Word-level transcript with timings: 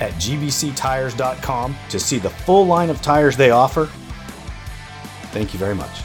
at 0.00 0.12
gbctires.com 0.14 1.76
to 1.88 1.98
see 1.98 2.18
the 2.18 2.30
full 2.30 2.66
line 2.66 2.90
of 2.90 3.00
tires 3.02 3.36
they 3.36 3.50
offer. 3.50 3.86
Thank 5.32 5.52
you 5.52 5.58
very 5.58 5.74
much. 5.74 6.02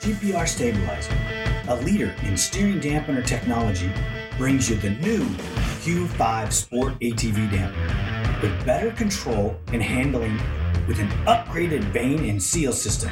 GPR 0.00 0.46
Stabilizer, 0.46 1.16
a 1.68 1.76
leader 1.76 2.14
in 2.22 2.36
steering 2.36 2.80
dampener 2.80 3.24
technology, 3.24 3.90
brings 4.36 4.68
you 4.68 4.76
the 4.76 4.90
new 4.90 5.24
Q5 5.82 6.52
Sport 6.52 6.98
ATV 7.00 7.48
dampener 7.50 8.42
with 8.42 8.66
better 8.66 8.90
control 8.92 9.56
and 9.72 9.82
handling 9.82 10.38
with 10.86 10.98
an 10.98 11.08
upgraded 11.26 11.82
vane 11.92 12.28
and 12.28 12.42
seal 12.42 12.72
system. 12.72 13.10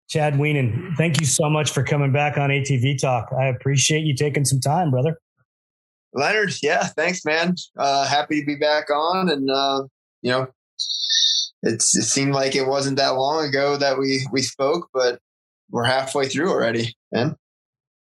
Chad 0.09 0.35
Wienen, 0.35 0.95
thank 0.99 1.21
you 1.21 1.27
so 1.27 1.49
much 1.49 1.71
for 1.71 1.83
coming 1.83 2.13
back 2.13 2.37
on 2.37 2.51
ATV 2.51 3.01
Talk. 3.01 3.31
I 3.33 3.47
appreciate 3.47 4.05
you 4.05 4.15
taking 4.15 4.45
some 4.45 4.61
time, 4.61 4.91
brother. 4.91 5.17
Leonard, 6.13 6.53
yeah, 6.63 6.85
thanks, 6.85 7.25
man. 7.25 7.55
Uh, 7.79 8.07
happy 8.07 8.41
to 8.41 8.47
be 8.47 8.57
back 8.57 8.91
on, 8.91 9.31
and 9.31 9.51
uh, 9.51 9.85
you 10.21 10.31
know, 10.31 10.49
it's 11.63 11.97
it 11.97 12.03
seemed 12.03 12.35
like 12.35 12.55
it 12.55 12.67
wasn't 12.67 12.97
that 12.97 13.11
long 13.11 13.47
ago 13.47 13.77
that 13.77 13.99
we 13.99 14.27
we 14.33 14.43
spoke, 14.43 14.89
but 14.93 15.21
we're 15.71 15.85
halfway 15.85 16.29
through 16.29 16.51
already, 16.51 16.95
man. 17.13 17.37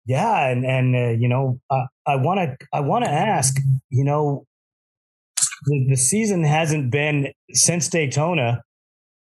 Yeah, 0.05 0.49
and 0.49 0.65
and 0.65 0.95
uh, 0.95 1.09
you 1.19 1.27
know, 1.27 1.59
uh, 1.69 1.85
I 2.07 2.15
want 2.15 2.39
to 2.39 2.67
I 2.73 2.79
want 2.79 3.05
to 3.05 3.11
ask, 3.11 3.55
you 3.89 4.03
know, 4.03 4.45
the, 5.65 5.87
the 5.91 5.97
season 5.97 6.43
hasn't 6.43 6.91
been 6.91 7.31
since 7.51 7.87
Daytona. 7.87 8.63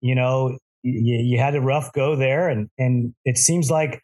You 0.01 0.15
know, 0.15 0.59
you, 0.83 1.17
you 1.17 1.39
had 1.39 1.55
a 1.55 1.61
rough 1.61 1.93
go 1.93 2.17
there, 2.17 2.49
and 2.49 2.71
and 2.79 3.15
it 3.25 3.37
seems 3.37 3.71
like 3.71 4.01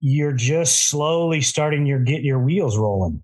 you're 0.00 0.32
just 0.32 0.88
slowly 0.88 1.42
starting 1.42 1.86
your 1.86 1.98
get 1.98 2.22
your 2.22 2.38
wheels 2.38 2.78
rolling. 2.78 3.22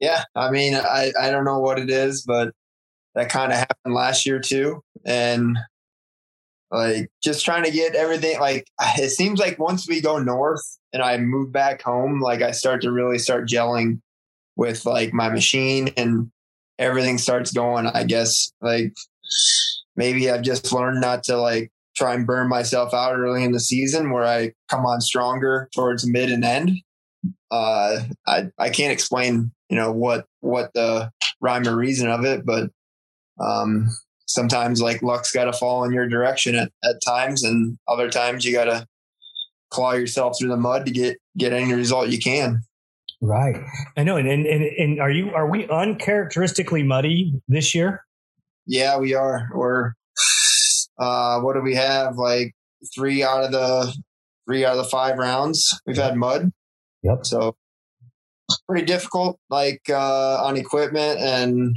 Yeah, 0.00 0.24
I 0.36 0.50
mean, 0.50 0.74
I 0.74 1.12
I 1.20 1.30
don't 1.30 1.44
know 1.44 1.58
what 1.58 1.80
it 1.80 1.90
is, 1.90 2.22
but 2.22 2.52
that 3.14 3.28
kind 3.28 3.50
of 3.50 3.58
happened 3.58 3.94
last 3.94 4.26
year 4.26 4.38
too, 4.38 4.80
and 5.04 5.58
like 6.70 7.10
just 7.22 7.44
trying 7.44 7.64
to 7.64 7.70
get 7.70 7.94
everything 7.94 8.38
like 8.40 8.66
it 8.98 9.10
seems 9.10 9.38
like 9.40 9.58
once 9.58 9.88
we 9.88 10.00
go 10.00 10.18
north 10.18 10.62
and 10.92 11.02
I 11.02 11.16
move 11.18 11.52
back 11.52 11.82
home, 11.82 12.20
like 12.20 12.42
I 12.42 12.50
start 12.52 12.82
to 12.82 12.92
really 12.92 13.18
start 13.18 13.48
gelling 13.48 14.00
with 14.56 14.84
like 14.84 15.12
my 15.12 15.28
machine 15.28 15.90
and 15.96 16.30
everything 16.78 17.18
starts 17.18 17.52
going. 17.52 17.86
I 17.86 18.04
guess 18.04 18.52
like 18.60 18.94
maybe 19.96 20.30
I've 20.30 20.42
just 20.42 20.72
learned 20.72 21.00
not 21.00 21.24
to 21.24 21.36
like 21.36 21.70
try 21.96 22.14
and 22.14 22.26
burn 22.26 22.48
myself 22.48 22.94
out 22.94 23.18
early 23.18 23.42
in 23.42 23.52
the 23.52 23.60
season 23.60 24.10
where 24.10 24.24
I 24.24 24.52
come 24.68 24.86
on 24.86 25.00
stronger 25.00 25.68
towards 25.74 26.06
mid 26.06 26.30
and 26.30 26.44
end. 26.44 26.72
Uh, 27.50 28.00
I 28.26 28.50
I 28.58 28.70
can't 28.70 28.92
explain 28.92 29.52
you 29.68 29.76
know 29.76 29.90
what 29.90 30.26
what 30.40 30.72
the 30.74 31.10
rhyme 31.40 31.66
or 31.66 31.76
reason 31.76 32.08
of 32.08 32.24
it, 32.24 32.44
but 32.44 32.70
um, 33.40 33.88
sometimes 34.28 34.80
like 34.80 35.02
luck's 35.02 35.32
got 35.32 35.46
to 35.46 35.52
fall 35.52 35.82
in 35.84 35.92
your 35.92 36.08
direction 36.08 36.54
at, 36.54 36.70
at 36.84 36.96
times, 37.04 37.42
and 37.42 37.76
other 37.88 38.08
times 38.08 38.44
you 38.44 38.52
got 38.52 38.66
to 38.66 38.86
claw 39.70 39.92
yourself 39.92 40.36
through 40.38 40.48
the 40.48 40.56
mud 40.56 40.86
to 40.86 40.92
get 40.92 41.18
get 41.36 41.52
any 41.52 41.72
result 41.72 42.08
you 42.08 42.18
can. 42.18 42.62
Right. 43.20 43.56
I 43.96 44.04
know. 44.04 44.16
And, 44.16 44.28
and, 44.28 44.46
and 44.46 45.00
are 45.00 45.10
you, 45.10 45.32
are 45.34 45.50
we 45.50 45.68
uncharacteristically 45.68 46.84
muddy 46.84 47.34
this 47.48 47.74
year? 47.74 48.04
Yeah, 48.64 48.96
we 48.98 49.12
are. 49.14 49.48
We're, 49.52 49.94
uh, 51.00 51.40
what 51.40 51.54
do 51.54 51.60
we 51.60 51.74
have? 51.74 52.16
Like 52.16 52.54
three 52.94 53.24
out 53.24 53.42
of 53.42 53.50
the 53.50 53.92
three 54.46 54.64
out 54.64 54.76
of 54.76 54.84
the 54.84 54.90
five 54.90 55.18
rounds 55.18 55.80
we've 55.84 55.96
had 55.96 56.16
mud. 56.16 56.52
Yep. 57.02 57.26
So 57.26 57.56
pretty 58.68 58.86
difficult, 58.86 59.40
like, 59.50 59.82
uh, 59.90 60.44
on 60.44 60.56
equipment 60.56 61.18
and 61.18 61.76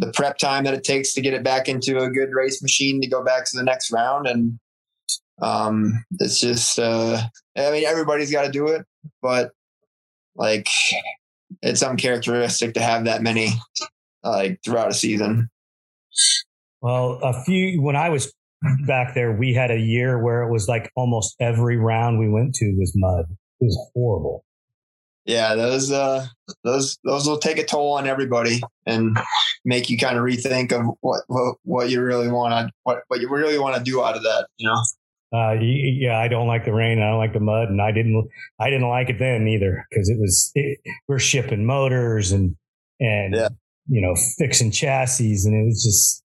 the 0.00 0.12
prep 0.12 0.38
time 0.38 0.64
that 0.64 0.74
it 0.74 0.84
takes 0.84 1.12
to 1.14 1.20
get 1.20 1.34
it 1.34 1.44
back 1.44 1.68
into 1.68 1.98
a 1.98 2.10
good 2.10 2.30
race 2.32 2.62
machine 2.62 3.00
to 3.00 3.08
go 3.08 3.22
back 3.22 3.44
to 3.44 3.56
the 3.56 3.62
next 3.62 3.92
round. 3.92 4.26
And, 4.26 4.58
um, 5.42 6.04
it's 6.18 6.40
just, 6.40 6.78
uh, 6.78 7.20
I 7.56 7.70
mean, 7.70 7.84
everybody's 7.84 8.32
got 8.32 8.44
to 8.44 8.50
do 8.50 8.66
it, 8.68 8.84
but 9.22 9.52
like 10.34 10.68
it's 11.62 11.82
uncharacteristic 11.82 12.74
to 12.74 12.80
have 12.80 13.04
that 13.04 13.22
many 13.22 13.50
like 14.22 14.60
throughout 14.64 14.90
a 14.90 14.94
season. 14.94 15.48
Well, 16.80 17.18
a 17.22 17.42
few 17.44 17.82
when 17.82 17.96
I 17.96 18.08
was 18.08 18.32
back 18.86 19.14
there, 19.14 19.32
we 19.32 19.54
had 19.54 19.70
a 19.70 19.78
year 19.78 20.22
where 20.22 20.42
it 20.42 20.50
was 20.50 20.68
like 20.68 20.90
almost 20.96 21.36
every 21.40 21.76
round 21.76 22.18
we 22.18 22.28
went 22.28 22.54
to 22.56 22.74
was 22.78 22.92
mud. 22.94 23.26
It 23.60 23.64
was 23.64 23.90
horrible. 23.94 24.44
Yeah, 25.30 25.54
those 25.54 25.92
uh 25.92 26.26
those 26.64 26.98
those 27.04 27.26
will 27.28 27.38
take 27.38 27.58
a 27.58 27.64
toll 27.64 27.92
on 27.92 28.08
everybody 28.08 28.60
and 28.84 29.16
make 29.64 29.88
you 29.88 29.96
kind 29.96 30.16
of 30.18 30.24
rethink 30.24 30.72
of 30.72 30.84
what 31.02 31.22
what, 31.28 31.54
what 31.62 31.90
you 31.90 32.02
really 32.02 32.28
want 32.28 32.52
to 32.52 32.72
what 32.82 33.02
what 33.06 33.20
you 33.20 33.28
really 33.30 33.58
want 33.58 33.76
to 33.76 33.82
do 33.82 34.02
out 34.02 34.16
of 34.16 34.24
that, 34.24 34.48
you 34.58 34.68
know. 34.68 34.80
Uh, 35.32 35.52
yeah, 35.60 36.18
I 36.18 36.26
don't 36.26 36.48
like 36.48 36.64
the 36.64 36.72
rain. 36.72 36.98
I 36.98 37.08
don't 37.10 37.18
like 37.18 37.32
the 37.32 37.38
mud, 37.38 37.68
and 37.68 37.80
I 37.80 37.92
didn't. 37.92 38.28
I 38.58 38.68
didn't 38.68 38.88
like 38.88 39.10
it 39.10 39.20
then 39.20 39.46
either 39.46 39.86
because 39.88 40.08
it 40.08 40.18
was. 40.18 40.50
It, 40.56 40.80
we're 41.06 41.20
shipping 41.20 41.64
motors 41.64 42.32
and 42.32 42.56
and 42.98 43.34
Yeah. 43.36 43.48
you 43.88 44.00
know 44.02 44.16
fixing 44.38 44.72
chassis, 44.72 45.38
and 45.44 45.54
it 45.54 45.66
was 45.66 45.84
just. 45.84 46.24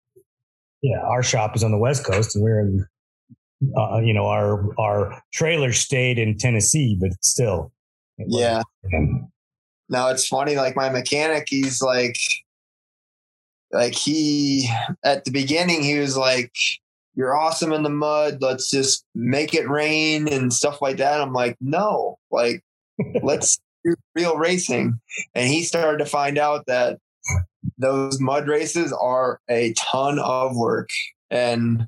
Yeah, 0.82 1.00
our 1.04 1.22
shop 1.22 1.56
is 1.56 1.64
on 1.64 1.70
the 1.72 1.78
west 1.78 2.04
coast, 2.04 2.36
and 2.36 2.44
we're 2.44 2.60
in. 2.62 2.86
Uh, 3.78 4.00
you 4.04 4.14
know, 4.16 4.26
our 4.26 4.74
our 4.80 5.22
trailer 5.32 5.72
stayed 5.72 6.18
in 6.18 6.36
Tennessee, 6.40 6.98
but 7.00 7.12
still. 7.22 7.72
Yeah. 8.18 8.62
Now 9.90 10.10
it's 10.10 10.28
funny, 10.28 10.56
like 10.56 10.76
my 10.76 10.90
mechanic, 10.90 11.46
he's 11.48 11.82
like, 11.82 12.18
like 13.72 13.94
he 13.94 14.70
at 15.04 15.26
the 15.26 15.32
beginning 15.32 15.84
he 15.84 16.00
was 16.00 16.16
like, 16.16 16.52
"You're 17.16 17.38
awesome 17.38 17.74
in 17.74 17.84
the 17.84 17.90
mud. 17.90 18.38
Let's 18.42 18.70
just 18.70 19.06
make 19.14 19.54
it 19.54 19.70
rain 19.70 20.28
and 20.32 20.54
stuff 20.54 20.82
like 20.82 20.98
that." 20.98 21.22
I'm 21.22 21.34
like, 21.34 21.58
"No, 21.60 22.18
like 22.32 22.64
let's 23.22 23.60
do 23.84 23.96
real 24.16 24.38
racing." 24.38 25.00
And 25.34 25.48
he 25.48 25.64
started 25.64 25.98
to 26.00 26.06
find 26.06 26.38
out 26.38 26.66
that 26.68 27.00
those 27.78 28.20
mud 28.20 28.48
races 28.48 28.94
are 28.94 29.40
a 29.50 29.74
ton 29.74 30.20
of 30.20 30.56
work 30.56 30.90
and 31.30 31.88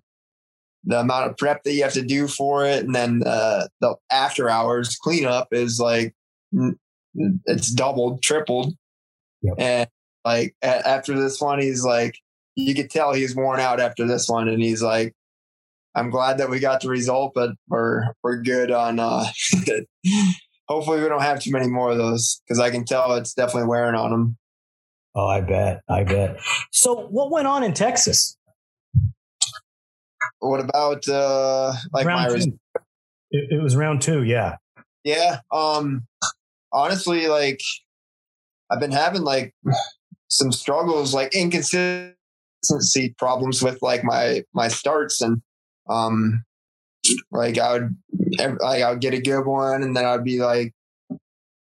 the 0.83 0.99
amount 0.99 1.29
of 1.29 1.37
prep 1.37 1.63
that 1.63 1.73
you 1.73 1.83
have 1.83 1.93
to 1.93 2.01
do 2.01 2.27
for 2.27 2.65
it 2.65 2.83
and 2.83 2.95
then 2.95 3.21
uh, 3.25 3.67
the 3.81 3.95
after 4.11 4.49
hours 4.49 4.95
cleanup 4.95 5.47
is 5.51 5.79
like 5.79 6.15
it's 7.45 7.71
doubled, 7.71 8.21
tripled. 8.21 8.73
Yep. 9.41 9.55
And 9.57 9.89
like 10.25 10.55
a- 10.63 10.87
after 10.87 11.19
this 11.19 11.39
one, 11.41 11.59
he's 11.59 11.83
like, 11.83 12.17
you 12.55 12.73
could 12.73 12.89
tell 12.89 13.13
he's 13.13 13.35
worn 13.35 13.59
out 13.59 13.79
after 13.79 14.07
this 14.07 14.27
one, 14.27 14.47
and 14.47 14.61
he's 14.61 14.81
like, 14.81 15.13
I'm 15.95 16.09
glad 16.09 16.37
that 16.39 16.49
we 16.49 16.59
got 16.59 16.81
the 16.81 16.89
result, 16.89 17.33
but 17.35 17.51
we're 17.67 18.03
we're 18.23 18.41
good 18.41 18.71
on 18.71 18.99
uh 18.99 19.25
hopefully 20.67 21.01
we 21.01 21.09
don't 21.09 21.21
have 21.21 21.41
too 21.41 21.51
many 21.51 21.67
more 21.67 21.91
of 21.91 21.97
those 21.97 22.41
because 22.45 22.59
I 22.59 22.69
can 22.69 22.85
tell 22.85 23.13
it's 23.13 23.33
definitely 23.33 23.67
wearing 23.67 23.95
on 23.95 24.13
him. 24.13 24.37
Oh, 25.15 25.25
I 25.25 25.41
bet. 25.41 25.81
I 25.89 26.03
bet. 26.03 26.39
So, 26.71 27.07
what 27.07 27.31
went 27.31 27.47
on 27.47 27.63
in 27.63 27.73
Texas? 27.73 28.37
What 30.39 30.59
about 30.59 31.07
uh 31.07 31.73
like 31.93 32.05
round 32.05 32.27
my 32.27 32.33
res- 32.33 32.47
It, 33.31 33.51
it 33.51 33.61
was 33.61 33.75
round 33.75 34.01
two. 34.01 34.23
Yeah. 34.23 34.57
yeah 35.03 35.39
um 35.51 36.06
honestly 36.77 37.27
like 37.27 37.59
I've 38.69 38.79
been 38.79 38.91
having 38.91 39.23
like 39.23 39.53
some 40.29 40.51
struggles 40.51 41.13
like 41.13 41.33
inconsistency 41.33 43.15
problems 43.17 43.63
with 43.63 43.81
like 43.81 44.03
my 44.03 44.43
my 44.53 44.67
starts 44.67 45.21
and 45.21 45.41
um 45.89 46.43
like 47.31 47.57
I 47.57 47.73
would 47.73 47.97
like 48.59 48.83
I 48.83 48.91
would 48.91 49.01
get 49.01 49.13
a 49.13 49.21
good 49.21 49.45
one 49.45 49.81
and 49.81 49.95
then 49.95 50.05
I'd 50.05 50.23
be 50.23 50.39
like 50.39 50.73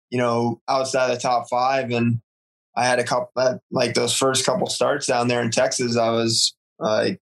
you 0.10 0.18
know 0.18 0.62
outside 0.68 1.14
the 1.14 1.20
top 1.20 1.48
five 1.50 1.92
and 1.92 2.20
I 2.76 2.86
had 2.86 3.00
a 3.00 3.04
couple 3.04 3.62
like 3.72 3.94
those 3.94 4.16
first 4.16 4.46
couple 4.46 4.68
starts 4.68 5.08
down 5.08 5.28
there 5.28 5.42
in 5.42 5.52
Texas 5.52 5.98
I 5.98 6.10
was 6.10 6.56
like 6.80 7.20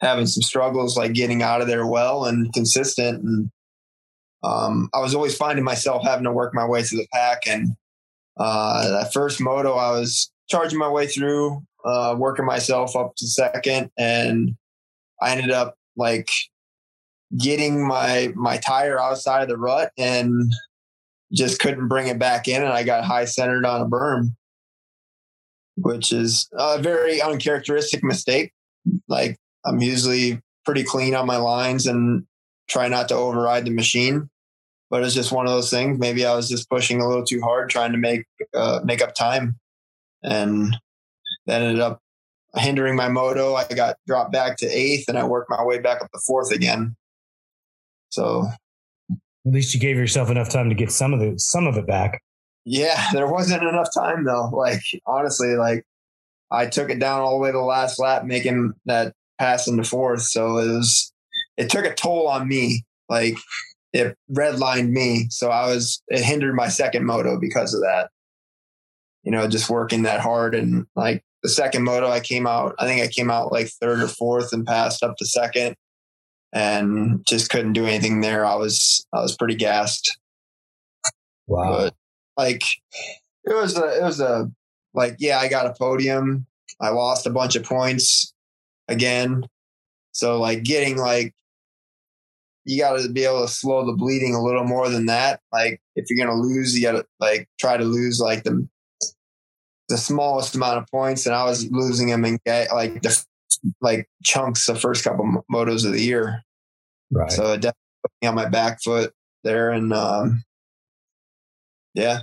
having 0.00 0.26
some 0.26 0.42
struggles 0.42 0.96
like 0.96 1.12
getting 1.12 1.42
out 1.42 1.60
of 1.60 1.68
there 1.68 1.86
well 1.86 2.24
and 2.24 2.52
consistent 2.52 3.22
and 3.22 3.50
um 4.42 4.88
I 4.94 5.00
was 5.00 5.14
always 5.14 5.36
finding 5.36 5.64
myself 5.64 6.04
having 6.04 6.24
to 6.24 6.32
work 6.32 6.54
my 6.54 6.66
way 6.66 6.82
through 6.82 6.98
the 6.98 7.08
pack 7.12 7.46
and 7.46 7.70
uh 8.38 8.88
that 8.88 9.12
first 9.12 9.40
moto 9.40 9.74
I 9.74 9.90
was 9.92 10.30
charging 10.48 10.78
my 10.78 10.88
way 10.88 11.06
through 11.06 11.62
uh 11.84 12.14
working 12.18 12.46
myself 12.46 12.96
up 12.96 13.14
to 13.16 13.26
second 13.26 13.90
and 13.98 14.56
I 15.20 15.32
ended 15.32 15.50
up 15.50 15.74
like 15.96 16.30
getting 17.36 17.86
my 17.86 18.32
my 18.34 18.56
tire 18.58 19.00
outside 19.00 19.42
of 19.42 19.48
the 19.48 19.58
rut 19.58 19.92
and 19.98 20.52
just 21.32 21.60
couldn't 21.60 21.88
bring 21.88 22.06
it 22.06 22.18
back 22.18 22.48
in 22.48 22.62
and 22.62 22.72
I 22.72 22.84
got 22.84 23.04
high 23.04 23.26
centered 23.26 23.66
on 23.66 23.82
a 23.82 23.86
berm 23.86 24.32
which 25.82 26.12
is 26.12 26.48
a 26.52 26.80
very 26.80 27.20
uncharacteristic 27.22 28.02
mistake. 28.02 28.52
Like 29.08 29.38
I'm 29.64 29.80
usually 29.80 30.40
pretty 30.64 30.84
clean 30.84 31.14
on 31.14 31.26
my 31.26 31.36
lines 31.36 31.86
and 31.86 32.26
try 32.68 32.88
not 32.88 33.08
to 33.08 33.14
override 33.14 33.64
the 33.64 33.70
machine 33.70 34.28
but 34.90 35.02
it's 35.02 35.14
just 35.14 35.32
one 35.32 35.46
of 35.46 35.52
those 35.52 35.70
things 35.70 35.98
maybe 35.98 36.24
I 36.24 36.34
was 36.34 36.48
just 36.48 36.68
pushing 36.70 37.00
a 37.00 37.08
little 37.08 37.24
too 37.24 37.40
hard 37.40 37.70
trying 37.70 37.92
to 37.92 37.98
make 37.98 38.24
uh, 38.54 38.80
make 38.84 39.02
up 39.02 39.14
time 39.14 39.58
and 40.22 40.76
that 41.46 41.62
ended 41.62 41.80
up 41.80 42.00
hindering 42.56 42.96
my 42.96 43.08
moto 43.08 43.54
I 43.54 43.64
got 43.64 43.96
dropped 44.06 44.32
back 44.32 44.56
to 44.58 44.66
eighth 44.66 45.08
and 45.08 45.18
I 45.18 45.24
worked 45.24 45.50
my 45.50 45.62
way 45.64 45.78
back 45.78 46.02
up 46.02 46.10
to 46.12 46.20
fourth 46.26 46.52
again 46.52 46.96
so 48.10 48.48
At 49.10 49.52
least 49.52 49.74
you 49.74 49.80
gave 49.80 49.96
yourself 49.96 50.30
enough 50.30 50.48
time 50.50 50.68
to 50.70 50.74
get 50.74 50.90
some 50.90 51.12
of 51.12 51.20
the 51.20 51.38
some 51.38 51.66
of 51.66 51.76
it 51.76 51.86
back. 51.86 52.22
yeah, 52.64 53.10
there 53.12 53.30
wasn't 53.30 53.62
enough 53.62 53.88
time 53.94 54.24
though. 54.24 54.48
Like 54.52 54.80
honestly, 55.06 55.56
like 55.56 55.84
I 56.50 56.66
took 56.66 56.88
it 56.90 56.98
down 56.98 57.20
all 57.20 57.32
the 57.32 57.42
way 57.42 57.50
to 57.50 57.58
the 57.58 57.62
last 57.62 57.98
lap, 57.98 58.24
making 58.24 58.72
that 58.86 59.12
pass 59.38 59.68
into 59.68 59.84
fourth. 59.84 60.22
So 60.22 60.56
it 60.58 60.68
was 60.68 61.12
it 61.58 61.68
took 61.68 61.84
a 61.84 61.92
toll 61.94 62.26
on 62.28 62.48
me. 62.48 62.84
Like 63.10 63.36
it 63.92 64.16
redlined 64.32 64.90
me. 64.90 65.26
So 65.28 65.50
I 65.50 65.66
was 65.66 66.02
it 66.08 66.22
hindered 66.24 66.54
my 66.54 66.68
second 66.68 67.04
moto 67.04 67.38
because 67.38 67.74
of 67.74 67.80
that. 67.82 68.08
You 69.24 69.32
know, 69.32 69.46
just 69.48 69.68
working 69.68 70.02
that 70.04 70.20
hard 70.20 70.54
and 70.54 70.86
like 70.96 71.22
the 71.42 71.50
second 71.50 71.84
moto 71.84 72.08
I 72.08 72.20
came 72.20 72.46
out, 72.46 72.74
I 72.78 72.86
think 72.86 73.02
I 73.02 73.08
came 73.08 73.30
out 73.30 73.52
like 73.52 73.68
third 73.68 74.00
or 74.00 74.08
fourth 74.08 74.52
and 74.54 74.66
passed 74.66 75.02
up 75.02 75.16
to 75.18 75.26
second 75.26 75.76
and 76.52 77.24
just 77.28 77.50
couldn't 77.50 77.74
do 77.74 77.84
anything 77.84 78.22
there. 78.22 78.46
I 78.46 78.54
was 78.54 79.06
I 79.12 79.20
was 79.20 79.36
pretty 79.36 79.54
gassed 79.56 80.18
Wow. 81.46 81.70
but 81.78 81.94
like 82.36 82.62
it 83.44 83.54
was 83.54 83.76
a 83.78 83.98
it 83.98 84.02
was 84.02 84.20
a 84.20 84.50
like 84.92 85.16
yeah 85.18 85.38
i 85.38 85.48
got 85.48 85.64
a 85.66 85.72
podium 85.72 86.46
i 86.80 86.90
lost 86.90 87.26
a 87.26 87.30
bunch 87.30 87.56
of 87.56 87.64
points 87.64 88.34
again 88.86 89.44
so 90.12 90.38
like 90.38 90.62
getting 90.62 90.98
like 90.98 91.34
you 92.68 92.80
got 92.80 92.98
to 92.98 93.08
be 93.08 93.24
able 93.24 93.42
to 93.42 93.48
slow 93.48 93.84
the 93.84 93.92
bleeding 93.92 94.34
a 94.34 94.42
little 94.42 94.64
more 94.64 94.88
than 94.88 95.06
that 95.06 95.40
like 95.52 95.80
if 95.96 96.06
you're 96.08 96.24
gonna 96.24 96.40
lose 96.40 96.76
you 96.76 96.82
got 96.82 96.92
to 96.92 97.04
like 97.20 97.48
try 97.58 97.76
to 97.76 97.84
lose 97.84 98.20
like 98.20 98.44
the 98.44 98.66
the 99.88 99.96
smallest 99.96 100.54
amount 100.54 100.78
of 100.78 100.86
points 100.90 101.26
and 101.26 101.34
i 101.34 101.44
was 101.44 101.70
losing 101.70 102.08
them 102.08 102.24
in 102.24 102.38
like 102.46 103.00
the 103.02 103.24
like 103.80 104.08
chunks 104.22 104.66
the 104.66 104.74
first 104.74 105.02
couple 105.02 105.44
motos 105.50 105.86
of 105.86 105.92
the 105.92 106.00
year 106.00 106.42
right. 107.10 107.32
so 107.32 107.52
it 107.52 107.60
definitely 107.60 107.74
put 108.02 108.12
me 108.22 108.28
on 108.28 108.34
my 108.34 108.48
back 108.48 108.78
foot 108.82 109.12
there. 109.44 109.70
And 109.70 109.92
um, 109.92 110.44
yeah, 111.94 112.20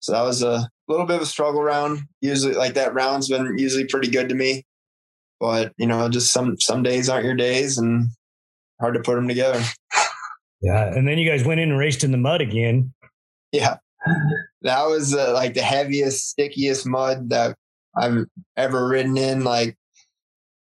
so 0.00 0.12
that 0.12 0.22
was 0.22 0.42
a 0.42 0.68
little 0.88 1.06
bit 1.06 1.16
of 1.16 1.22
a 1.22 1.26
struggle 1.26 1.62
round. 1.62 2.00
Usually, 2.20 2.54
like 2.54 2.74
that 2.74 2.94
round's 2.94 3.28
been 3.28 3.58
usually 3.58 3.84
pretty 3.84 4.10
good 4.10 4.28
to 4.28 4.34
me, 4.34 4.64
but 5.40 5.72
you 5.76 5.86
know, 5.86 6.08
just 6.08 6.32
some 6.32 6.58
some 6.58 6.82
days 6.82 7.08
aren't 7.08 7.26
your 7.26 7.36
days, 7.36 7.78
and 7.78 8.08
hard 8.80 8.94
to 8.94 9.00
put 9.00 9.14
them 9.16 9.28
together. 9.28 9.62
yeah. 10.62 10.86
And 10.86 11.06
then 11.06 11.18
you 11.18 11.28
guys 11.28 11.44
went 11.44 11.60
in 11.60 11.70
and 11.70 11.78
raced 11.78 12.04
in 12.04 12.12
the 12.12 12.18
mud 12.18 12.40
again. 12.40 12.92
Yeah, 13.52 13.76
that 14.62 14.84
was 14.84 15.14
uh, 15.14 15.32
like 15.32 15.54
the 15.54 15.62
heaviest, 15.62 16.28
stickiest 16.28 16.86
mud 16.86 17.30
that 17.30 17.56
I've 17.96 18.26
ever 18.56 18.86
ridden 18.86 19.16
in. 19.16 19.44
Like 19.44 19.76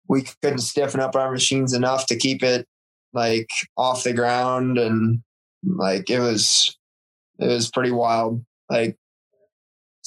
we 0.07 0.23
couldn't 0.41 0.59
stiffen 0.59 0.99
up 0.99 1.15
our 1.15 1.31
machines 1.31 1.73
enough 1.73 2.05
to 2.07 2.15
keep 2.15 2.41
it 2.43 2.65
like 3.13 3.49
off 3.77 4.03
the 4.03 4.13
ground, 4.13 4.77
and 4.77 5.21
like 5.63 6.09
it 6.09 6.19
was, 6.19 6.77
it 7.39 7.47
was 7.47 7.69
pretty 7.69 7.91
wild. 7.91 8.43
Like 8.69 8.97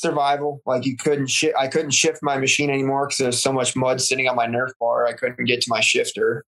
survival. 0.03 0.61
Like 0.67 0.85
you 0.85 0.97
couldn't 0.97 1.29
shift. 1.29 1.57
I 1.59 1.69
couldn't 1.69 1.93
shift 1.93 2.19
my 2.23 2.37
machine 2.37 2.71
anymore 2.71 3.07
because 3.07 3.19
there's 3.19 3.43
so 3.43 3.53
much 3.53 3.75
mud 3.77 4.01
sitting 4.01 4.29
on 4.29 4.37
my 4.37 4.47
Nerf 4.47 4.73
bar. 4.79 5.07
I 5.07 5.13
couldn't 5.13 5.45
get 5.47 5.61
to 5.63 5.71
my 5.71 5.81
shifter. 5.81 6.45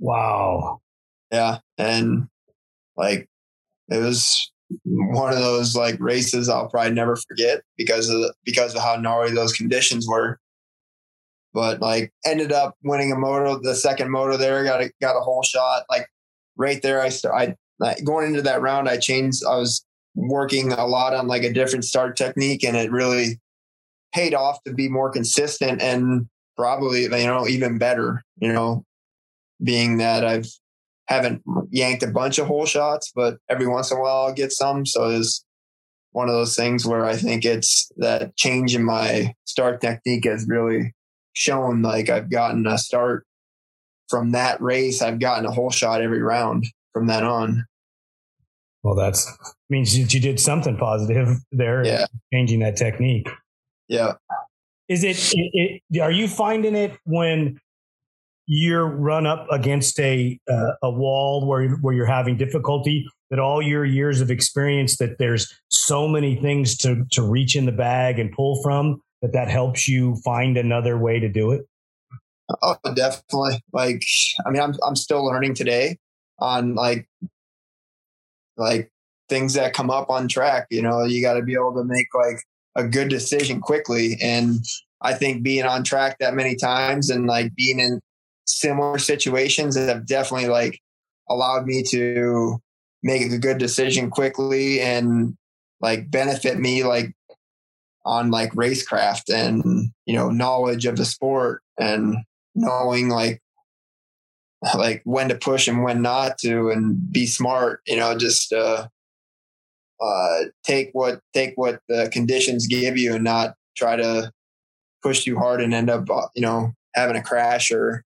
Wow. 0.00 0.80
Yeah, 1.30 1.58
and 1.78 2.28
like 2.96 3.28
it 3.88 3.98
was 3.98 4.52
one 4.84 5.32
of 5.32 5.38
those 5.38 5.74
like 5.74 5.98
races 6.00 6.48
I'll 6.48 6.68
probably 6.68 6.92
never 6.92 7.16
forget 7.28 7.62
because 7.76 8.08
of 8.08 8.18
the, 8.20 8.34
because 8.44 8.74
of 8.74 8.82
how 8.82 8.96
gnarly 8.96 9.32
those 9.32 9.52
conditions 9.52 10.06
were. 10.08 10.38
But 11.52 11.80
like 11.80 12.12
ended 12.26 12.50
up 12.50 12.74
winning 12.82 13.12
a 13.12 13.16
moto, 13.16 13.60
the 13.62 13.74
second 13.74 14.10
moto 14.10 14.36
there, 14.36 14.64
got 14.64 14.82
a 14.82 14.90
got 15.00 15.16
a 15.16 15.20
hole 15.20 15.42
shot. 15.42 15.84
Like 15.88 16.06
right 16.56 16.82
there, 16.82 17.00
I 17.00 17.10
st- 17.10 17.32
I 17.32 17.54
going 18.04 18.26
into 18.26 18.42
that 18.42 18.60
round, 18.60 18.88
I 18.88 18.96
changed. 18.96 19.42
I 19.48 19.56
was 19.56 19.84
working 20.16 20.72
a 20.72 20.86
lot 20.86 21.14
on 21.14 21.28
like 21.28 21.42
a 21.42 21.52
different 21.52 21.84
start 21.84 22.16
technique, 22.16 22.64
and 22.64 22.76
it 22.76 22.90
really 22.90 23.40
paid 24.12 24.34
off 24.34 24.62
to 24.64 24.72
be 24.72 24.88
more 24.88 25.10
consistent 25.10 25.80
and 25.82 26.28
probably 26.56 27.02
you 27.02 27.08
know 27.08 27.46
even 27.46 27.78
better. 27.78 28.24
You 28.38 28.52
know, 28.52 28.84
being 29.62 29.98
that 29.98 30.24
I've 30.24 30.48
haven't 31.06 31.42
yanked 31.70 32.02
a 32.02 32.08
bunch 32.08 32.38
of 32.38 32.46
hole 32.46 32.66
shots, 32.66 33.12
but 33.14 33.36
every 33.48 33.66
once 33.66 33.90
in 33.90 33.98
a 33.98 34.00
while 34.00 34.24
I'll 34.24 34.34
get 34.34 34.52
some. 34.52 34.86
So 34.86 35.10
it's 35.10 35.44
one 36.12 36.28
of 36.28 36.34
those 36.34 36.56
things 36.56 36.86
where 36.86 37.04
I 37.04 37.16
think 37.16 37.44
it's 37.44 37.90
that 37.96 38.36
change 38.36 38.74
in 38.74 38.84
my 38.84 39.34
start 39.44 39.80
technique 39.80 40.24
has 40.24 40.46
really 40.48 40.94
shown 41.32 41.82
like 41.82 42.08
I've 42.08 42.30
gotten 42.30 42.66
a 42.66 42.78
start 42.78 43.26
from 44.08 44.32
that 44.32 44.60
race. 44.60 45.02
I've 45.02 45.18
gotten 45.18 45.44
a 45.44 45.50
hole 45.50 45.70
shot 45.70 46.00
every 46.00 46.22
round 46.22 46.64
from 46.92 47.08
that 47.08 47.24
on. 47.24 47.66
Well, 48.82 48.94
that's 48.94 49.30
means 49.70 49.96
you, 49.96 50.06
you 50.08 50.20
did 50.20 50.38
something 50.38 50.76
positive 50.76 51.38
there. 51.50 51.84
Yeah. 51.84 52.06
Changing 52.32 52.60
that 52.60 52.76
technique. 52.76 53.28
Yeah. 53.88 54.14
Is 54.88 55.02
it, 55.02 55.16
it, 55.32 55.82
it? 55.90 56.00
Are 56.00 56.10
you 56.10 56.28
finding 56.28 56.76
it 56.76 56.96
when 57.04 57.58
you're 58.46 58.86
run 58.86 59.26
up 59.26 59.46
against 59.50 59.98
a 60.00 60.38
uh, 60.50 60.72
a 60.82 60.90
wall 60.90 61.46
where 61.46 61.70
where 61.76 61.94
you're 61.94 62.06
having 62.06 62.36
difficulty? 62.36 63.06
That 63.30 63.38
all 63.38 63.62
your 63.62 63.84
years 63.84 64.20
of 64.20 64.30
experience, 64.30 64.98
that 64.98 65.18
there's 65.18 65.52
so 65.68 66.06
many 66.06 66.36
things 66.36 66.76
to 66.78 67.04
to 67.12 67.22
reach 67.22 67.56
in 67.56 67.64
the 67.64 67.72
bag 67.72 68.18
and 68.18 68.30
pull 68.32 68.62
from, 68.62 69.00
that 69.22 69.32
that 69.32 69.48
helps 69.48 69.88
you 69.88 70.16
find 70.24 70.56
another 70.56 70.98
way 70.98 71.18
to 71.18 71.28
do 71.28 71.52
it. 71.52 71.66
Oh, 72.62 72.76
definitely. 72.94 73.62
Like, 73.72 74.04
I 74.46 74.50
mean, 74.50 74.62
I'm 74.62 74.74
I'm 74.86 74.96
still 74.96 75.24
learning 75.24 75.54
today 75.54 75.98
on 76.38 76.74
like 76.74 77.08
like 78.56 78.90
things 79.28 79.54
that 79.54 79.72
come 79.72 79.90
up 79.90 80.10
on 80.10 80.28
track. 80.28 80.66
You 80.70 80.82
know, 80.82 81.04
you 81.04 81.22
got 81.22 81.34
to 81.34 81.42
be 81.42 81.54
able 81.54 81.74
to 81.74 81.84
make 81.84 82.08
like 82.14 82.40
a 82.76 82.84
good 82.84 83.08
decision 83.08 83.60
quickly. 83.60 84.18
And 84.20 84.58
I 85.00 85.14
think 85.14 85.42
being 85.42 85.64
on 85.64 85.84
track 85.84 86.18
that 86.18 86.34
many 86.34 86.56
times 86.56 87.10
and 87.10 87.26
like 87.26 87.54
being 87.54 87.78
in 87.78 88.00
similar 88.46 88.98
situations 88.98 89.74
that 89.74 89.88
have 89.88 90.06
definitely 90.06 90.48
like 90.48 90.80
allowed 91.28 91.66
me 91.66 91.82
to 91.82 92.58
make 93.02 93.22
a 93.22 93.38
good 93.38 93.58
decision 93.58 94.10
quickly 94.10 94.80
and 94.80 95.36
like 95.80 96.10
benefit 96.10 96.58
me 96.58 96.84
like 96.84 97.14
on 98.04 98.30
like 98.30 98.52
racecraft 98.52 99.32
and 99.32 99.90
you 100.06 100.14
know 100.14 100.30
knowledge 100.30 100.86
of 100.86 100.96
the 100.96 101.04
sport 101.04 101.62
and 101.78 102.16
knowing 102.54 103.08
like 103.08 103.40
like 104.74 105.02
when 105.04 105.28
to 105.28 105.34
push 105.34 105.68
and 105.68 105.82
when 105.82 106.02
not 106.02 106.38
to 106.38 106.70
and 106.70 107.12
be 107.12 107.26
smart 107.26 107.80
you 107.86 107.96
know 107.96 108.16
just 108.16 108.52
uh 108.52 108.86
uh, 110.00 110.44
take 110.64 110.90
what 110.92 111.20
take 111.32 111.52
what 111.56 111.80
the 111.88 112.08
conditions 112.12 112.66
give 112.66 112.96
you 112.96 113.14
and 113.14 113.24
not 113.24 113.54
try 113.76 113.96
to 113.96 114.30
push 115.02 115.24
too 115.24 115.38
hard 115.38 115.60
and 115.60 115.72
end 115.72 115.88
up 115.88 116.08
uh, 116.10 116.26
you 116.34 116.42
know 116.42 116.72
having 116.94 117.16
a 117.16 117.22
crash 117.22 117.70
or 117.70 118.04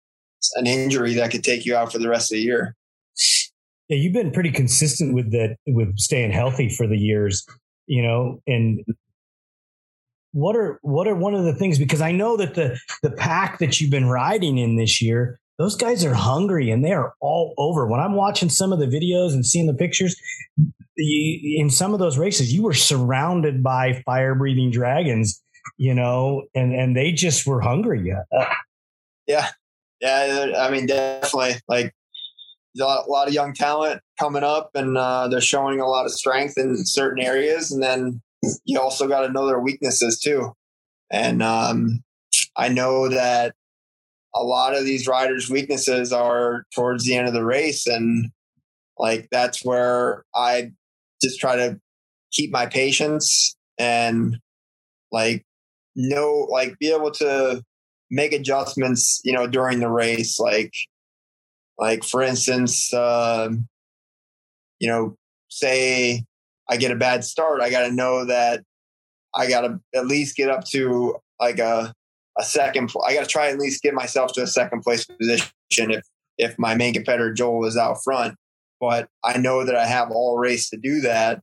an 0.55 0.67
injury 0.67 1.15
that 1.15 1.31
could 1.31 1.45
take 1.45 1.65
you 1.65 1.77
out 1.77 1.93
for 1.93 1.99
the 1.99 2.09
rest 2.09 2.33
of 2.33 2.37
the 2.37 2.43
year. 2.43 2.77
Yeah, 3.89 3.99
you've 3.99 4.13
been 4.13 4.31
pretty 4.31 4.51
consistent 4.51 5.15
with 5.15 5.33
that 5.33 5.57
with 5.67 5.99
staying 5.99 6.33
healthy 6.33 6.69
for 6.69 6.87
the 6.87 6.97
years, 6.97 7.47
you 7.87 8.03
know, 8.03 8.41
and 8.47 8.81
what 10.33 10.57
are 10.57 10.79
what 10.83 11.07
are 11.07 11.15
one 11.15 11.35
of 11.35 11.45
the 11.45 11.55
things 11.55 11.79
because 11.79 12.01
I 12.01 12.13
know 12.13 12.37
that 12.37 12.55
the 12.55 12.79
the 13.03 13.11
pack 13.11 13.59
that 13.59 13.81
you've 13.81 13.91
been 13.91 14.09
riding 14.09 14.59
in 14.59 14.77
this 14.77 15.03
year, 15.03 15.39
those 15.59 15.77
guys 15.77 16.05
are 16.05 16.15
hungry 16.15 16.71
and 16.71 16.85
they 16.85 16.93
are 16.93 17.15
all 17.21 17.55
over. 17.59 17.87
When 17.87 18.01
I'm 18.01 18.15
watching 18.15 18.49
some 18.49 18.73
of 18.73 18.79
the 18.79 18.87
videos 18.87 19.35
and 19.35 19.45
seeing 19.45 19.67
the 19.67 19.75
pictures, 19.75 20.17
you, 20.97 21.61
in 21.61 21.71
some 21.71 21.93
of 21.93 22.01
those 22.01 22.17
races, 22.17 22.53
you 22.53 22.63
were 22.63 22.73
surrounded 22.73 23.63
by 23.63 24.03
fire 24.07 24.35
breathing 24.35 24.71
dragons, 24.71 25.43
you 25.77 25.95
know, 25.95 26.45
and 26.55 26.75
and 26.75 26.97
they 26.97 27.13
just 27.13 27.47
were 27.47 27.61
hungry. 27.61 28.11
Uh, 28.11 28.23
yeah. 28.33 28.55
Yeah, 29.27 29.49
yeah. 30.03 30.53
I 30.59 30.71
mean, 30.71 30.87
definitely. 30.87 31.55
Like 31.69 31.95
a 32.79 32.85
lot, 32.85 33.07
a 33.07 33.11
lot 33.11 33.29
of 33.29 33.35
young 33.35 33.55
talent 33.55 34.01
coming 34.19 34.43
up, 34.43 34.71
and 34.75 34.99
uh, 34.99 35.29
they're 35.29 35.41
showing 35.41 35.81
a 35.81 35.89
lot 35.89 36.05
of 36.05 36.13
strength 36.13 36.55
in 36.57 36.85
certain 36.85 37.23
areas, 37.23 37.71
and 37.71 37.83
then 37.83 38.21
you 38.65 38.81
also 38.81 39.07
got 39.09 39.27
to 39.27 39.33
know 39.33 39.47
their 39.47 39.61
weaknesses 39.61 40.21
too. 40.21 40.53
And 41.11 41.43
um, 41.43 42.03
I 42.57 42.69
know 42.69 43.09
that 43.09 43.55
a 44.35 44.43
lot 44.43 44.75
of 44.75 44.85
these 44.85 45.07
riders' 45.07 45.51
weaknesses 45.51 46.13
are 46.13 46.65
towards 46.75 47.05
the 47.05 47.17
end 47.17 47.29
of 47.29 47.35
the 47.35 47.45
race, 47.45 47.87
and 47.87 48.31
like 48.99 49.29
that's 49.31 49.65
where 49.65 50.25
I 50.35 50.73
just 51.23 51.39
try 51.39 51.57
to 51.57 51.79
keep 52.33 52.51
my 52.51 52.67
patience 52.67 53.57
and 53.79 54.39
like 55.13 55.45
know 55.95 56.49
like 56.51 56.79
be 56.79 56.91
able 56.91 57.11
to 57.11 57.63
make 58.13 58.33
adjustments 58.33 59.21
you 59.25 59.33
know 59.33 59.49
during 59.49 59.81
the 59.81 59.91
race 59.91 60.39
like 60.39 60.73
like 61.79 62.05
for 62.05 62.23
instance 62.23 62.95
uh, 62.95 63.49
you 64.79 64.89
know 64.89 65.17
say 65.49 66.25
I 66.73 66.77
get 66.77 66.91
a 66.91 66.97
bad 66.97 67.25
start, 67.25 67.61
I 67.61 67.71
got 67.71 67.87
to 67.87 67.93
know 67.93 68.25
that 68.25 68.63
I 69.35 69.49
got 69.49 69.63
to 69.63 69.81
at 69.95 70.07
least 70.07 70.37
get 70.37 70.49
up 70.49 70.65
to 70.71 71.17
like 71.41 71.59
a 71.59 71.93
a 72.39 72.45
second. 72.45 72.91
I 73.07 73.15
got 73.15 73.25
to 73.25 73.27
try 73.27 73.51
at 73.51 73.59
least 73.59 73.83
get 73.83 73.93
myself 73.93 74.33
to 74.35 74.43
a 74.43 74.47
second 74.47 74.81
place 74.81 75.05
position 75.05 75.53
if 75.91 76.03
if 76.39 76.59
my 76.59 76.75
main 76.75 76.95
competitor 76.95 77.33
Joel 77.33 77.67
is 77.67 77.77
out 77.77 77.99
front. 78.03 78.37
But 78.81 79.09
I 79.25 79.39
know 79.39 79.65
that 79.65 79.77
I 79.77 79.87
have 79.87 80.11
all 80.11 80.39
race 80.39 80.71
to 80.71 80.77
do 80.77 81.01
that, 81.03 81.41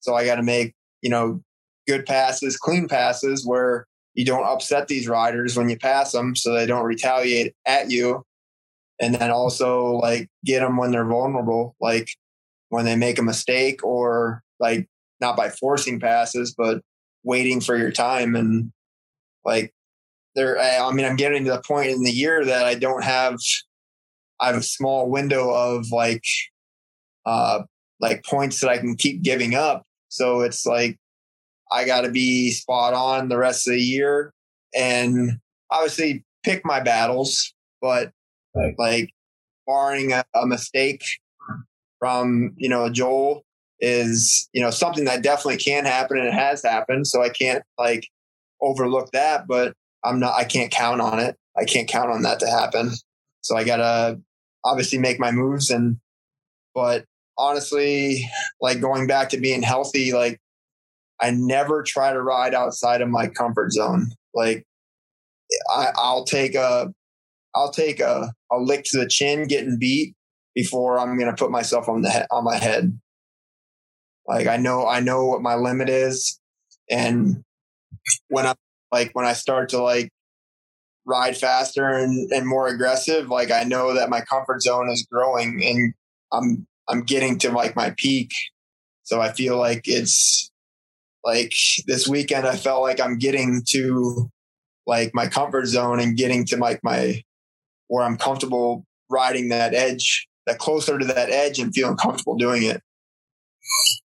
so 0.00 0.14
I 0.14 0.26
got 0.26 0.36
to 0.36 0.42
make 0.42 0.74
you 1.02 1.10
know 1.10 1.42
good 1.86 2.04
passes, 2.04 2.56
clean 2.56 2.88
passes 2.88 3.46
where 3.46 3.86
you 4.18 4.24
don't 4.24 4.44
upset 4.44 4.88
these 4.88 5.06
riders 5.06 5.56
when 5.56 5.68
you 5.68 5.78
pass 5.78 6.10
them, 6.10 6.34
so 6.34 6.52
they 6.52 6.66
don't 6.66 6.84
retaliate 6.84 7.54
at 7.64 7.88
you. 7.88 8.24
And 9.00 9.14
then 9.14 9.30
also 9.30 9.92
like 9.92 10.28
get 10.44 10.58
them 10.58 10.76
when 10.76 10.90
they're 10.90 11.06
vulnerable, 11.06 11.76
like 11.80 12.08
when 12.70 12.84
they 12.84 12.96
make 12.96 13.20
a 13.20 13.22
mistake 13.22 13.84
or 13.84 14.42
like 14.58 14.88
not 15.20 15.36
by 15.36 15.50
forcing 15.50 16.00
passes, 16.00 16.52
but 16.52 16.82
waiting 17.22 17.60
for 17.60 17.78
your 17.78 17.92
time. 17.92 18.34
And 18.34 18.72
like 19.44 19.72
there, 20.34 20.58
I 20.58 20.90
mean, 20.90 21.06
I'm 21.06 21.14
getting 21.14 21.44
to 21.44 21.52
the 21.52 21.62
point 21.62 21.90
in 21.90 22.02
the 22.02 22.10
year 22.10 22.44
that 22.44 22.64
I 22.64 22.74
don't 22.74 23.04
have, 23.04 23.38
I 24.40 24.48
have 24.48 24.56
a 24.56 24.62
small 24.62 25.08
window 25.08 25.48
of 25.48 25.92
like, 25.92 26.24
uh, 27.24 27.60
like 28.00 28.24
points 28.24 28.58
that 28.62 28.70
I 28.70 28.78
can 28.78 28.96
keep 28.96 29.22
giving 29.22 29.54
up. 29.54 29.84
So 30.08 30.40
it's 30.40 30.66
like, 30.66 30.98
I 31.72 31.84
got 31.84 32.02
to 32.02 32.10
be 32.10 32.50
spot 32.50 32.94
on 32.94 33.28
the 33.28 33.38
rest 33.38 33.66
of 33.66 33.74
the 33.74 33.80
year 33.80 34.32
and 34.74 35.38
obviously 35.70 36.24
pick 36.44 36.64
my 36.64 36.80
battles, 36.80 37.52
but 37.80 38.12
right. 38.54 38.74
like 38.78 39.10
barring 39.66 40.12
a, 40.12 40.24
a 40.34 40.46
mistake 40.46 41.04
from, 41.98 42.54
you 42.56 42.68
know, 42.68 42.88
Joel 42.88 43.44
is 43.80 44.48
you 44.52 44.60
know 44.60 44.70
something 44.70 45.04
that 45.04 45.22
definitely 45.22 45.56
can 45.56 45.84
happen 45.84 46.18
and 46.18 46.28
it 46.28 46.34
has 46.34 46.62
happened 46.62 47.06
so 47.06 47.22
i 47.22 47.28
can't 47.28 47.62
like 47.78 48.08
overlook 48.60 49.08
that 49.12 49.46
but 49.46 49.72
i'm 50.04 50.18
not 50.18 50.34
i 50.34 50.44
can't 50.44 50.72
count 50.72 51.00
on 51.00 51.18
it 51.18 51.36
i 51.56 51.64
can't 51.64 51.88
count 51.88 52.10
on 52.10 52.22
that 52.22 52.40
to 52.40 52.46
happen 52.46 52.90
so 53.40 53.56
i 53.56 53.62
gotta 53.62 54.18
obviously 54.64 54.98
make 54.98 55.20
my 55.20 55.30
moves 55.30 55.70
and 55.70 55.96
but 56.74 57.04
honestly 57.36 58.28
like 58.60 58.80
going 58.80 59.06
back 59.06 59.28
to 59.28 59.38
being 59.38 59.62
healthy 59.62 60.12
like 60.12 60.40
i 61.20 61.30
never 61.30 61.82
try 61.82 62.12
to 62.12 62.22
ride 62.22 62.54
outside 62.54 63.00
of 63.00 63.08
my 63.08 63.26
comfort 63.26 63.72
zone 63.72 64.10
like 64.34 64.64
I, 65.70 65.88
i'll 65.96 66.24
take 66.24 66.54
a 66.54 66.92
i'll 67.54 67.70
take 67.72 68.00
a, 68.00 68.32
a 68.52 68.58
lick 68.58 68.84
to 68.86 68.98
the 68.98 69.08
chin 69.08 69.46
getting 69.46 69.78
beat 69.78 70.14
before 70.54 70.98
i'm 70.98 71.18
going 71.18 71.30
to 71.30 71.36
put 71.36 71.50
myself 71.50 71.88
on 71.88 72.02
the 72.02 72.10
he- 72.10 72.26
on 72.30 72.44
my 72.44 72.56
head 72.56 72.98
like 74.28 74.46
I 74.46 74.58
know 74.58 74.86
I 74.86 75.00
know 75.00 75.24
what 75.24 75.40
my 75.40 75.54
limit 75.54 75.88
is, 75.88 76.38
and 76.90 77.42
when 78.28 78.46
I 78.46 78.54
like 78.92 79.10
when 79.14 79.24
I 79.24 79.32
start 79.32 79.70
to 79.70 79.82
like 79.82 80.10
ride 81.06 81.36
faster 81.36 81.88
and, 81.88 82.30
and 82.30 82.46
more 82.46 82.68
aggressive, 82.68 83.28
like 83.30 83.50
I 83.50 83.64
know 83.64 83.94
that 83.94 84.10
my 84.10 84.20
comfort 84.20 84.60
zone 84.60 84.90
is 84.90 85.06
growing 85.10 85.62
and 85.64 85.94
I'm 86.30 86.66
I'm 86.88 87.04
getting 87.04 87.38
to 87.40 87.50
like 87.50 87.74
my 87.74 87.94
peak. 87.96 88.30
So 89.04 89.22
I 89.22 89.32
feel 89.32 89.56
like 89.56 89.82
it's 89.86 90.47
like 91.28 91.52
this 91.86 92.08
weekend 92.08 92.46
I 92.46 92.56
felt 92.56 92.80
like 92.80 93.00
I'm 93.00 93.18
getting 93.18 93.62
to 93.70 94.30
like 94.86 95.10
my 95.12 95.26
comfort 95.26 95.66
zone 95.66 96.00
and 96.00 96.16
getting 96.16 96.46
to 96.46 96.56
like 96.56 96.80
my 96.82 97.22
where 97.88 98.02
I'm 98.02 98.16
comfortable 98.16 98.86
riding 99.10 99.50
that 99.50 99.74
edge, 99.74 100.26
that 100.46 100.58
closer 100.58 100.98
to 100.98 101.04
that 101.04 101.28
edge 101.28 101.58
and 101.58 101.74
feeling 101.74 101.96
comfortable 101.96 102.36
doing 102.36 102.62
it. 102.62 102.82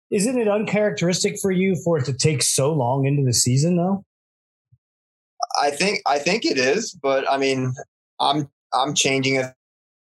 Isn't 0.10 0.40
it 0.40 0.48
uncharacteristic 0.48 1.36
for 1.42 1.52
you 1.52 1.76
for 1.84 1.98
it 1.98 2.06
to 2.06 2.14
take 2.14 2.44
so 2.44 2.72
long 2.72 3.06
into 3.06 3.24
the 3.24 3.34
season 3.34 3.76
though? 3.76 4.06
I 5.62 5.72
think 5.72 6.00
I 6.08 6.18
think 6.18 6.46
it 6.46 6.58
is, 6.58 6.94
but 6.94 7.30
I 7.30 7.38
mean, 7.38 7.74
I'm 8.22 8.50
I'm 8.74 8.94
changing 8.96 9.36
as 9.36 9.52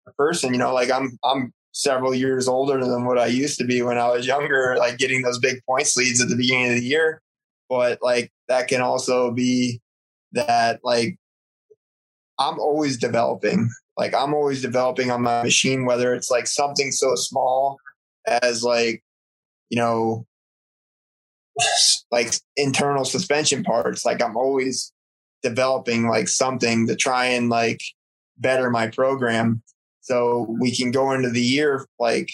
a 0.09 0.13
person, 0.15 0.53
you 0.53 0.59
know, 0.59 0.75
like 0.75 0.91
I'm 0.91 1.17
I'm 1.23 1.53
several 1.79 2.13
years 2.13 2.49
older 2.49 2.85
than 2.85 3.05
what 3.05 3.19
I 3.19 3.27
used 3.27 3.57
to 3.59 3.65
be 3.65 3.83
when 3.83 3.99
I 3.99 4.09
was 4.09 4.27
younger, 4.27 4.75
like 4.77 4.99
getting 4.99 5.23
those 5.23 5.39
big 5.39 5.63
points 5.65 5.97
leads 5.97 6.21
at 6.21 6.29
the 6.29 6.35
beginning 6.35 6.71
of 6.71 6.75
the 6.75 6.85
year. 6.85 7.23
But 7.69 8.01
like 8.03 8.33
that 8.49 8.67
can 8.67 8.81
also 8.81 9.31
be 9.31 9.81
that 10.33 10.81
like 10.83 11.17
I'm 12.37 12.59
always 12.59 12.99
developing. 12.99 13.71
Like 13.97 14.13
I'm 14.13 14.35
always 14.35 14.61
developing 14.61 15.13
on 15.13 15.23
my 15.23 15.45
machine, 15.45 15.85
whether 15.85 16.15
it's 16.15 16.33
like 16.33 16.49
something 16.49 16.91
so 16.91 17.15
small 17.15 17.79
as 18.27 18.65
like 18.65 19.05
you 19.71 19.79
know, 19.79 20.27
like 22.11 22.35
internal 22.57 23.05
suspension 23.05 23.63
parts. 23.63 24.05
Like 24.05 24.21
I'm 24.21 24.37
always 24.37 24.93
developing 25.45 26.09
like 26.09 26.27
something 26.27 26.89
to 26.89 26.97
try 26.97 27.27
and 27.27 27.49
like 27.49 27.83
better 28.37 28.69
my 28.69 28.89
program. 28.89 29.63
So 30.09 30.47
we 30.59 30.75
can 30.75 30.91
go 30.91 31.13
into 31.13 31.29
the 31.29 31.43
year 31.43 31.85
like 31.99 32.31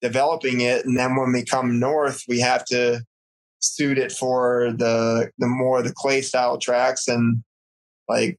developing 0.00 0.60
it. 0.60 0.86
And 0.86 0.96
then 0.96 1.16
when 1.16 1.32
we 1.32 1.44
come 1.44 1.80
north, 1.80 2.22
we 2.28 2.38
have 2.38 2.64
to 2.66 3.02
suit 3.58 3.98
it 3.98 4.12
for 4.12 4.72
the, 4.76 5.32
the 5.38 5.48
more 5.48 5.82
the 5.82 5.92
clay 5.92 6.22
style 6.22 6.56
tracks. 6.56 7.08
And 7.08 7.42
like, 8.08 8.38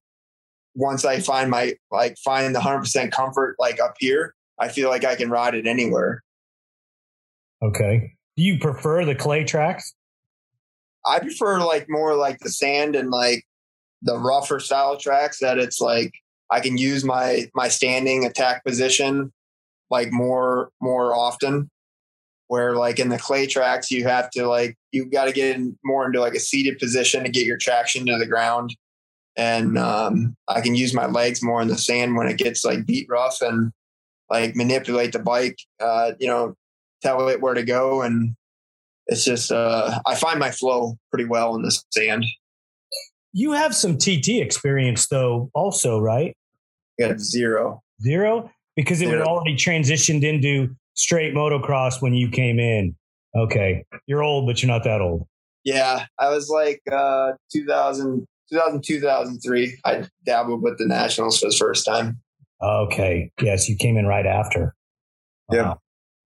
once 0.73 1.03
I 1.03 1.19
find 1.19 1.51
my, 1.51 1.73
like 1.91 2.15
find 2.23 2.55
the 2.55 2.61
hundred 2.61 2.79
percent 2.79 3.11
comfort, 3.11 3.57
like 3.59 3.81
up 3.81 3.95
here, 3.99 4.35
I 4.57 4.69
feel 4.69 4.87
like 4.87 5.03
I 5.03 5.15
can 5.15 5.29
ride 5.29 5.53
it 5.53 5.67
anywhere. 5.67 6.23
Okay. 7.61 8.13
Do 8.37 8.43
you 8.43 8.57
prefer 8.57 9.03
the 9.03 9.15
clay 9.15 9.43
tracks? 9.43 9.93
I 11.05 11.19
prefer 11.19 11.59
like 11.59 11.87
more 11.89 12.15
like 12.15 12.39
the 12.39 12.49
sand 12.49 12.95
and 12.95 13.11
like 13.11 13.43
the 14.01 14.17
rougher 14.17 14.61
style 14.61 14.95
tracks 14.95 15.39
that 15.39 15.57
it's 15.57 15.81
like 15.81 16.13
I 16.51 16.59
can 16.59 16.77
use 16.77 17.03
my 17.03 17.49
my 17.55 17.67
standing 17.67 18.25
attack 18.25 18.63
position 18.63 19.31
like 19.89 20.11
more 20.11 20.69
more 20.81 21.15
often. 21.15 21.69
Where 22.47 22.75
like 22.75 22.99
in 22.99 23.07
the 23.07 23.17
clay 23.17 23.47
tracks 23.47 23.89
you 23.89 24.03
have 24.03 24.29
to 24.31 24.45
like 24.45 24.75
you've 24.91 25.11
got 25.11 25.25
to 25.25 25.31
get 25.31 25.55
in 25.55 25.77
more 25.85 26.05
into 26.05 26.19
like 26.19 26.35
a 26.35 26.39
seated 26.39 26.79
position 26.79 27.23
to 27.23 27.29
get 27.29 27.45
your 27.45 27.57
traction 27.57 28.05
to 28.07 28.17
the 28.17 28.27
ground, 28.27 28.75
and 29.37 29.77
um, 29.77 30.35
I 30.49 30.59
can 30.59 30.75
use 30.75 30.93
my 30.93 31.05
legs 31.05 31.41
more 31.41 31.61
in 31.61 31.69
the 31.69 31.77
sand 31.77 32.17
when 32.17 32.27
it 32.27 32.37
gets 32.37 32.65
like 32.65 32.85
beat 32.85 33.07
rough 33.09 33.41
and 33.41 33.71
like 34.29 34.57
manipulate 34.57 35.13
the 35.13 35.19
bike. 35.19 35.59
Uh, 35.79 36.11
you 36.19 36.27
know, 36.27 36.55
tell 37.01 37.29
it 37.29 37.39
where 37.39 37.53
to 37.53 37.63
go 37.63 38.01
and 38.01 38.35
it's 39.07 39.25
just 39.25 39.51
uh, 39.51 39.99
I 40.05 40.15
find 40.15 40.39
my 40.39 40.51
flow 40.51 40.97
pretty 41.11 41.25
well 41.25 41.55
in 41.55 41.63
the 41.63 41.81
sand. 41.91 42.25
You 43.33 43.51
have 43.53 43.75
some 43.75 43.97
TT 43.97 44.39
experience 44.39 45.07
though, 45.07 45.49
also, 45.53 45.99
right? 45.99 46.35
Yeah, 46.97 47.17
zero. 47.17 47.81
Zero? 48.01 48.51
Because 48.75 49.01
it 49.01 49.07
zero. 49.07 49.19
was 49.19 49.27
already 49.27 49.55
transitioned 49.55 50.23
into 50.23 50.73
straight 50.95 51.33
motocross 51.33 52.01
when 52.01 52.13
you 52.13 52.29
came 52.29 52.59
in. 52.59 52.95
Okay. 53.35 53.83
You're 54.07 54.23
old, 54.23 54.45
but 54.45 54.61
you're 54.61 54.71
not 54.71 54.83
that 54.83 55.01
old. 55.01 55.27
Yeah, 55.63 56.05
I 56.19 56.29
was 56.29 56.49
like 56.49 56.81
uh, 56.91 57.33
2000, 57.53 58.25
2000, 58.51 58.83
2003. 58.83 59.77
I 59.85 60.05
dabbled 60.25 60.63
with 60.63 60.77
the 60.77 60.87
Nationals 60.87 61.39
for 61.39 61.49
the 61.49 61.55
first 61.55 61.85
time. 61.85 62.19
Okay. 62.61 63.31
Yes, 63.41 63.69
you 63.69 63.75
came 63.75 63.97
in 63.97 64.05
right 64.05 64.25
after. 64.25 64.75
Yeah. 65.51 65.75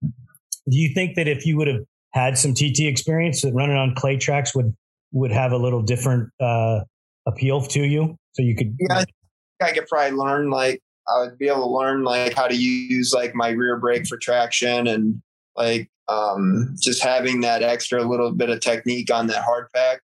Do 0.02 0.76
you 0.76 0.92
think 0.94 1.16
that 1.16 1.28
if 1.28 1.46
you 1.46 1.56
would 1.56 1.68
have 1.68 1.80
had 2.12 2.38
some 2.38 2.54
TT 2.54 2.80
experience, 2.80 3.42
that 3.42 3.52
running 3.52 3.76
on 3.76 3.94
clay 3.94 4.16
tracks 4.16 4.54
would 4.54 4.74
would 5.12 5.30
have 5.30 5.52
a 5.52 5.56
little 5.56 5.82
different 5.82 6.30
uh, 6.40 6.80
appeal 7.26 7.60
to 7.62 7.82
you? 7.84 8.16
So 8.32 8.42
you 8.42 8.56
could. 8.56 8.76
Yeah, 8.78 9.04
I, 9.60 9.72
could 9.72 9.86
probably 9.86 10.16
learn 10.16 10.50
like 10.50 10.82
I 11.08 11.20
would 11.20 11.38
be 11.38 11.48
able 11.48 11.64
to 11.64 11.70
learn 11.70 12.04
like 12.04 12.34
how 12.34 12.46
to 12.46 12.56
use 12.56 13.12
like 13.14 13.34
my 13.34 13.50
rear 13.50 13.76
brake 13.78 14.06
for 14.06 14.18
traction 14.18 14.86
and 14.86 15.22
like 15.56 15.90
um, 16.08 16.74
just 16.80 17.02
having 17.02 17.40
that 17.40 17.62
extra 17.62 18.02
little 18.02 18.32
bit 18.32 18.50
of 18.50 18.60
technique 18.60 19.12
on 19.12 19.26
that 19.28 19.44
hard 19.44 19.68
pack. 19.74 20.00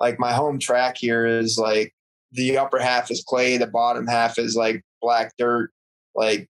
Like 0.00 0.18
my 0.18 0.32
home 0.32 0.58
track 0.58 0.96
here 0.98 1.26
is 1.26 1.58
like 1.58 1.92
the 2.32 2.58
upper 2.58 2.78
half 2.78 3.10
is 3.10 3.24
clay, 3.26 3.56
the 3.56 3.66
bottom 3.66 4.06
half 4.06 4.38
is 4.38 4.54
like 4.54 4.82
black 5.00 5.32
dirt, 5.38 5.70
like 6.14 6.48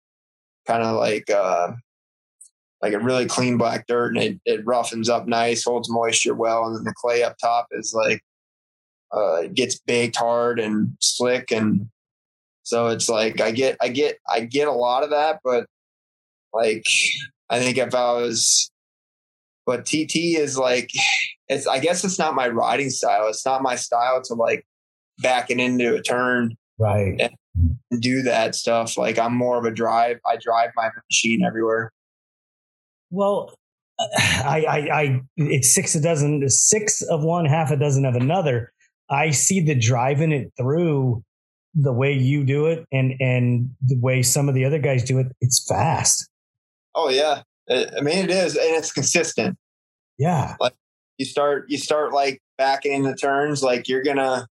kind 0.66 0.82
of 0.82 0.96
like 0.96 1.30
uh, 1.30 1.72
like 2.82 2.92
a 2.92 2.98
really 2.98 3.26
clean 3.26 3.56
black 3.56 3.86
dirt, 3.86 4.16
and 4.16 4.22
it, 4.22 4.40
it 4.44 4.66
roughens 4.66 5.08
up 5.08 5.26
nice, 5.26 5.64
holds 5.64 5.90
moisture 5.90 6.34
well, 6.34 6.66
and 6.66 6.76
then 6.76 6.84
the 6.84 6.94
clay 6.96 7.22
up 7.22 7.36
top 7.40 7.68
is 7.72 7.94
like 7.94 8.22
uh, 9.14 9.36
it 9.36 9.54
gets 9.54 9.78
baked 9.78 10.16
hard 10.16 10.60
and 10.60 10.96
slick, 11.00 11.50
and 11.50 11.88
so 12.68 12.88
it's 12.88 13.08
like 13.08 13.40
I 13.40 13.50
get 13.50 13.78
I 13.80 13.88
get 13.88 14.18
I 14.30 14.40
get 14.40 14.68
a 14.68 14.72
lot 14.72 15.02
of 15.02 15.08
that, 15.08 15.40
but 15.42 15.64
like 16.52 16.84
I 17.48 17.60
think 17.60 17.78
if 17.78 17.94
I 17.94 18.12
was, 18.12 18.70
but 19.64 19.86
TT 19.86 20.36
is 20.36 20.58
like 20.58 20.90
it's 21.48 21.66
I 21.66 21.78
guess 21.78 22.04
it's 22.04 22.18
not 22.18 22.34
my 22.34 22.46
riding 22.48 22.90
style. 22.90 23.26
It's 23.28 23.46
not 23.46 23.62
my 23.62 23.74
style 23.74 24.20
to 24.24 24.34
like 24.34 24.66
back 25.22 25.50
it 25.50 25.58
into 25.58 25.94
a 25.94 26.02
turn 26.02 26.58
Right. 26.78 27.18
and 27.90 28.02
do 28.02 28.20
that 28.24 28.54
stuff. 28.54 28.98
Like 28.98 29.18
I'm 29.18 29.34
more 29.34 29.56
of 29.56 29.64
a 29.64 29.70
drive. 29.70 30.18
I 30.26 30.36
drive 30.36 30.68
my 30.76 30.90
machine 31.10 31.42
everywhere. 31.46 31.90
Well, 33.10 33.54
I, 33.98 34.64
I, 34.68 35.00
I, 35.00 35.20
it's 35.38 35.74
six 35.74 35.94
a 35.94 36.02
dozen, 36.02 36.46
six 36.50 37.00
of 37.00 37.24
one, 37.24 37.46
half 37.46 37.70
a 37.70 37.78
dozen 37.78 38.04
of 38.04 38.14
another. 38.14 38.74
I 39.08 39.30
see 39.30 39.60
the 39.62 39.74
driving 39.74 40.32
it 40.32 40.52
through 40.58 41.24
the 41.80 41.92
way 41.92 42.12
you 42.12 42.44
do 42.44 42.66
it 42.66 42.84
and, 42.92 43.14
and 43.20 43.70
the 43.86 43.96
way 44.00 44.22
some 44.22 44.48
of 44.48 44.54
the 44.54 44.64
other 44.64 44.78
guys 44.78 45.04
do 45.04 45.18
it. 45.18 45.28
It's 45.40 45.64
fast. 45.66 46.28
Oh 46.94 47.08
yeah, 47.08 47.42
I 47.70 48.00
mean 48.00 48.18
it 48.18 48.30
is, 48.30 48.56
and 48.56 48.74
it's 48.74 48.92
consistent. 48.92 49.56
Yeah. 50.18 50.56
like 50.58 50.74
You 51.18 51.24
start 51.24 51.66
you 51.68 51.78
start 51.78 52.12
like 52.12 52.40
backing 52.56 52.92
into 52.92 53.14
turns, 53.14 53.62
like 53.62 53.88
you're 53.88 54.02
gonna 54.02 54.48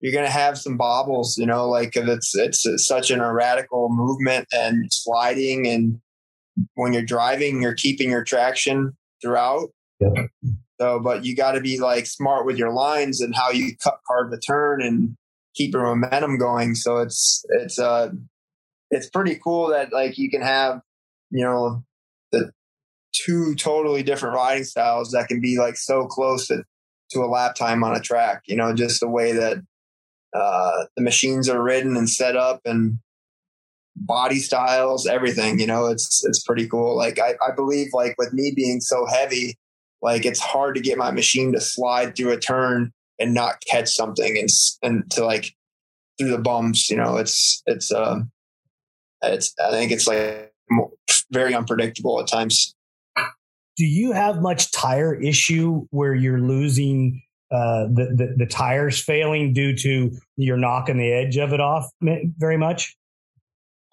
you're 0.00 0.12
gonna 0.12 0.28
have 0.28 0.58
some 0.58 0.76
bobbles, 0.76 1.38
you 1.38 1.46
know, 1.46 1.68
like 1.68 1.96
it's 1.96 2.36
it's 2.36 2.66
such 2.86 3.10
an 3.10 3.20
erratical 3.20 3.90
movement 3.90 4.46
and 4.52 4.92
sliding, 4.92 5.66
and 5.66 5.98
when 6.74 6.92
you're 6.92 7.02
driving, 7.02 7.62
you're 7.62 7.74
keeping 7.74 8.10
your 8.10 8.24
traction 8.24 8.96
throughout. 9.22 9.70
Yep. 10.00 10.28
So, 10.80 10.98
but 10.98 11.24
you 11.24 11.36
got 11.36 11.52
to 11.52 11.60
be 11.60 11.78
like 11.78 12.06
smart 12.06 12.46
with 12.46 12.56
your 12.56 12.72
lines 12.72 13.20
and 13.20 13.34
how 13.34 13.50
you 13.50 13.76
cut 13.82 14.00
carve 14.06 14.30
the 14.30 14.38
turn 14.38 14.82
and 14.82 15.16
keep 15.60 15.74
your 15.74 15.94
momentum 15.94 16.38
going. 16.38 16.74
So 16.74 16.98
it's 16.98 17.44
it's 17.60 17.78
uh 17.78 18.10
it's 18.90 19.10
pretty 19.10 19.38
cool 19.42 19.68
that 19.68 19.92
like 19.92 20.16
you 20.16 20.30
can 20.30 20.42
have 20.42 20.80
you 21.30 21.44
know 21.44 21.84
the 22.32 22.50
two 23.12 23.54
totally 23.54 24.02
different 24.02 24.34
riding 24.34 24.64
styles 24.64 25.10
that 25.12 25.28
can 25.28 25.40
be 25.40 25.58
like 25.58 25.76
so 25.76 26.06
close 26.06 26.46
to, 26.46 26.62
to 27.10 27.20
a 27.20 27.26
lap 27.26 27.54
time 27.54 27.84
on 27.84 27.94
a 27.94 28.00
track. 28.00 28.42
You 28.46 28.56
know, 28.56 28.74
just 28.74 29.00
the 29.00 29.08
way 29.08 29.32
that 29.32 29.58
uh, 30.34 30.84
the 30.96 31.02
machines 31.02 31.48
are 31.48 31.62
ridden 31.62 31.96
and 31.96 32.08
set 32.08 32.36
up 32.36 32.60
and 32.64 32.98
body 33.96 34.38
styles, 34.38 35.06
everything. 35.06 35.60
You 35.60 35.66
know, 35.66 35.86
it's 35.86 36.24
it's 36.24 36.42
pretty 36.42 36.68
cool. 36.68 36.96
Like 36.96 37.18
I, 37.18 37.34
I 37.46 37.54
believe 37.54 37.88
like 37.92 38.14
with 38.16 38.32
me 38.32 38.52
being 38.56 38.80
so 38.80 39.06
heavy, 39.06 39.58
like 40.00 40.24
it's 40.24 40.40
hard 40.40 40.74
to 40.76 40.80
get 40.80 40.96
my 40.96 41.10
machine 41.10 41.52
to 41.52 41.60
slide 41.60 42.16
through 42.16 42.32
a 42.32 42.40
turn 42.40 42.92
and 43.20 43.34
not 43.34 43.62
catch 43.70 43.90
something 43.90 44.36
and 44.38 44.48
and 44.82 45.10
to 45.12 45.24
like 45.24 45.54
through 46.18 46.30
the 46.30 46.38
bumps. 46.38 46.90
You 46.90 46.96
know, 46.96 47.16
it's 47.16 47.62
it's 47.66 47.92
um 47.92 48.30
it's 49.22 49.54
I 49.62 49.70
think 49.70 49.92
it's 49.92 50.06
like 50.06 50.52
very 51.30 51.54
unpredictable 51.54 52.20
at 52.20 52.26
times. 52.26 52.74
Do 53.76 53.86
you 53.86 54.12
have 54.12 54.42
much 54.42 54.72
tire 54.72 55.14
issue 55.14 55.86
where 55.90 56.14
you're 56.14 56.40
losing 56.40 57.22
uh, 57.50 57.84
the, 57.84 58.12
the, 58.14 58.34
the 58.38 58.46
tires 58.46 59.02
failing 59.02 59.52
due 59.52 59.74
to 59.76 60.10
you're 60.36 60.58
knocking 60.58 60.98
the 60.98 61.12
edge 61.12 61.36
of 61.36 61.52
it 61.52 61.60
off 61.60 61.88
very 62.00 62.58
much? 62.58 62.96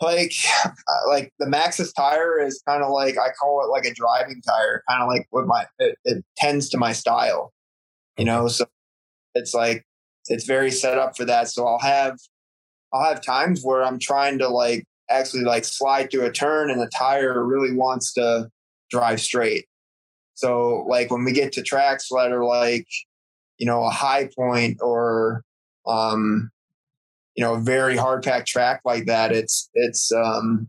like 0.02 0.34
uh, 0.66 0.70
like 1.08 1.34
the 1.40 1.46
Maxxis 1.46 1.94
tire 1.94 2.40
is 2.40 2.62
kind 2.68 2.84
of 2.84 2.92
like 2.92 3.18
I 3.18 3.30
call 3.40 3.64
it 3.64 3.70
like 3.70 3.86
a 3.86 3.94
driving 3.94 4.42
tire, 4.42 4.84
kind 4.90 5.02
of 5.02 5.10
like 5.10 5.28
what 5.32 5.48
my 5.48 5.66
it, 5.80 5.98
it 6.06 6.24
tends 6.38 6.70
to 6.70 6.78
my 6.78 6.94
style, 6.94 7.54
you 8.18 8.26
know. 8.26 8.48
So 8.48 8.66
it's 9.38 9.54
like 9.54 9.86
it's 10.28 10.46
very 10.46 10.72
set 10.72 10.98
up 10.98 11.16
for 11.16 11.26
that. 11.26 11.50
So 11.50 11.66
I'll 11.66 11.80
have 11.80 12.18
I'll 12.94 13.04
have 13.04 13.22
times 13.22 13.62
where 13.64 13.84
I'm 13.84 14.00
trying 14.00 14.40
to 14.40 14.48
like 14.48 14.86
actually 15.10 15.44
like 15.44 15.66
slide 15.66 16.12
through 16.12 16.26
a 16.26 16.32
turn 16.32 16.70
and 16.70 16.82
the 16.82 16.92
tire 16.96 17.46
really 17.46 17.74
wants 17.74 18.14
to 18.14 18.50
drive 18.90 19.22
straight. 19.22 19.66
So 20.34 20.86
like 20.88 21.12
when 21.12 21.24
we 21.24 21.32
get 21.32 21.54
to 21.54 21.64
tracks 21.64 22.10
that 22.10 22.32
are 22.32 22.46
like 22.46 22.88
you 23.58 23.66
know 23.66 23.84
a 23.84 23.90
high 23.90 24.30
point 24.36 24.78
or 24.82 25.44
um 25.88 26.50
you 27.36 27.44
know 27.44 27.56
a 27.56 27.60
very 27.60 27.98
hard 27.98 28.24
packed 28.24 28.48
track 28.48 28.82
like 28.86 29.06
that 29.06 29.32
it's 29.32 29.70
it's 29.74 30.12
um 30.12 30.68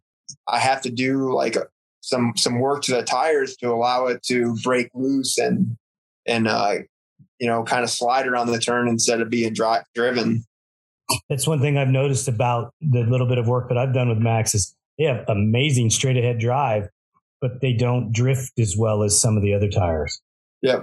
i 0.48 0.58
have 0.58 0.80
to 0.82 0.90
do 0.90 1.32
like 1.32 1.56
some 2.00 2.32
some 2.36 2.60
work 2.60 2.82
to 2.82 2.92
the 2.92 3.02
tires 3.02 3.56
to 3.56 3.70
allow 3.70 4.06
it 4.06 4.22
to 4.22 4.54
break 4.62 4.88
loose 4.94 5.38
and 5.38 5.76
and 6.26 6.46
uh 6.46 6.76
you 7.40 7.46
know 7.48 7.62
kind 7.64 7.84
of 7.84 7.90
slide 7.90 8.26
around 8.26 8.48
the 8.48 8.58
turn 8.58 8.88
instead 8.88 9.20
of 9.20 9.30
being 9.30 9.52
dri- 9.52 9.82
driven 9.94 10.44
That's 11.30 11.46
one 11.46 11.60
thing 11.60 11.78
I've 11.78 11.88
noticed 11.88 12.28
about 12.28 12.74
the 12.80 13.00
little 13.04 13.26
bit 13.26 13.38
of 13.38 13.48
work 13.48 13.68
that 13.70 13.78
I've 13.78 13.94
done 13.94 14.08
with 14.08 14.18
Maxxis 14.18 14.74
they 14.98 15.04
have 15.04 15.24
amazing 15.28 15.90
straight 15.90 16.16
ahead 16.16 16.40
drive, 16.40 16.88
but 17.40 17.60
they 17.60 17.72
don't 17.72 18.10
drift 18.10 18.58
as 18.58 18.74
well 18.76 19.04
as 19.04 19.18
some 19.20 19.36
of 19.36 19.42
the 19.44 19.54
other 19.54 19.68
tires. 19.68 20.20
yeah 20.60 20.82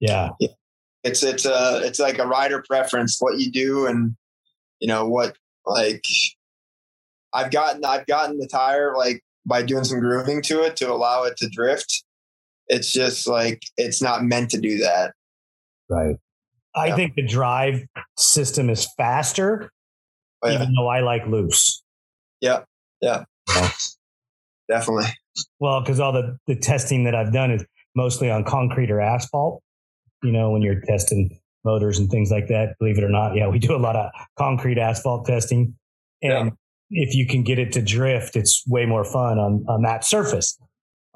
Yeah. 0.00 0.30
it's 1.04 1.22
it's 1.22 1.46
uh 1.46 1.80
it's 1.84 1.98
like 1.98 2.18
a 2.18 2.26
rider 2.26 2.62
preference 2.68 3.16
what 3.20 3.38
you 3.38 3.50
do 3.50 3.86
and 3.86 4.16
you 4.80 4.88
know 4.88 5.06
what 5.08 5.36
like 5.66 6.04
i've 7.32 7.50
gotten 7.50 7.84
i've 7.84 8.06
gotten 8.06 8.38
the 8.38 8.46
tire 8.46 8.94
like 8.96 9.22
by 9.46 9.62
doing 9.62 9.84
some 9.84 10.00
grooving 10.00 10.42
to 10.42 10.62
it 10.62 10.76
to 10.76 10.90
allow 10.92 11.24
it 11.24 11.36
to 11.38 11.48
drift 11.48 12.03
it's 12.68 12.90
just 12.92 13.26
like 13.26 13.62
it's 13.76 14.00
not 14.02 14.22
meant 14.24 14.50
to 14.50 14.60
do 14.60 14.78
that 14.78 15.12
Right. 15.88 16.16
I 16.74 16.86
Yeah. 16.88 16.96
think 16.96 17.14
the 17.14 17.26
drive 17.26 17.84
system 18.18 18.68
is 18.70 18.88
faster, 18.96 19.70
but 20.40 20.52
yeah, 20.52 20.62
even 20.62 20.74
though 20.74 20.88
I 20.88 21.00
like 21.00 21.26
loose. 21.26 21.82
yeah 22.40 22.64
yeah 23.00 23.24
definitely 24.68 25.06
Well, 25.60 25.80
because 25.80 26.00
all 26.00 26.12
the, 26.12 26.38
the 26.46 26.56
testing 26.56 27.04
that 27.04 27.14
I've 27.14 27.32
done 27.32 27.50
is 27.50 27.64
mostly 27.96 28.30
on 28.30 28.44
concrete 28.44 28.90
or 28.90 29.00
asphalt. 29.00 29.62
You 30.22 30.32
know, 30.32 30.50
when 30.52 30.62
you're 30.62 30.80
testing 30.80 31.38
motors 31.64 31.98
and 31.98 32.10
things 32.10 32.30
like 32.30 32.46
that, 32.48 32.76
believe 32.78 32.98
it 32.98 33.04
or 33.04 33.08
not, 33.10 33.34
yeah, 33.36 33.48
we 33.48 33.58
do 33.58 33.74
a 33.74 33.78
lot 33.78 33.96
of 33.96 34.10
concrete 34.38 34.78
asphalt 34.78 35.26
testing. 35.26 35.74
And 36.22 36.52
if 36.90 37.14
you 37.14 37.26
can 37.26 37.42
get 37.42 37.58
it 37.58 37.72
to 37.72 37.82
drift, 37.82 38.36
it's 38.36 38.62
way 38.66 38.86
more 38.86 39.04
fun 39.04 39.38
on, 39.38 39.64
on 39.68 39.82
that 39.82 40.04
surface. 40.04 40.58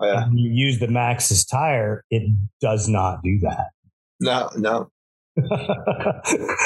Oh, 0.01 0.07
yeah 0.07 0.27
When 0.29 0.39
you 0.39 0.51
use 0.51 0.79
the 0.79 0.87
Maxxis 0.87 1.47
tire, 1.51 2.05
it 2.11 2.31
does 2.61 2.89
not 2.89 3.23
do 3.23 3.39
that. 3.41 3.67
no 4.21 4.51
no 4.57 4.91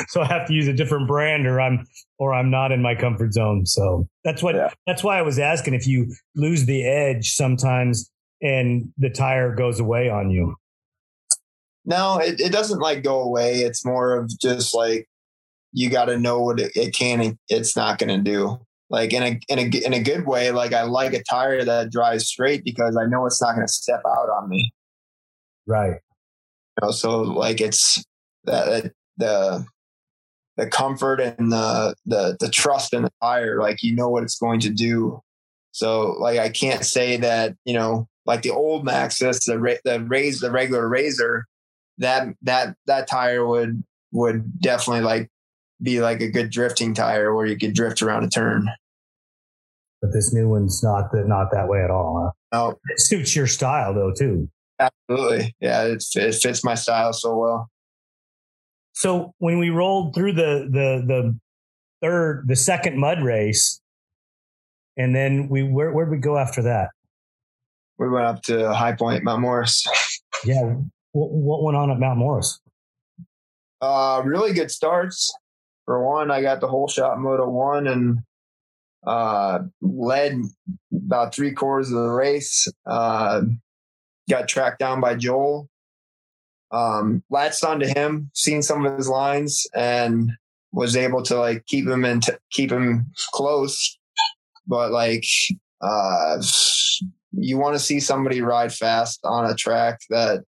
so 0.09 0.23
I 0.23 0.27
have 0.29 0.47
to 0.49 0.55
use 0.55 0.67
a 0.67 0.73
different 0.73 1.07
brand 1.07 1.47
or 1.47 1.61
I'm 1.61 1.87
or 2.19 2.33
I'm 2.33 2.51
not 2.51 2.73
in 2.73 2.81
my 2.81 2.95
comfort 2.95 3.35
zone. 3.35 3.67
So 3.67 4.09
that's 4.25 4.43
what 4.43 4.55
Yeah. 4.55 4.71
that's 4.87 5.05
why 5.05 5.19
I 5.19 5.23
was 5.23 5.39
asking 5.39 5.75
if 5.75 5.87
you 5.87 6.11
lose 6.37 6.65
the 6.65 6.87
edge 6.87 7.33
sometimes 7.35 8.11
and 8.41 8.91
the 8.97 9.11
tire 9.11 9.55
goes 9.55 9.79
away 9.79 10.09
on 10.09 10.31
you. 10.31 10.57
no 11.85 12.19
it, 12.19 12.41
it 12.41 12.51
doesn't 12.53 12.79
like 12.81 13.03
go 13.03 13.21
away 13.21 13.57
it's 13.57 13.85
more 13.85 14.17
of 14.17 14.31
just 14.41 14.75
like 14.75 15.07
you 15.73 15.91
got 15.91 16.07
to 16.07 16.19
know 16.19 16.41
what 16.41 16.59
it, 16.61 16.73
it 16.75 16.95
can 16.95 17.21
and 17.21 17.39
it's 17.49 17.77
not 17.77 17.99
going 17.99 18.09
to 18.25 18.31
do 18.31 18.59
like 18.93 19.13
in 19.13 19.23
a 19.23 19.41
in 19.49 19.59
a 19.59 19.85
in 19.85 19.93
a 19.93 20.03
good 20.03 20.27
way 20.27 20.53
like 20.53 20.73
i 20.73 20.83
like 20.83 21.13
a 21.13 21.23
tire 21.29 21.65
that 21.65 21.91
drives 21.91 22.27
straight 22.29 22.63
because 22.65 22.97
i 22.97 23.05
know 23.07 23.27
it's 23.27 23.43
not 23.43 23.55
going 23.55 23.67
to 23.67 23.73
step 23.73 24.03
out 24.07 24.29
on 24.31 24.49
me 24.49 24.73
Right. 25.67 25.95
you 25.97 26.87
know 26.87 26.91
so 26.93 27.23
like 27.23 27.61
it's 27.61 28.05
that 28.45 28.93
the 29.17 29.67
the 30.57 30.67
comfort 30.69 31.21
and 31.21 31.51
the 31.51 31.95
the 32.07 32.37
the 32.39 32.49
trust 32.49 32.95
in 32.95 33.03
the 33.03 33.13
tire 33.21 33.59
like 33.59 33.83
you 33.83 33.97
know 33.97 34.09
what 34.09 34.23
it's 34.23 34.39
going 34.39 34.61
to 34.61 34.71
do 34.71 35.21
so 35.73 36.15
like 36.21 36.39
i 36.39 36.49
can't 36.49 36.85
say 36.85 37.17
that 37.17 37.57
you 37.65 37.75
know 37.75 38.07
like 38.27 38.43
the 38.43 38.51
old 38.51 38.87
Maxxis, 38.87 39.45
the 39.45 39.81
the 39.85 40.01
raise 40.01 40.41
the 40.41 40.51
regular 40.51 40.89
Razr, 40.89 41.43
that 41.99 42.29
that 42.43 42.77
that 42.87 43.07
tire 43.09 43.47
would 43.47 43.83
would 44.13 44.61
definitely 44.61 45.03
like 45.03 45.29
be 45.81 46.01
like 46.01 46.21
a 46.21 46.31
good 46.31 46.51
drifting 46.51 46.95
tire 46.95 47.35
where 47.35 47.47
you 47.47 47.57
could 47.57 47.75
drift 47.75 48.03
around 48.03 48.25
a 48.25 48.29
turn. 48.29 48.69
But 50.03 50.13
this 50.13 50.35
new 50.35 50.49
one's 50.49 50.83
not 50.83 51.13
that 51.13 51.29
not 51.29 51.53
that 51.53 51.69
way 51.69 51.83
at 51.83 51.91
all. 51.91 52.35
Huh? 52.53 52.59
No, 52.71 52.79
it 52.91 53.01
suits 53.01 53.37
your 53.37 53.47
style 53.47 53.95
though 53.95 54.13
too. 54.13 54.51
Absolutely, 54.81 55.55
yeah, 55.61 55.85
it, 55.85 56.05
it 56.17 56.35
fits 56.35 56.65
my 56.65 56.75
style 56.75 57.13
so 57.13 57.37
well. 57.37 57.71
So 58.95 59.33
when 59.39 59.59
we 59.59 59.71
rolled 59.71 60.15
through 60.15 60.33
the 60.33 60.69
the 60.69 61.05
the 61.07 61.39
third, 62.03 62.49
the 62.49 62.57
second 62.57 62.99
mud 62.99 63.23
race, 63.23 63.81
and 64.97 65.15
then 65.15 65.49
we 65.49 65.63
where 65.63 65.93
where'd 65.93 66.11
we 66.11 66.19
go 66.19 66.37
after 66.37 66.63
that? 66.63 66.91
We 67.99 68.09
went 68.09 68.27
up 68.27 68.43
to 68.43 68.75
High 68.75 68.97
Point, 68.97 69.23
Mount 69.23 69.41
Morris. 69.41 69.87
yeah, 70.45 70.63
what, 71.13 71.31
what 71.31 71.63
went 71.63 71.77
on 71.77 71.93
at 71.93 72.01
Mount 72.01 72.19
Morris? 72.19 72.59
Uh, 73.81 74.21
really 74.25 74.53
good 74.53 74.71
starts. 74.71 75.33
For 75.85 76.05
one, 76.05 76.31
I 76.31 76.43
got 76.43 76.61
the 76.61 76.69
hole 76.69 76.89
shot 76.89 77.19
Moto 77.21 77.49
One 77.49 77.87
and 77.87 78.19
uh, 79.07 79.61
led 79.81 80.41
about 80.95 81.35
three 81.35 81.53
quarters 81.53 81.91
of 81.91 82.03
the 82.03 82.11
race. 82.11 82.69
Uh, 82.87 83.43
got 84.31 84.49
tracked 84.49 84.79
down 84.79 85.01
by 85.01 85.15
Joel. 85.15 85.69
Um, 86.71 87.23
latched 87.29 87.65
onto 87.65 87.87
him, 87.87 88.31
seen 88.35 88.63
some 88.63 88.87
of 88.87 88.97
his 88.97 89.09
lines, 89.09 89.67
and 89.75 90.33
was 90.73 90.97
able 90.97 91.23
to 91.25 91.37
like 91.37 91.67
keep 91.67 91.87
him 91.87 92.05
and 92.05 92.25
keep 92.51 92.73
him 92.73 93.07
close. 93.33 93.99
But 94.67 94.91
like, 94.91 95.25
uh, 95.83 96.43
you 97.33 97.59
want 97.59 97.75
to 97.75 97.81
see 97.81 98.01
somebody 98.01 98.41
ride 98.41 98.73
fast 98.73 99.21
on 99.25 99.51
a 99.51 99.55
track 99.55 100.01
that 100.09 100.45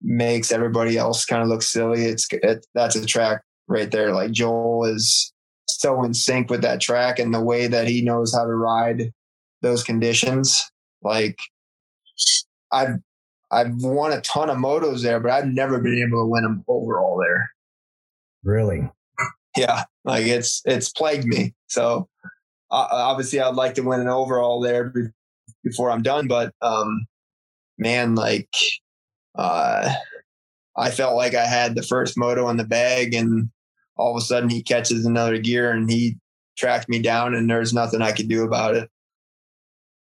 makes 0.00 0.52
everybody 0.52 0.96
else 0.96 1.24
kind 1.24 1.42
of 1.42 1.48
look 1.48 1.62
silly. 1.62 2.04
It's 2.04 2.28
it, 2.30 2.64
that's 2.74 2.96
a 2.96 3.04
track 3.04 3.42
right 3.66 3.90
there. 3.90 4.12
Like 4.12 4.30
Joel 4.30 4.84
is 4.84 5.31
so 5.80 6.02
in 6.02 6.14
sync 6.14 6.50
with 6.50 6.62
that 6.62 6.80
track 6.80 7.18
and 7.18 7.34
the 7.34 7.40
way 7.40 7.66
that 7.66 7.88
he 7.88 8.02
knows 8.02 8.34
how 8.34 8.44
to 8.44 8.54
ride 8.54 9.12
those 9.62 9.82
conditions. 9.82 10.70
Like 11.02 11.38
I've 12.72 12.98
I've 13.50 13.74
won 13.82 14.12
a 14.12 14.20
ton 14.22 14.48
of 14.48 14.56
motos 14.56 15.02
there, 15.02 15.20
but 15.20 15.30
I've 15.30 15.46
never 15.46 15.78
been 15.78 15.98
able 15.98 16.22
to 16.22 16.26
win 16.26 16.42
them 16.42 16.64
overall 16.68 17.18
there. 17.18 17.50
Really? 18.44 18.88
Yeah, 19.56 19.84
like 20.04 20.26
it's 20.26 20.62
it's 20.64 20.90
plagued 20.90 21.26
me. 21.26 21.54
So 21.66 22.08
uh, 22.70 22.88
obviously, 22.90 23.40
I'd 23.40 23.54
like 23.54 23.74
to 23.74 23.82
win 23.82 24.00
an 24.00 24.08
overall 24.08 24.60
there 24.60 24.92
before 25.62 25.90
I'm 25.90 26.02
done. 26.02 26.26
But 26.26 26.54
um, 26.62 27.06
man, 27.78 28.14
like 28.14 28.48
uh, 29.34 29.92
I 30.76 30.90
felt 30.90 31.16
like 31.16 31.34
I 31.34 31.44
had 31.44 31.74
the 31.74 31.82
first 31.82 32.16
moto 32.16 32.48
in 32.48 32.56
the 32.56 32.64
bag, 32.64 33.12
and 33.12 33.50
all 34.02 34.16
of 34.16 34.20
a 34.20 34.24
sudden 34.24 34.50
he 34.50 34.62
catches 34.62 35.06
another 35.06 35.38
gear 35.38 35.70
and 35.70 35.90
he 35.90 36.16
tracked 36.56 36.88
me 36.88 37.00
down, 37.00 37.34
and 37.34 37.48
there's 37.48 37.72
nothing 37.72 38.02
I 38.02 38.12
could 38.12 38.28
do 38.28 38.44
about 38.44 38.74
it. 38.74 38.90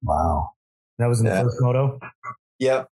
Wow, 0.03 0.49
that 0.97 1.07
was 1.07 1.19
in 1.19 1.27
yeah. 1.27 1.43
the 1.43 1.49
first 1.49 1.61
moto. 1.61 1.99
Yep, 2.59 2.87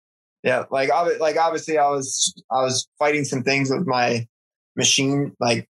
yeah. 0.44 0.66
Like, 0.72 0.90
like 1.20 1.38
obviously, 1.38 1.78
I 1.78 1.90
was 1.90 2.34
I 2.52 2.62
was 2.62 2.88
fighting 2.98 3.24
some 3.24 3.44
things 3.44 3.70
with 3.70 3.88
my 3.88 4.28
machine, 4.76 5.36
like 5.40 5.68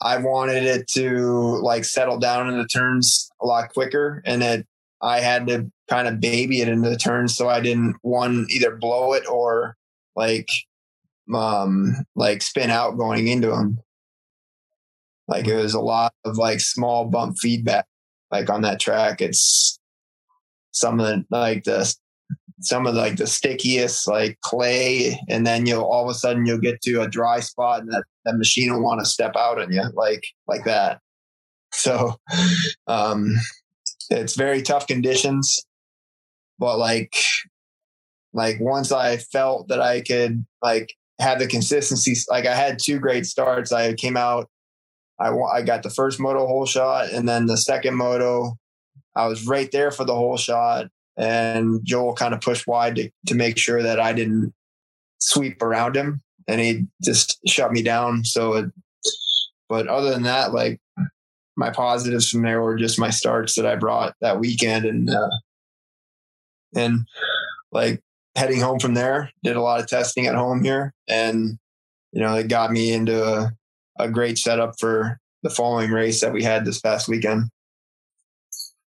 I 0.00 0.16
wanted 0.18 0.64
it 0.64 0.88
to 0.92 1.58
like 1.62 1.84
settle 1.84 2.18
down 2.18 2.48
in 2.48 2.58
the 2.58 2.66
turns 2.66 3.30
a 3.40 3.46
lot 3.46 3.72
quicker 3.72 4.22
and 4.24 4.40
that 4.42 4.64
I 5.02 5.20
had 5.20 5.46
to 5.48 5.70
kind 5.88 6.08
of 6.08 6.20
baby 6.20 6.60
it 6.60 6.68
into 6.68 6.88
the 6.88 6.96
turns 6.96 7.36
so 7.36 7.48
I 7.48 7.60
didn't 7.60 7.96
one 8.02 8.46
either 8.50 8.76
blow 8.76 9.12
it 9.12 9.26
or 9.28 9.76
like 10.16 10.48
um 11.34 11.94
like 12.16 12.42
spin 12.42 12.70
out 12.70 12.96
going 12.96 13.28
into 13.28 13.48
them. 13.48 13.78
Like 15.30 15.46
it 15.46 15.56
was 15.56 15.74
a 15.74 15.80
lot 15.80 16.12
of 16.24 16.36
like 16.36 16.60
small 16.60 17.06
bump 17.06 17.38
feedback 17.38 17.86
like 18.32 18.50
on 18.50 18.62
that 18.62 18.80
track. 18.80 19.22
It's 19.22 19.78
some 20.72 20.98
of 20.98 21.06
the 21.06 21.24
like 21.30 21.64
the 21.64 21.94
some 22.62 22.86
of 22.86 22.94
the, 22.94 23.00
like 23.00 23.16
the 23.16 23.26
stickiest 23.26 24.06
like 24.06 24.38
clay 24.42 25.18
and 25.30 25.46
then 25.46 25.64
you'll 25.64 25.84
all 25.84 26.04
of 26.04 26.10
a 26.10 26.14
sudden 26.18 26.44
you'll 26.44 26.58
get 26.58 26.80
to 26.82 27.00
a 27.00 27.08
dry 27.08 27.40
spot 27.40 27.80
and 27.80 27.90
that, 27.90 28.04
that 28.24 28.36
machine 28.36 28.72
will 28.72 28.82
want 28.82 29.00
to 29.00 29.06
step 29.06 29.34
out 29.36 29.60
on 29.60 29.72
you 29.72 29.82
like 29.94 30.24
like 30.48 30.64
that. 30.64 31.00
So 31.72 32.16
um 32.88 33.34
it's 34.10 34.34
very 34.34 34.60
tough 34.60 34.88
conditions 34.88 35.64
but 36.58 36.76
like 36.78 37.14
like 38.32 38.58
once 38.60 38.90
i 38.90 39.16
felt 39.16 39.68
that 39.68 39.80
i 39.80 40.00
could 40.00 40.44
like 40.62 40.92
have 41.20 41.38
the 41.38 41.46
consistency 41.46 42.14
like 42.28 42.44
i 42.44 42.54
had 42.54 42.78
two 42.82 42.98
great 42.98 43.24
starts. 43.24 43.70
I 43.70 43.92
came 43.94 44.16
out 44.16 44.48
i 45.20 45.28
i 45.28 45.62
got 45.62 45.82
the 45.82 45.90
first 45.90 46.18
moto 46.18 46.46
hole 46.46 46.66
shot 46.66 47.10
and 47.10 47.28
then 47.28 47.46
the 47.46 47.56
second 47.56 47.94
moto 47.94 48.56
i 49.16 49.26
was 49.26 49.46
right 49.46 49.70
there 49.72 49.90
for 49.90 50.04
the 50.04 50.14
hole 50.14 50.36
shot 50.36 50.86
and 51.20 51.84
Joel 51.84 52.14
kind 52.14 52.32
of 52.32 52.40
pushed 52.40 52.66
wide 52.66 52.96
to, 52.96 53.10
to 53.26 53.34
make 53.34 53.58
sure 53.58 53.82
that 53.82 54.00
I 54.00 54.14
didn't 54.14 54.54
sweep 55.18 55.60
around 55.60 55.94
him 55.94 56.22
and 56.48 56.60
he 56.60 56.86
just 57.02 57.38
shut 57.46 57.72
me 57.72 57.82
down. 57.82 58.24
So, 58.24 58.54
it, 58.54 58.66
but 59.68 59.86
other 59.86 60.10
than 60.10 60.22
that, 60.22 60.54
like 60.54 60.80
my 61.56 61.70
positives 61.70 62.30
from 62.30 62.42
there 62.42 62.62
were 62.62 62.76
just 62.76 62.98
my 62.98 63.10
starts 63.10 63.54
that 63.56 63.66
I 63.66 63.76
brought 63.76 64.14
that 64.22 64.40
weekend 64.40 64.86
and, 64.86 65.10
uh, 65.10 65.28
and 66.74 67.06
like 67.70 68.00
heading 68.34 68.60
home 68.60 68.78
from 68.78 68.94
there, 68.94 69.30
did 69.42 69.56
a 69.56 69.60
lot 69.60 69.80
of 69.80 69.88
testing 69.88 70.26
at 70.26 70.34
home 70.34 70.64
here 70.64 70.94
and, 71.06 71.58
you 72.12 72.22
know, 72.22 72.34
it 72.34 72.48
got 72.48 72.72
me 72.72 72.92
into 72.92 73.22
a, 73.22 73.52
a 74.00 74.08
great 74.08 74.38
setup 74.38 74.74
for 74.78 75.18
the 75.42 75.50
following 75.50 75.90
race 75.90 76.20
that 76.20 76.32
we 76.32 76.42
had 76.42 76.64
this 76.64 76.80
past 76.80 77.08
weekend. 77.08 77.44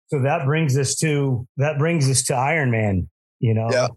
So 0.09 0.21
that 0.21 0.45
brings 0.45 0.77
us 0.77 0.95
to 0.97 1.47
that 1.57 1.79
brings 1.79 2.11
us 2.11 2.23
to 2.25 2.35
Ironman. 2.35 3.09
You 3.41 3.55
know, 3.55 3.69
yeah. 3.71 3.89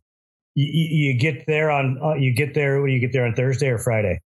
you, 0.56 1.12
you 1.12 1.19
get 1.19 1.45
there 1.45 1.69
on 1.69 1.99
uh, 2.01 2.13
you 2.13 2.34
get 2.34 2.54
there. 2.54 2.80
What 2.80 2.88
do 2.88 2.93
you 2.93 2.99
get 2.99 3.12
there 3.12 3.25
on 3.25 3.34
Thursday 3.34 3.67
or 3.67 3.78
Friday? 3.78 4.21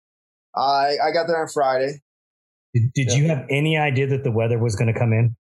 I 0.56 0.98
I 1.04 1.12
got 1.14 1.28
there 1.28 1.42
on 1.42 1.48
Friday. 1.48 2.02
Did, 2.74 2.92
did 2.94 3.08
yeah. 3.10 3.16
you 3.16 3.28
have 3.28 3.46
any 3.50 3.78
idea 3.78 4.08
that 4.08 4.24
the 4.24 4.32
weather 4.32 4.58
was 4.58 4.76
going 4.76 4.92
to 4.92 5.00
come 5.00 5.14
in? 5.14 5.36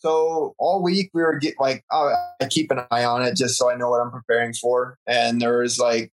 So 0.00 0.54
all 0.58 0.82
week 0.82 1.10
we 1.12 1.22
were 1.22 1.38
get 1.38 1.54
like 1.58 1.84
I 1.90 2.14
keep 2.50 2.70
an 2.70 2.80
eye 2.90 3.04
on 3.04 3.22
it 3.22 3.34
just 3.34 3.56
so 3.56 3.70
I 3.70 3.74
know 3.74 3.90
what 3.90 4.00
I'm 4.00 4.12
preparing 4.12 4.52
for. 4.54 4.96
And 5.06 5.40
there 5.40 5.58
was 5.58 5.78
like 5.78 6.12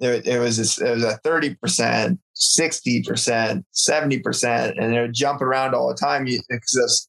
it, 0.00 0.26
it 0.26 0.38
was 0.38 0.56
this, 0.56 0.80
it 0.80 0.90
was 0.90 1.04
a 1.04 1.18
thirty 1.18 1.54
percent, 1.54 2.18
sixty 2.38 3.02
percent, 3.02 3.64
seventy 3.72 4.20
percent, 4.20 4.78
and 4.78 4.92
they're 4.92 5.08
jumping 5.08 5.46
around 5.46 5.74
all 5.74 5.88
the 5.88 5.94
time. 5.94 6.24
Because 6.24 7.08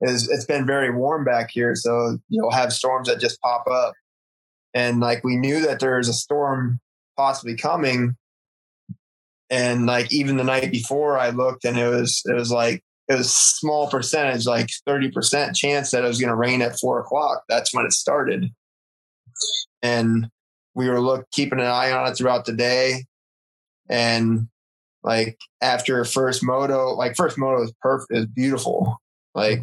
is 0.00 0.28
it's 0.28 0.44
been 0.44 0.66
very 0.66 0.90
warm 0.90 1.24
back 1.24 1.50
here, 1.52 1.74
so 1.76 2.18
you'll 2.28 2.50
have 2.50 2.72
storms 2.72 3.08
that 3.08 3.20
just 3.20 3.40
pop 3.40 3.64
up. 3.70 3.94
And 4.74 4.98
like 4.98 5.22
we 5.22 5.36
knew 5.36 5.60
that 5.60 5.78
there 5.78 5.96
was 5.96 6.08
a 6.08 6.12
storm 6.12 6.80
possibly 7.16 7.56
coming, 7.56 8.16
and 9.48 9.86
like 9.86 10.12
even 10.12 10.36
the 10.36 10.44
night 10.44 10.72
before, 10.72 11.18
I 11.18 11.30
looked 11.30 11.64
and 11.64 11.78
it 11.78 11.88
was 11.88 12.22
it 12.24 12.34
was 12.34 12.50
like 12.50 12.82
it 13.08 13.14
was 13.14 13.32
small 13.32 13.88
percentage, 13.88 14.44
like 14.44 14.70
thirty 14.84 15.10
percent 15.10 15.54
chance 15.54 15.92
that 15.92 16.04
it 16.04 16.08
was 16.08 16.18
going 16.18 16.30
to 16.30 16.36
rain 16.36 16.62
at 16.62 16.80
four 16.80 16.98
o'clock. 16.98 17.44
That's 17.48 17.72
when 17.72 17.86
it 17.86 17.92
started, 17.92 18.50
and 19.82 20.26
we 20.74 20.88
were 20.88 21.00
look 21.00 21.30
keeping 21.30 21.60
an 21.60 21.66
eye 21.66 21.92
on 21.92 22.10
it 22.10 22.16
throughout 22.16 22.44
the 22.44 22.52
day, 22.52 23.04
and 23.88 24.48
like 25.04 25.38
after 25.62 26.04
first 26.04 26.42
moto, 26.42 26.94
like 26.94 27.14
first 27.14 27.38
moto 27.38 27.62
is 27.62 27.72
perfect, 27.80 28.18
is 28.18 28.26
beautiful. 28.26 28.96
Like 29.34 29.60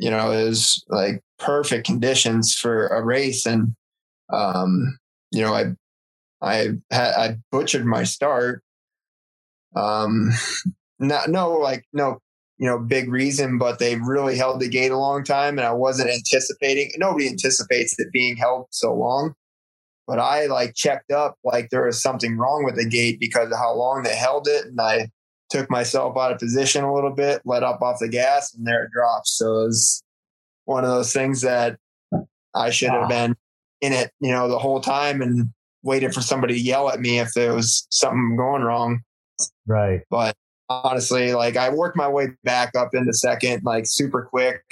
you 0.00 0.10
know, 0.10 0.30
was 0.30 0.82
like 0.88 1.20
perfect 1.38 1.86
conditions 1.86 2.54
for 2.54 2.86
a 2.88 3.02
race. 3.02 3.46
And, 3.46 3.74
um, 4.32 4.98
you 5.30 5.42
know, 5.42 5.52
I, 5.52 5.74
I 6.42 6.70
had, 6.90 7.14
I 7.14 7.36
butchered 7.52 7.84
my 7.84 8.04
start. 8.04 8.62
Um, 9.76 10.30
not, 10.98 11.28
no, 11.28 11.52
like, 11.52 11.84
no, 11.92 12.18
you 12.58 12.66
know, 12.66 12.78
big 12.78 13.10
reason, 13.10 13.58
but 13.58 13.78
they 13.78 13.96
really 13.96 14.36
held 14.36 14.60
the 14.60 14.68
gate 14.68 14.90
a 14.90 14.96
long 14.96 15.22
time 15.22 15.58
and 15.58 15.66
I 15.66 15.72
wasn't 15.72 16.10
anticipating, 16.10 16.92
nobody 16.96 17.28
anticipates 17.28 17.98
it 17.98 18.12
being 18.12 18.36
held 18.36 18.66
so 18.70 18.94
long. 18.94 19.34
But 20.10 20.18
I 20.18 20.46
like 20.46 20.74
checked 20.74 21.12
up 21.12 21.36
like 21.44 21.70
there 21.70 21.86
was 21.86 22.02
something 22.02 22.36
wrong 22.36 22.64
with 22.64 22.74
the 22.74 22.84
gate 22.84 23.20
because 23.20 23.46
of 23.52 23.56
how 23.56 23.72
long 23.72 24.02
they 24.02 24.16
held 24.16 24.48
it. 24.48 24.66
And 24.66 24.80
I 24.80 25.08
took 25.50 25.70
myself 25.70 26.16
out 26.18 26.32
of 26.32 26.40
position 26.40 26.82
a 26.82 26.92
little 26.92 27.12
bit, 27.12 27.42
let 27.44 27.62
up 27.62 27.80
off 27.80 28.00
the 28.00 28.08
gas, 28.08 28.52
and 28.52 28.66
there 28.66 28.82
it 28.82 28.90
drops. 28.90 29.38
So 29.38 29.46
it 29.46 29.66
was 29.66 30.02
one 30.64 30.82
of 30.82 30.90
those 30.90 31.12
things 31.12 31.42
that 31.42 31.78
I 32.56 32.70
should 32.70 32.90
have 32.90 33.08
been 33.08 33.36
in 33.82 33.92
it, 33.92 34.10
you 34.18 34.32
know, 34.32 34.48
the 34.48 34.58
whole 34.58 34.80
time 34.80 35.22
and 35.22 35.50
waited 35.84 36.12
for 36.12 36.22
somebody 36.22 36.54
to 36.54 36.60
yell 36.60 36.90
at 36.90 36.98
me 36.98 37.20
if 37.20 37.32
there 37.36 37.54
was 37.54 37.86
something 37.90 38.34
going 38.36 38.62
wrong. 38.62 39.02
Right. 39.64 40.00
But 40.10 40.34
honestly, 40.68 41.34
like 41.34 41.56
I 41.56 41.70
worked 41.70 41.96
my 41.96 42.08
way 42.08 42.30
back 42.42 42.74
up 42.74 42.96
into 42.96 43.12
second, 43.12 43.62
like 43.62 43.84
super 43.86 44.22
quick 44.22 44.64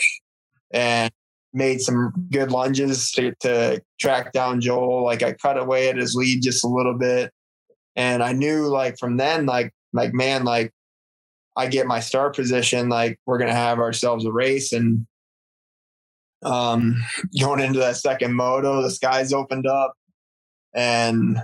and 0.72 1.12
made 1.58 1.80
some 1.80 2.12
good 2.30 2.50
lunges 2.50 3.10
to, 3.12 3.34
to 3.40 3.82
track 4.00 4.32
down 4.32 4.60
Joel. 4.60 5.04
Like 5.04 5.22
I 5.22 5.34
cut 5.34 5.58
away 5.58 5.90
at 5.90 5.96
his 5.96 6.14
lead 6.14 6.42
just 6.42 6.64
a 6.64 6.68
little 6.68 6.96
bit. 6.96 7.32
And 7.96 8.22
I 8.22 8.32
knew 8.32 8.68
like 8.68 8.96
from 8.98 9.16
then, 9.16 9.44
like, 9.44 9.74
like, 9.92 10.14
man, 10.14 10.44
like 10.44 10.72
I 11.56 11.66
get 11.66 11.86
my 11.86 11.98
start 12.00 12.36
position, 12.36 12.88
like 12.88 13.18
we're 13.26 13.38
going 13.38 13.50
to 13.50 13.54
have 13.54 13.80
ourselves 13.80 14.24
a 14.24 14.32
race. 14.32 14.72
And 14.72 15.06
um, 16.44 17.02
going 17.38 17.60
into 17.60 17.80
that 17.80 17.96
second 17.96 18.34
moto, 18.34 18.80
the 18.80 18.90
skies 18.90 19.32
opened 19.32 19.66
up 19.66 19.94
and 20.74 21.38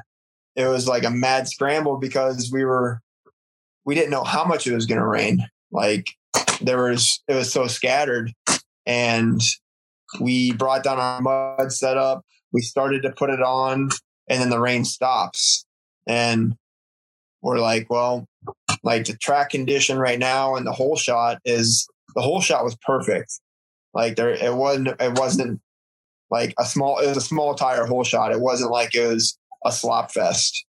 it 0.54 0.68
was 0.68 0.86
like 0.86 1.02
a 1.02 1.10
mad 1.10 1.48
scramble 1.48 1.98
because 1.98 2.50
we 2.52 2.64
were, 2.64 3.00
we 3.84 3.96
didn't 3.96 4.10
know 4.10 4.24
how 4.24 4.44
much 4.44 4.66
it 4.66 4.74
was 4.74 4.86
going 4.86 5.00
to 5.00 5.06
rain. 5.06 5.44
Like 5.72 6.06
there 6.60 6.84
was, 6.84 7.20
it 7.26 7.34
was 7.34 7.52
so 7.52 7.66
scattered 7.66 8.32
and 8.86 9.40
we 10.20 10.52
brought 10.52 10.84
down 10.84 10.98
our 10.98 11.20
mud 11.20 11.72
setup. 11.72 12.24
We 12.52 12.60
started 12.60 13.02
to 13.02 13.10
put 13.10 13.30
it 13.30 13.42
on 13.42 13.90
and 14.28 14.40
then 14.40 14.50
the 14.50 14.60
rain 14.60 14.84
stops 14.84 15.66
and 16.06 16.54
we're 17.42 17.58
like, 17.58 17.90
well, 17.90 18.26
like 18.82 19.04
the 19.04 19.16
track 19.16 19.50
condition 19.50 19.98
right 19.98 20.18
now 20.18 20.54
and 20.54 20.66
the 20.66 20.72
whole 20.72 20.96
shot 20.96 21.38
is 21.44 21.86
the 22.14 22.22
whole 22.22 22.40
shot 22.40 22.64
was 22.64 22.76
perfect. 22.76 23.40
Like 23.92 24.16
there, 24.16 24.30
it 24.30 24.54
wasn't, 24.54 24.88
it 25.00 25.18
wasn't 25.18 25.60
like 26.30 26.54
a 26.58 26.64
small, 26.64 26.98
it 26.98 27.08
was 27.08 27.16
a 27.16 27.22
small 27.22 27.54
tire 27.54 27.86
hole 27.86 28.04
shot. 28.04 28.32
It 28.32 28.40
wasn't 28.40 28.70
like 28.70 28.94
it 28.94 29.06
was 29.06 29.38
a 29.64 29.72
slop 29.72 30.10
fest, 30.12 30.64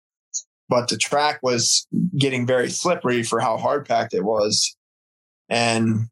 but 0.70 0.90
the 0.90 0.98
track 0.98 1.40
was 1.42 1.88
getting 2.18 2.46
very 2.46 2.70
slippery 2.70 3.24
for 3.24 3.40
how 3.40 3.58
hard 3.58 3.88
packed 3.88 4.14
it 4.14 4.24
was. 4.24 4.76
And 5.50 6.08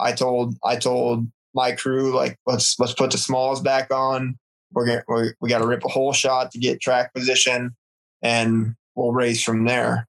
I 0.00 0.12
told, 0.12 0.56
I 0.64 0.76
told 0.76 1.28
my 1.54 1.72
crew, 1.72 2.14
like, 2.14 2.36
let's, 2.46 2.78
let's 2.78 2.94
put 2.94 3.10
the 3.10 3.18
smalls 3.18 3.60
back 3.60 3.92
on. 3.92 4.38
We're 4.72 4.86
going 4.86 5.00
to, 5.08 5.34
we 5.40 5.48
got 5.48 5.58
to 5.58 5.66
rip 5.66 5.84
a 5.84 5.88
hole 5.88 6.12
shot 6.12 6.50
to 6.52 6.58
get 6.58 6.80
track 6.80 7.14
position 7.14 7.74
and 8.22 8.74
we'll 8.94 9.12
race 9.12 9.42
from 9.42 9.64
there. 9.64 10.06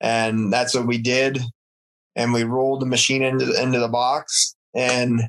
And 0.00 0.52
that's 0.52 0.74
what 0.74 0.86
we 0.86 0.98
did. 0.98 1.40
And 2.16 2.32
we 2.32 2.44
rolled 2.44 2.80
the 2.80 2.86
machine 2.86 3.22
into 3.22 3.44
the, 3.46 3.62
into 3.62 3.78
the 3.78 3.88
box 3.88 4.56
and 4.74 5.22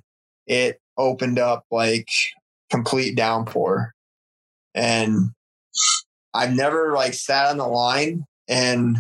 it 0.48 0.80
opened 0.98 1.40
up 1.40 1.66
like 1.70 2.08
complete 2.70 3.16
downpour. 3.16 3.94
And 4.74 5.32
I've 6.34 6.56
never 6.56 6.94
like 6.94 7.14
sat 7.14 7.50
on 7.50 7.58
the 7.58 7.68
line 7.68 8.26
and 8.48 8.98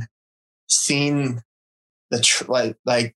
seen 0.68 1.42
the 2.12 2.20
tr- 2.20 2.52
like 2.52 2.78
like 2.86 3.16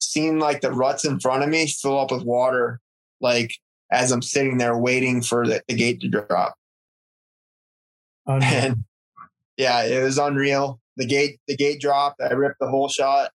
seen 0.00 0.38
like 0.38 0.60
the 0.60 0.72
ruts 0.72 1.04
in 1.04 1.20
front 1.20 1.42
of 1.42 1.48
me 1.48 1.66
fill 1.66 1.98
up 1.98 2.10
with 2.10 2.22
water 2.22 2.80
like 3.20 3.52
as 3.90 4.12
I'm 4.12 4.22
sitting 4.22 4.58
there 4.58 4.76
waiting 4.76 5.22
for 5.22 5.46
the, 5.46 5.62
the 5.68 5.74
gate 5.74 6.00
to 6.00 6.08
drop. 6.08 6.54
And 8.26 8.84
yeah, 9.56 9.84
it 9.84 10.02
was 10.02 10.18
unreal. 10.18 10.80
The 10.96 11.06
gate, 11.06 11.38
the 11.46 11.56
gate 11.56 11.80
dropped. 11.80 12.20
I 12.20 12.32
ripped 12.32 12.58
the 12.60 12.68
hole 12.68 12.88
shot, 12.88 13.30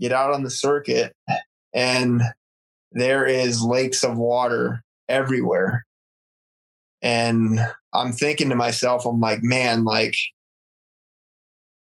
get 0.00 0.12
out 0.12 0.32
on 0.32 0.42
the 0.42 0.50
circuit, 0.50 1.14
and 1.72 2.22
there 2.92 3.26
is 3.26 3.62
lakes 3.62 4.02
of 4.02 4.16
water 4.16 4.82
everywhere. 5.08 5.84
And 7.00 7.60
I'm 7.94 8.12
thinking 8.12 8.48
to 8.48 8.56
myself, 8.56 9.06
I'm 9.06 9.20
like, 9.20 9.42
man, 9.42 9.84
like, 9.84 10.16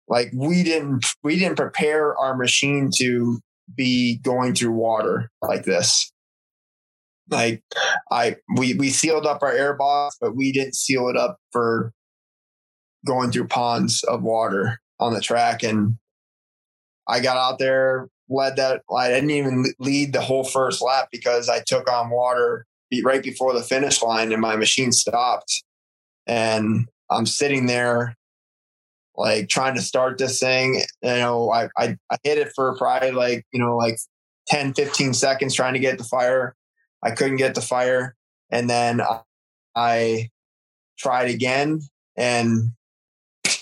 like 0.07 0.31
we 0.33 0.63
didn't, 0.63 1.05
we 1.23 1.39
didn't 1.39 1.57
prepare 1.57 2.17
our 2.17 2.35
machine 2.35 2.89
to 2.97 3.39
be 3.73 4.17
going 4.17 4.53
through 4.53 4.71
water 4.71 5.31
like 5.41 5.63
this. 5.63 6.11
Like 7.29 7.63
I, 8.11 8.37
we, 8.57 8.75
we 8.75 8.89
sealed 8.89 9.25
up 9.25 9.41
our 9.41 9.51
air 9.51 9.73
box, 9.73 10.17
but 10.19 10.35
we 10.35 10.51
didn't 10.51 10.75
seal 10.75 11.07
it 11.09 11.17
up 11.17 11.37
for 11.51 11.91
going 13.05 13.31
through 13.31 13.47
ponds 13.47 14.03
of 14.03 14.21
water 14.21 14.79
on 14.99 15.13
the 15.13 15.21
track. 15.21 15.63
And 15.63 15.97
I 17.07 17.19
got 17.19 17.37
out 17.37 17.59
there, 17.59 18.09
led 18.29 18.55
that. 18.57 18.81
I 18.95 19.09
didn't 19.09 19.31
even 19.31 19.65
lead 19.79 20.13
the 20.13 20.21
whole 20.21 20.43
first 20.43 20.81
lap 20.81 21.09
because 21.11 21.49
I 21.49 21.61
took 21.65 21.91
on 21.91 22.09
water 22.09 22.65
right 23.03 23.23
before 23.23 23.53
the 23.53 23.63
finish 23.63 24.01
line 24.01 24.31
and 24.31 24.41
my 24.41 24.55
machine 24.55 24.91
stopped. 24.91 25.63
And 26.27 26.87
I'm 27.09 27.25
sitting 27.25 27.65
there 27.65 28.15
like 29.17 29.49
trying 29.49 29.75
to 29.75 29.81
start 29.81 30.17
this 30.17 30.39
thing. 30.39 30.81
You 31.01 31.09
know, 31.09 31.51
I, 31.51 31.69
I, 31.77 31.97
I 32.11 32.17
hit 32.23 32.37
it 32.37 32.51
for 32.55 32.75
probably 32.77 33.11
like, 33.11 33.45
you 33.51 33.59
know, 33.59 33.77
like 33.77 33.97
10, 34.47 34.73
15 34.73 35.13
seconds 35.13 35.55
trying 35.55 35.73
to 35.73 35.79
get 35.79 35.97
the 35.97 36.03
fire. 36.03 36.55
I 37.03 37.11
couldn't 37.11 37.37
get 37.37 37.55
the 37.55 37.61
fire. 37.61 38.15
And 38.49 38.69
then 38.69 39.01
I 39.75 40.29
tried 40.97 41.29
again 41.29 41.81
and 42.15 42.71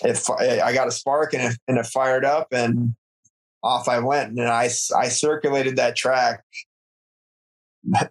I 0.02 0.72
got 0.72 0.88
a 0.88 0.92
spark 0.92 1.34
and 1.34 1.52
it, 1.52 1.58
and 1.68 1.78
it 1.78 1.86
fired 1.86 2.24
up 2.24 2.48
and 2.52 2.94
off 3.62 3.88
I 3.88 3.98
went. 3.98 4.38
And 4.38 4.48
I, 4.48 4.70
I 4.96 5.08
circulated 5.08 5.76
that 5.76 5.96
track. 5.96 6.42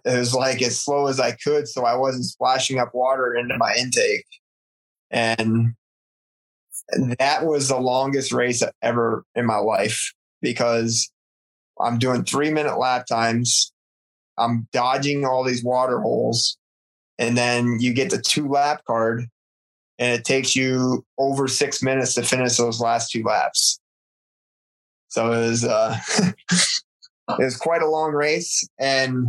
It 0.04 0.18
was 0.18 0.32
like 0.32 0.62
as 0.62 0.80
slow 0.80 1.08
as 1.08 1.18
I 1.18 1.32
could. 1.32 1.66
So 1.66 1.84
I 1.84 1.96
wasn't 1.96 2.26
splashing 2.26 2.78
up 2.78 2.94
water 2.94 3.34
into 3.34 3.58
my 3.58 3.74
intake. 3.76 4.24
And 5.10 5.74
that 7.18 7.46
was 7.46 7.68
the 7.68 7.78
longest 7.78 8.32
race 8.32 8.62
ever 8.82 9.24
in 9.34 9.46
my 9.46 9.56
life 9.56 10.12
because 10.42 11.10
I'm 11.80 11.98
doing 11.98 12.24
three 12.24 12.50
minute 12.50 12.78
lap 12.78 13.06
times. 13.06 13.72
I'm 14.38 14.68
dodging 14.72 15.24
all 15.24 15.44
these 15.44 15.64
water 15.64 16.00
holes. 16.00 16.56
And 17.18 17.36
then 17.36 17.78
you 17.80 17.94
get 17.94 18.10
the 18.10 18.20
two 18.20 18.48
lap 18.48 18.82
card 18.86 19.26
and 19.98 20.12
it 20.12 20.24
takes 20.24 20.56
you 20.56 21.04
over 21.18 21.46
six 21.48 21.82
minutes 21.82 22.14
to 22.14 22.22
finish 22.22 22.56
those 22.56 22.80
last 22.80 23.10
two 23.10 23.22
laps. 23.22 23.80
So 25.08 25.26
it 25.32 25.48
was 25.48 25.64
uh, 25.64 25.96
it 26.18 26.34
was 27.38 27.56
quite 27.56 27.82
a 27.82 27.88
long 27.88 28.12
race, 28.12 28.66
and 28.80 29.28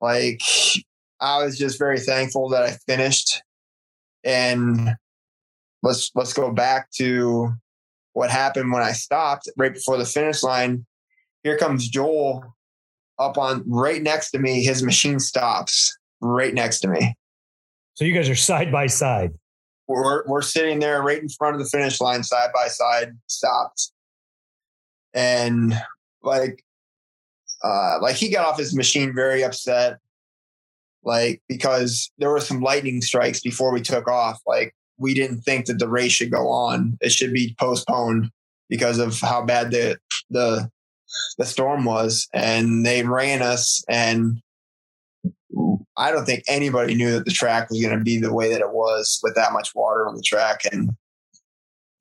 like 0.00 0.42
I 1.20 1.42
was 1.42 1.58
just 1.58 1.78
very 1.78 1.98
thankful 1.98 2.48
that 2.50 2.62
I 2.62 2.76
finished. 2.86 3.42
And 4.22 4.94
let's 5.82 6.10
let's 6.14 6.32
go 6.32 6.52
back 6.52 6.90
to 6.92 7.52
what 8.12 8.30
happened 8.30 8.72
when 8.72 8.82
I 8.82 8.92
stopped 8.92 9.48
right 9.56 9.72
before 9.72 9.96
the 9.96 10.04
finish 10.04 10.42
line. 10.42 10.86
Here 11.42 11.56
comes 11.56 11.88
Joel 11.88 12.44
up 13.18 13.38
on 13.38 13.62
right 13.66 14.02
next 14.02 14.30
to 14.32 14.38
me. 14.38 14.62
His 14.64 14.82
machine 14.82 15.20
stops 15.20 15.96
right 16.20 16.52
next 16.52 16.80
to 16.80 16.88
me. 16.88 17.16
So 17.94 18.04
you 18.04 18.14
guys 18.14 18.28
are 18.28 18.34
side 18.36 18.72
by 18.72 18.86
side. 18.86 19.32
We're 19.86 20.26
we're 20.26 20.42
sitting 20.42 20.78
there 20.78 21.02
right 21.02 21.20
in 21.20 21.28
front 21.28 21.56
of 21.56 21.62
the 21.62 21.68
finish 21.68 22.00
line, 22.00 22.22
side 22.22 22.50
by 22.54 22.68
side, 22.68 23.12
stopped, 23.26 23.90
and 25.12 25.74
like, 26.22 26.62
uh, 27.64 27.98
like 28.00 28.14
he 28.14 28.30
got 28.30 28.46
off 28.46 28.58
his 28.58 28.74
machine 28.74 29.12
very 29.14 29.42
upset, 29.42 29.98
like 31.02 31.42
because 31.48 32.12
there 32.18 32.30
were 32.30 32.40
some 32.40 32.60
lightning 32.60 33.02
strikes 33.02 33.40
before 33.40 33.72
we 33.72 33.80
took 33.80 34.06
off. 34.06 34.40
Like 34.46 34.74
we 35.00 35.14
didn't 35.14 35.42
think 35.42 35.66
that 35.66 35.78
the 35.78 35.88
race 35.88 36.12
should 36.12 36.30
go 36.30 36.48
on; 36.48 36.96
it 37.00 37.10
should 37.10 37.32
be 37.32 37.56
postponed 37.58 38.30
because 38.68 38.98
of 38.98 39.18
how 39.20 39.44
bad 39.44 39.72
the 39.72 39.98
the 40.30 40.70
the 41.38 41.46
storm 41.46 41.84
was, 41.84 42.28
and 42.32 42.86
they 42.86 43.02
ran 43.02 43.42
us 43.42 43.82
and 43.88 44.40
I 45.96 46.12
don't 46.12 46.24
think 46.24 46.44
anybody 46.48 46.94
knew 46.94 47.12
that 47.12 47.24
the 47.24 47.30
track 47.30 47.68
was 47.68 47.80
going 47.80 47.96
to 47.96 48.02
be 48.02 48.18
the 48.18 48.32
way 48.32 48.50
that 48.50 48.60
it 48.60 48.72
was 48.72 49.20
with 49.22 49.34
that 49.34 49.52
much 49.52 49.74
water 49.74 50.08
on 50.08 50.14
the 50.14 50.22
track. 50.22 50.62
And 50.70 50.90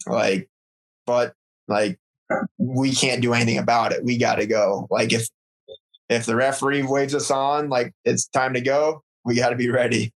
like, 0.08 0.50
but 1.06 1.34
like, 1.68 2.00
we 2.58 2.94
can't 2.94 3.22
do 3.22 3.34
anything 3.34 3.58
about 3.58 3.92
it. 3.92 4.04
We 4.04 4.18
got 4.18 4.36
to 4.36 4.46
go. 4.46 4.88
Like, 4.90 5.12
if, 5.12 5.28
if 6.08 6.26
the 6.26 6.36
referee 6.36 6.84
waves 6.84 7.16
us 7.16 7.30
on, 7.32 7.70
like 7.70 7.94
it's 8.06 8.28
time 8.28 8.54
to 8.54 8.62
go, 8.62 9.04
we 9.26 9.36
got 9.36 9.50
to 9.50 9.56
be 9.56 9.70
ready. 9.70 10.14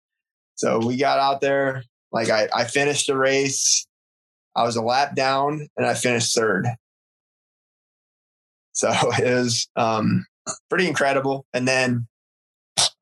So 0.55 0.79
we 0.79 0.97
got 0.97 1.19
out 1.19 1.41
there. 1.41 1.83
Like, 2.13 2.31
I, 2.31 2.49
I 2.55 2.65
finished 2.65 3.07
the 3.07 3.17
race. 3.17 3.87
I 4.55 4.65
was 4.65 4.77
a 4.77 4.83
lap 4.83 5.15
down 5.15 5.69
and 5.77 5.87
I 5.87 5.95
finished 5.95 6.35
third. 6.35 6.67
So 8.73 8.91
it 9.19 9.35
was 9.35 9.69
um, 9.77 10.27
pretty 10.69 10.87
incredible. 10.87 11.47
And 11.55 11.67
then 11.67 12.07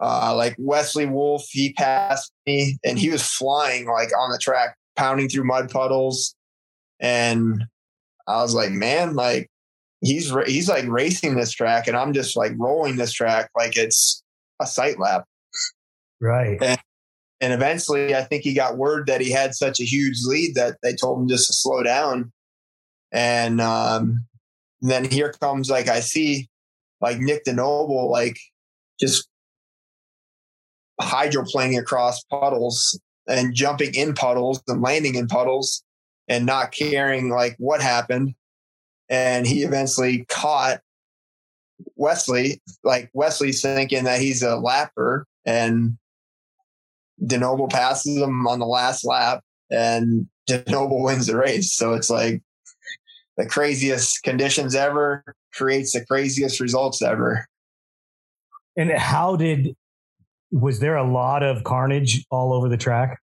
uh, 0.01 0.35
like 0.37 0.55
Wesley 0.59 1.07
Wolf, 1.07 1.47
he 1.51 1.73
passed 1.73 2.33
me 2.47 2.79
and 2.85 2.99
he 2.99 3.11
was 3.11 3.27
flying 3.27 3.87
like 3.87 4.11
on 4.19 4.31
the 4.31 4.39
track, 4.39 4.77
pounding 4.97 5.29
through 5.29 5.45
mud 5.45 5.71
puddles. 5.71 6.35
And 7.01 7.65
I 8.27 8.43
was 8.43 8.55
like, 8.55 8.71
man, 8.71 9.15
like 9.15 9.51
he's 10.01 10.33
he's 10.47 10.69
like 10.69 10.87
racing 10.87 11.37
this 11.37 11.53
track, 11.53 11.87
and 11.89 11.97
I'm 11.97 12.13
just 12.13 12.37
like 12.37 12.53
rolling 12.59 12.97
this 12.97 13.13
track 13.13 13.51
like 13.57 13.77
it's 13.77 14.23
a 14.61 14.67
sight 14.67 14.99
lap. 14.99 15.25
Right. 16.21 16.59
And, 16.61 16.81
and 17.41 17.53
eventually, 17.53 18.15
I 18.15 18.23
think 18.23 18.43
he 18.43 18.53
got 18.53 18.77
word 18.77 19.07
that 19.07 19.21
he 19.21 19.31
had 19.31 19.55
such 19.55 19.81
a 19.81 19.85
huge 19.85 20.19
lead 20.25 20.55
that 20.57 20.77
they 20.83 20.95
told 20.95 21.21
him 21.21 21.29
just 21.29 21.47
to 21.47 21.55
slow 21.55 21.83
down. 21.83 22.33
And 23.13 23.61
um, 23.61 24.27
then 24.83 25.05
here 25.05 25.33
comes 25.33 25.71
like 25.71 25.89
I 25.89 26.01
see 26.01 26.49
like 27.01 27.19
Nick 27.19 27.45
DeNoble 27.45 28.11
like 28.11 28.39
just 29.01 29.27
hydroplaning 31.01 31.79
across 31.79 32.23
puddles 32.25 33.01
and 33.27 33.55
jumping 33.55 33.95
in 33.95 34.13
puddles 34.13 34.63
and 34.69 34.83
landing 34.83 35.15
in 35.15 35.27
puddles 35.27 35.83
and 36.29 36.45
not 36.45 36.73
caring 36.73 37.31
like 37.31 37.57
what 37.59 37.81
happened. 37.81 38.35
And 39.09 39.47
he 39.47 39.63
eventually 39.63 40.27
caught 40.29 40.81
Wesley, 41.97 42.61
like 42.85 43.11
Wesley's 43.15 43.63
thinking 43.63 44.05
that 44.05 44.21
he's 44.21 44.43
a 44.43 44.51
lapper 44.51 45.25
and 45.45 45.97
DeNoble 47.25 47.71
passes 47.71 48.17
him 48.17 48.47
on 48.47 48.59
the 48.59 48.67
last 48.67 49.05
lap 49.05 49.43
and 49.71 50.27
DeNoble 50.49 51.03
wins 51.05 51.27
the 51.27 51.37
race. 51.37 51.73
So 51.73 51.95
it's 51.95 52.11
like 52.11 52.43
the 53.37 53.47
craziest 53.47 54.23
conditions 54.23 54.75
ever 54.75 55.25
creates 55.53 55.93
the 55.93 56.05
craziest 56.05 56.61
results 56.61 57.03
ever. 57.03 57.47
And 58.77 58.91
how 58.93 59.37
did 59.37 59.75
was 60.53 60.81
there 60.81 60.97
a 60.97 61.09
lot 61.09 61.43
of 61.43 61.65
carnage 61.65 62.25
all 62.31 62.53
over 62.53 62.69
the 62.69 62.77
track? 62.77 63.19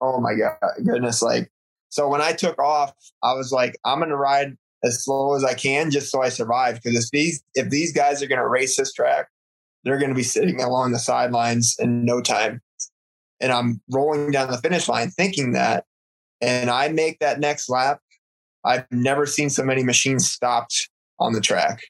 Oh 0.00 0.20
my 0.20 0.34
god, 0.34 0.56
goodness! 0.84 1.22
Like, 1.22 1.50
so 1.88 2.08
when 2.08 2.20
I 2.20 2.32
took 2.32 2.58
off, 2.58 2.92
I 3.22 3.34
was 3.34 3.50
like, 3.50 3.76
I'm 3.84 3.98
going 3.98 4.10
to 4.10 4.16
ride 4.16 4.56
as 4.84 5.04
slow 5.04 5.34
as 5.34 5.44
I 5.44 5.54
can 5.54 5.90
just 5.90 6.10
so 6.10 6.22
I 6.22 6.28
survive. 6.28 6.80
Because 6.82 7.04
if 7.04 7.10
these 7.10 7.42
if 7.54 7.70
these 7.70 7.92
guys 7.92 8.22
are 8.22 8.26
going 8.26 8.40
to 8.40 8.48
race 8.48 8.76
this 8.76 8.92
track, 8.92 9.28
they're 9.84 9.98
going 9.98 10.10
to 10.10 10.14
be 10.16 10.22
sitting 10.22 10.60
along 10.60 10.92
the 10.92 10.98
sidelines 10.98 11.76
in 11.78 12.04
no 12.04 12.20
time. 12.20 12.60
And 13.40 13.52
I'm 13.52 13.80
rolling 13.92 14.30
down 14.30 14.50
the 14.50 14.58
finish 14.58 14.88
line 14.88 15.10
thinking 15.10 15.52
that, 15.52 15.84
and 16.40 16.70
I 16.70 16.88
make 16.88 17.18
that 17.20 17.40
next 17.40 17.68
lap. 17.68 18.00
I've 18.64 18.86
never 18.90 19.26
seen 19.26 19.50
so 19.50 19.62
many 19.62 19.84
machines 19.84 20.30
stopped 20.30 20.88
on 21.20 21.32
the 21.32 21.40
track. 21.40 21.80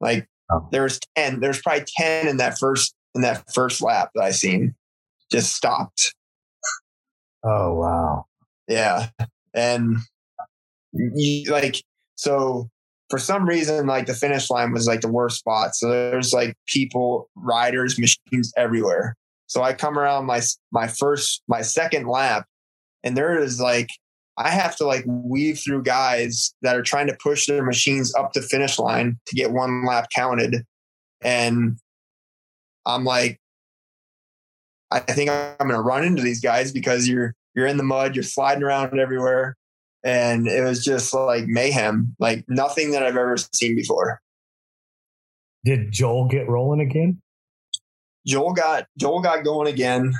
Like 0.00 0.28
oh. 0.50 0.68
there's 0.72 1.00
10, 1.16 1.40
there's 1.40 1.60
probably 1.60 1.84
10 1.96 2.28
in 2.28 2.36
that 2.38 2.58
first 2.58 2.94
in 3.14 3.22
that 3.22 3.44
first 3.52 3.80
lap 3.80 4.10
that 4.14 4.22
I 4.22 4.30
seen 4.30 4.74
just 5.30 5.54
stopped. 5.54 6.14
Oh 7.44 7.74
wow. 7.74 8.26
Yeah. 8.68 9.08
And 9.54 9.98
you, 10.92 11.50
like 11.50 11.82
so 12.16 12.68
for 13.10 13.18
some 13.18 13.48
reason 13.48 13.86
like 13.86 14.06
the 14.06 14.14
finish 14.14 14.50
line 14.50 14.72
was 14.72 14.86
like 14.86 15.00
the 15.00 15.08
worst 15.08 15.38
spot. 15.38 15.74
So 15.74 15.88
there's 15.88 16.32
like 16.32 16.56
people, 16.66 17.30
riders, 17.34 17.98
machines 17.98 18.52
everywhere. 18.56 19.16
So 19.46 19.62
I 19.62 19.72
come 19.72 19.98
around 19.98 20.26
my 20.26 20.40
my 20.72 20.88
first 20.88 21.42
my 21.48 21.62
second 21.62 22.08
lap 22.08 22.46
and 23.04 23.16
there 23.16 23.38
is 23.38 23.60
like 23.60 23.88
I 24.38 24.50
have 24.50 24.76
to 24.76 24.86
like 24.86 25.04
weave 25.06 25.60
through 25.60 25.84
guys 25.84 26.54
that 26.62 26.76
are 26.76 26.82
trying 26.82 27.06
to 27.06 27.16
push 27.22 27.46
their 27.46 27.64
machines 27.64 28.14
up 28.14 28.32
the 28.32 28.42
finish 28.42 28.78
line 28.78 29.18
to 29.26 29.34
get 29.34 29.52
one 29.52 29.86
lap 29.86 30.08
counted. 30.14 30.64
And 31.22 31.78
I'm 32.84 33.04
like, 33.04 33.40
I 34.90 35.00
think 35.00 35.30
I'm 35.30 35.68
to 35.68 35.80
run 35.80 36.04
into 36.04 36.22
these 36.22 36.40
guys 36.40 36.70
because 36.70 37.08
you're, 37.08 37.34
you're 37.54 37.66
in 37.66 37.78
the 37.78 37.82
mud, 37.82 38.14
you're 38.14 38.22
sliding 38.22 38.62
around 38.62 38.98
everywhere. 38.98 39.56
And 40.04 40.46
it 40.46 40.62
was 40.62 40.84
just 40.84 41.14
like 41.14 41.46
mayhem, 41.46 42.14
like 42.18 42.44
nothing 42.46 42.90
that 42.90 43.02
I've 43.02 43.16
ever 43.16 43.36
seen 43.54 43.74
before. 43.74 44.20
Did 45.64 45.90
Joel 45.90 46.28
get 46.28 46.46
rolling 46.46 46.80
again? 46.80 47.20
Joel 48.26 48.52
got, 48.52 48.86
Joel 48.98 49.22
got 49.22 49.44
going 49.44 49.68
again. 49.68 50.14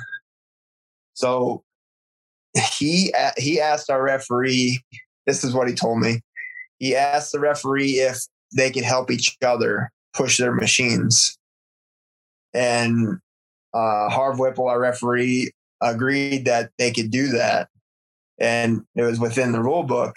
So 1.13 1.63
he 2.77 3.13
he 3.37 3.59
asked 3.59 3.89
our 3.89 4.01
referee. 4.01 4.81
This 5.25 5.43
is 5.43 5.53
what 5.53 5.67
he 5.67 5.73
told 5.73 5.99
me. 5.99 6.21
He 6.79 6.95
asked 6.95 7.31
the 7.31 7.39
referee 7.39 7.99
if 7.99 8.19
they 8.55 8.71
could 8.71 8.83
help 8.83 9.11
each 9.11 9.35
other 9.43 9.91
push 10.13 10.37
their 10.37 10.53
machines, 10.53 11.37
and 12.53 13.19
uh, 13.73 14.09
Harv 14.09 14.39
Whipple, 14.39 14.67
our 14.67 14.79
referee, 14.79 15.51
agreed 15.81 16.45
that 16.45 16.71
they 16.77 16.91
could 16.91 17.11
do 17.11 17.27
that, 17.29 17.67
and 18.39 18.83
it 18.95 19.03
was 19.03 19.19
within 19.19 19.51
the 19.51 19.61
rule 19.61 19.83
book. 19.83 20.15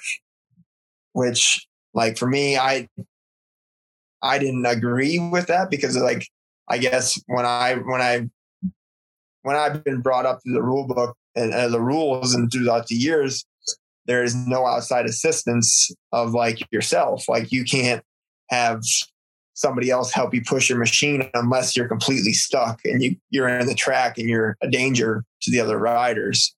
Which, 1.13 1.67
like 1.93 2.19
for 2.19 2.27
me, 2.27 2.57
I 2.57 2.89
I 4.23 4.39
didn't 4.39 4.67
agree 4.67 5.19
with 5.19 5.47
that 5.49 5.71
because, 5.71 5.97
like, 5.97 6.29
I 6.71 6.79
guess 6.79 7.21
when 7.27 7.45
I 7.45 7.75
when 7.75 8.01
I 8.01 8.29
when 9.43 9.57
I've 9.57 9.83
been 9.85 10.01
brought 10.01 10.27
up 10.27 10.41
through 10.43 10.55
the 10.55 10.63
rule 10.63 10.87
book, 10.87 11.17
and, 11.35 11.53
and 11.53 11.73
the 11.73 11.81
rules 11.81 12.35
and 12.35 12.51
throughout 12.51 12.87
the 12.87 12.95
years, 12.95 13.45
there 14.07 14.23
is 14.23 14.35
no 14.35 14.67
outside 14.67 15.07
assistance 15.07 15.91
of 16.13 16.33
like 16.33 16.61
yourself. 16.73 17.29
Like 17.29 17.53
you 17.53 17.65
can't 17.65 18.03
have 18.51 18.83
somebody 19.55 19.91
else 19.91 20.11
help 20.13 20.33
you 20.35 20.43
push 20.43 20.69
your 20.69 20.79
machine 20.79 21.29
unless 21.35 21.77
you're 21.77 21.89
completely 21.89 22.33
stuck 22.33 22.81
and 22.85 23.03
you, 23.03 23.17
you're 23.29 23.49
in 23.49 23.67
the 23.67 23.75
track 23.75 24.17
and 24.17 24.29
you're 24.29 24.57
a 24.63 24.71
danger 24.71 25.25
to 25.43 25.51
the 25.51 25.61
other 25.61 25.79
riders. 25.79 26.55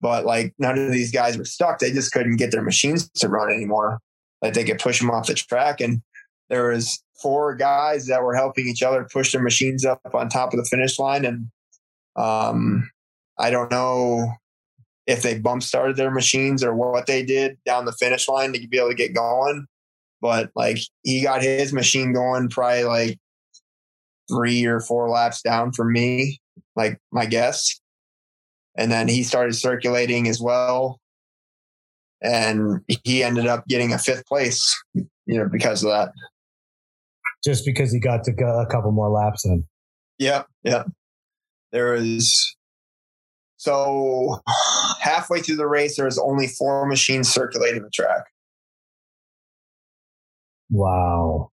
But 0.00 0.24
like 0.24 0.54
none 0.58 0.78
of 0.78 0.92
these 0.92 1.10
guys 1.10 1.36
were 1.36 1.44
stuck. 1.44 1.78
They 1.78 1.90
just 1.90 2.12
couldn't 2.12 2.36
get 2.36 2.52
their 2.52 2.62
machines 2.62 3.08
to 3.16 3.28
run 3.28 3.50
anymore. 3.50 3.98
Like 4.42 4.54
they 4.54 4.64
could 4.64 4.78
push 4.78 5.00
them 5.00 5.10
off 5.10 5.26
the 5.26 5.34
track. 5.34 5.80
And 5.80 6.02
there 6.48 6.68
was 6.68 7.02
four 7.20 7.54
guys 7.54 8.06
that 8.06 8.22
were 8.22 8.34
helping 8.34 8.66
each 8.66 8.82
other 8.82 9.06
push 9.12 9.32
their 9.32 9.42
machines 9.42 9.84
up 9.84 10.00
on 10.14 10.28
top 10.28 10.52
of 10.52 10.58
the 10.58 10.64
finish 10.64 10.98
line. 10.98 11.24
And 11.24 11.50
um, 12.16 12.90
I 13.38 13.50
don't 13.50 13.70
know 13.70 14.32
if 15.06 15.22
they 15.22 15.38
bump 15.38 15.62
started 15.62 15.96
their 15.96 16.10
machines 16.10 16.62
or 16.62 16.74
what 16.74 17.06
they 17.06 17.24
did 17.24 17.58
down 17.64 17.86
the 17.86 17.92
finish 17.92 18.28
line 18.28 18.52
to 18.52 18.68
be 18.68 18.78
able 18.78 18.90
to 18.90 18.94
get 18.94 19.14
going. 19.14 19.66
But 20.20 20.50
like 20.54 20.78
he 21.02 21.22
got 21.22 21.42
his 21.42 21.72
machine 21.72 22.12
going 22.12 22.48
probably 22.48 22.84
like 22.84 23.18
three 24.28 24.64
or 24.64 24.80
four 24.80 25.08
laps 25.08 25.42
down 25.42 25.72
from 25.72 25.92
me, 25.92 26.40
like 26.76 26.98
my 27.12 27.26
guess. 27.26 27.80
And 28.76 28.92
then 28.92 29.08
he 29.08 29.22
started 29.22 29.54
circulating 29.54 30.28
as 30.28 30.40
well. 30.40 31.00
And 32.20 32.80
he 33.04 33.22
ended 33.22 33.46
up 33.46 33.66
getting 33.68 33.92
a 33.92 33.98
fifth 33.98 34.26
place, 34.26 34.76
you 34.94 35.06
know, 35.26 35.48
because 35.50 35.84
of 35.84 35.90
that. 35.90 36.12
Just 37.44 37.64
because 37.64 37.92
he 37.92 38.00
got 38.00 38.24
to 38.24 38.32
go 38.32 38.60
a 38.60 38.66
couple 38.66 38.90
more 38.90 39.10
laps 39.10 39.44
in. 39.44 39.64
Yeah, 40.18 40.42
yeah. 40.64 40.84
There 41.70 41.94
is 41.94 42.56
so 43.58 44.40
halfway 45.00 45.40
through 45.40 45.56
the 45.56 45.66
race, 45.66 45.96
there 45.96 46.04
was 46.04 46.18
only 46.18 46.46
four 46.46 46.86
machines 46.86 47.28
circulating 47.28 47.82
the 47.82 47.90
track. 47.90 48.24
Wow. 50.70 51.50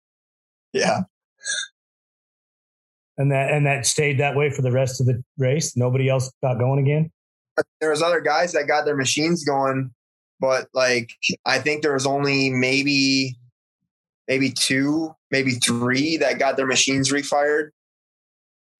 Yeah. 0.74 1.02
And 3.18 3.32
that 3.32 3.52
and 3.52 3.65
that 3.65 3.86
stayed 3.86 4.20
that 4.20 4.36
way 4.38 4.50
for 4.50 4.62
the 4.62 4.72
rest 4.72 5.02
of 5.02 5.08
the 5.08 5.22
race. 5.38 5.76
Nobody 5.76 6.10
else 6.10 6.32
got 6.42 6.58
going 6.58 6.80
again. 6.80 7.12
There 7.82 7.89
was 7.89 8.02
other 8.02 8.22
guys 8.22 8.54
that 8.54 8.68
got 8.68 8.86
their 8.86 8.96
machines 8.96 9.44
going, 9.44 9.92
but 10.39 10.70
like 10.74 11.12
I 11.46 11.60
think 11.60 11.82
there 11.82 11.94
was 11.94 12.06
only 12.06 12.50
maybe 12.50 13.38
maybe 14.30 14.52
two, 14.52 15.13
maybe 15.32 15.54
three 15.54 16.15
that 16.18 16.39
got 16.39 16.56
their 16.56 16.68
machines 16.68 17.12
refired 17.12 17.70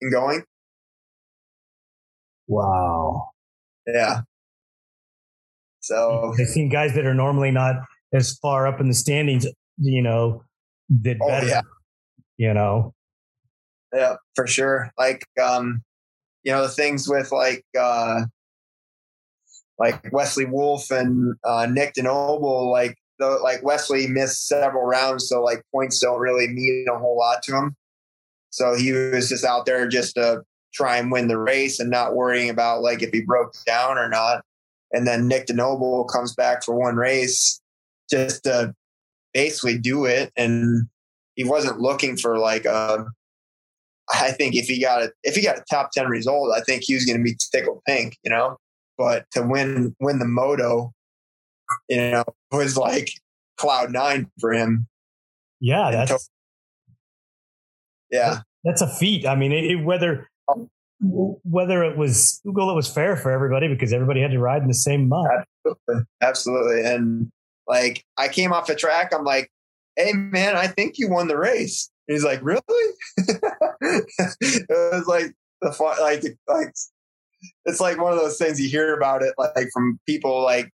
and 0.00 0.12
going. 0.12 0.44
Wow. 2.46 3.30
Yeah. 3.86 4.20
So 5.80 6.34
I've 6.38 6.46
seen 6.46 6.68
guys 6.68 6.94
that 6.94 7.04
are 7.04 7.14
normally 7.14 7.50
not 7.50 7.76
as 8.14 8.38
far 8.38 8.66
up 8.66 8.80
in 8.80 8.88
the 8.88 8.94
standings, 8.94 9.46
you 9.78 10.02
know, 10.02 10.44
did 11.02 11.18
oh, 11.20 11.28
better. 11.28 11.46
Yeah. 11.46 11.60
You 12.38 12.54
know. 12.54 12.94
Yeah, 13.92 14.16
for 14.36 14.46
sure. 14.46 14.92
Like 14.96 15.24
um, 15.42 15.82
you 16.44 16.52
know, 16.52 16.62
the 16.62 16.68
things 16.68 17.08
with 17.08 17.32
like 17.32 17.64
uh 17.78 18.22
like 19.78 20.12
Wesley 20.12 20.44
Wolf 20.44 20.90
and 20.90 21.34
uh 21.44 21.66
Nick 21.66 21.94
DeNoble, 21.94 22.70
like 22.70 22.96
the 23.20 23.38
like 23.42 23.62
Wesley 23.62 24.08
missed 24.08 24.48
several 24.48 24.84
rounds, 24.84 25.28
so 25.28 25.42
like 25.42 25.62
points 25.72 26.00
don't 26.00 26.18
really 26.18 26.48
mean 26.48 26.86
a 26.92 26.98
whole 26.98 27.16
lot 27.16 27.42
to 27.44 27.56
him. 27.56 27.76
So 28.50 28.74
he 28.74 28.92
was 28.92 29.28
just 29.28 29.44
out 29.44 29.66
there 29.66 29.86
just 29.86 30.14
to 30.16 30.42
try 30.72 30.96
and 30.96 31.10
win 31.10 31.28
the 31.28 31.38
race 31.38 31.78
and 31.80 31.90
not 31.90 32.14
worrying 32.14 32.50
about 32.50 32.82
like 32.82 33.02
if 33.02 33.10
he 33.12 33.22
broke 33.22 33.52
down 33.66 33.98
or 33.98 34.08
not. 34.08 34.42
And 34.92 35.06
then 35.06 35.28
Nick 35.28 35.46
DeNoble 35.46 36.08
comes 36.08 36.34
back 36.34 36.64
for 36.64 36.74
one 36.74 36.96
race 36.96 37.60
just 38.10 38.42
to 38.44 38.74
basically 39.32 39.78
do 39.78 40.04
it. 40.04 40.32
And 40.36 40.86
he 41.36 41.44
wasn't 41.44 41.80
looking 41.80 42.16
for 42.16 42.38
like 42.38 42.64
a, 42.64 43.06
I 44.12 44.32
think 44.32 44.56
if 44.56 44.66
he 44.66 44.80
got 44.80 45.02
a, 45.02 45.12
if 45.22 45.36
he 45.36 45.42
got 45.42 45.58
a 45.58 45.64
top 45.70 45.90
10 45.92 46.08
result, 46.08 46.52
I 46.56 46.60
think 46.60 46.82
he 46.84 46.94
was 46.94 47.04
going 47.04 47.18
to 47.18 47.24
be 47.24 47.36
tickled 47.52 47.82
pink, 47.86 48.16
you 48.24 48.30
know, 48.30 48.56
but 48.98 49.26
to 49.32 49.42
win, 49.42 49.94
win 50.00 50.18
the 50.18 50.26
moto, 50.26 50.92
you 51.90 52.10
know, 52.10 52.24
was 52.50 52.76
like 52.76 53.10
cloud 53.58 53.92
nine 53.92 54.30
for 54.40 54.52
him. 54.52 54.86
Yeah. 55.60 55.90
That's, 55.90 56.30
yeah. 58.10 58.40
That's 58.64 58.80
a 58.80 58.88
feat. 58.88 59.26
I 59.26 59.34
mean, 59.34 59.52
it, 59.52 59.84
whether 59.84 60.28
whether 61.02 61.82
it 61.82 61.96
was 61.96 62.40
Google, 62.44 62.70
it 62.70 62.74
was 62.74 62.92
fair 62.92 63.16
for 63.16 63.30
everybody 63.30 63.68
because 63.68 63.92
everybody 63.92 64.20
had 64.20 64.32
to 64.32 64.38
ride 64.38 64.62
in 64.62 64.68
the 64.68 64.74
same 64.74 65.08
mud. 65.08 65.26
Absolutely. 65.66 66.04
Absolutely. 66.22 66.84
And 66.84 67.30
like, 67.66 68.04
I 68.18 68.28
came 68.28 68.52
off 68.52 68.66
the 68.66 68.74
track. 68.74 69.12
I'm 69.14 69.24
like, 69.24 69.50
Hey 69.96 70.12
man, 70.14 70.56
I 70.56 70.66
think 70.66 70.98
you 70.98 71.10
won 71.10 71.28
the 71.28 71.36
race. 71.36 71.90
he's 72.06 72.24
like, 72.24 72.40
really? 72.42 72.60
it 73.18 74.66
was 74.68 75.06
like, 75.06 75.34
the 75.60 75.72
fun, 75.72 75.98
like 76.00 76.24
like 76.48 76.72
it's 77.64 77.80
like 77.80 77.98
one 78.00 78.12
of 78.12 78.18
those 78.18 78.38
things 78.38 78.60
you 78.60 78.68
hear 78.68 78.94
about 78.94 79.22
it 79.22 79.34
like 79.38 79.68
from 79.72 79.98
people 80.06 80.42
like 80.42 80.70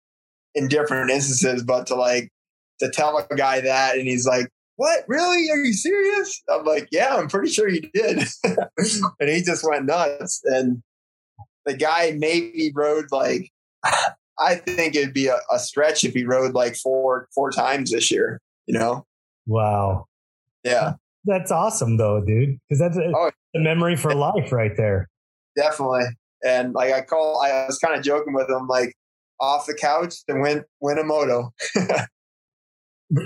in 0.55 0.69
different 0.69 1.11
instances, 1.11 1.63
but 1.63 1.87
to 1.89 1.95
like 1.95 2.31
to 2.81 2.91
tell 2.91 3.17
a 3.19 3.35
guy 3.37 3.61
that 3.61 3.97
and 3.97 4.07
he's 4.09 4.27
like, 4.27 4.49
What, 4.77 5.05
really? 5.09 5.51
Are 5.51 5.57
you 5.59 5.73
serious? 5.73 6.43
I'm 6.51 6.65
like, 6.65 6.89
Yeah, 6.93 7.17
I'm 7.17 7.29
pretty 7.29 7.51
sure 7.51 7.69
you 7.69 7.83
did. 7.95 8.25
and 8.45 9.29
he 9.29 9.43
just 9.43 9.65
went 9.69 9.87
nuts. 9.87 10.41
And 10.45 10.83
the 11.65 11.75
guy 11.77 12.15
maybe 12.19 12.73
rode 12.75 13.07
like 13.13 13.51
I 14.39 14.57
think 14.57 14.97
it'd 14.97 15.15
be 15.15 15.29
a, 15.29 15.37
a 15.53 15.59
stretch 15.59 16.03
if 16.05 16.15
he 16.15 16.25
rode 16.25 16.55
like 16.55 16.75
four 16.77 17.29
four 17.35 17.51
times 17.51 17.91
this 17.93 18.11
year, 18.11 18.41
you 18.67 18.77
know? 18.79 19.05
Wow. 19.47 20.07
Yeah. 20.65 20.95
That's 21.25 21.53
awesome 21.53 21.99
though, 21.99 22.21
dude. 22.25 22.59
Because 22.69 22.81
that's 22.81 22.97
a, 22.97 23.13
Oh. 23.15 23.31
a 23.55 23.59
memory 23.61 23.97
for 23.97 24.15
life 24.15 24.51
right 24.51 24.77
there. 24.77 25.09
Definitely. 25.57 26.05
And 26.45 26.73
like 26.73 26.93
I 26.93 27.03
call 27.03 27.41
I 27.45 27.67
was 27.67 27.79
kind 27.79 27.95
of 27.97 28.03
joking 28.03 28.33
with 28.35 28.49
him, 28.51 28.67
like 28.67 28.95
off 29.43 29.67
the 29.67 29.75
couch 29.75 30.25
to 30.27 30.41
win 30.41 30.65
win 30.81 30.99
a 30.99 31.05
moto. 31.05 31.53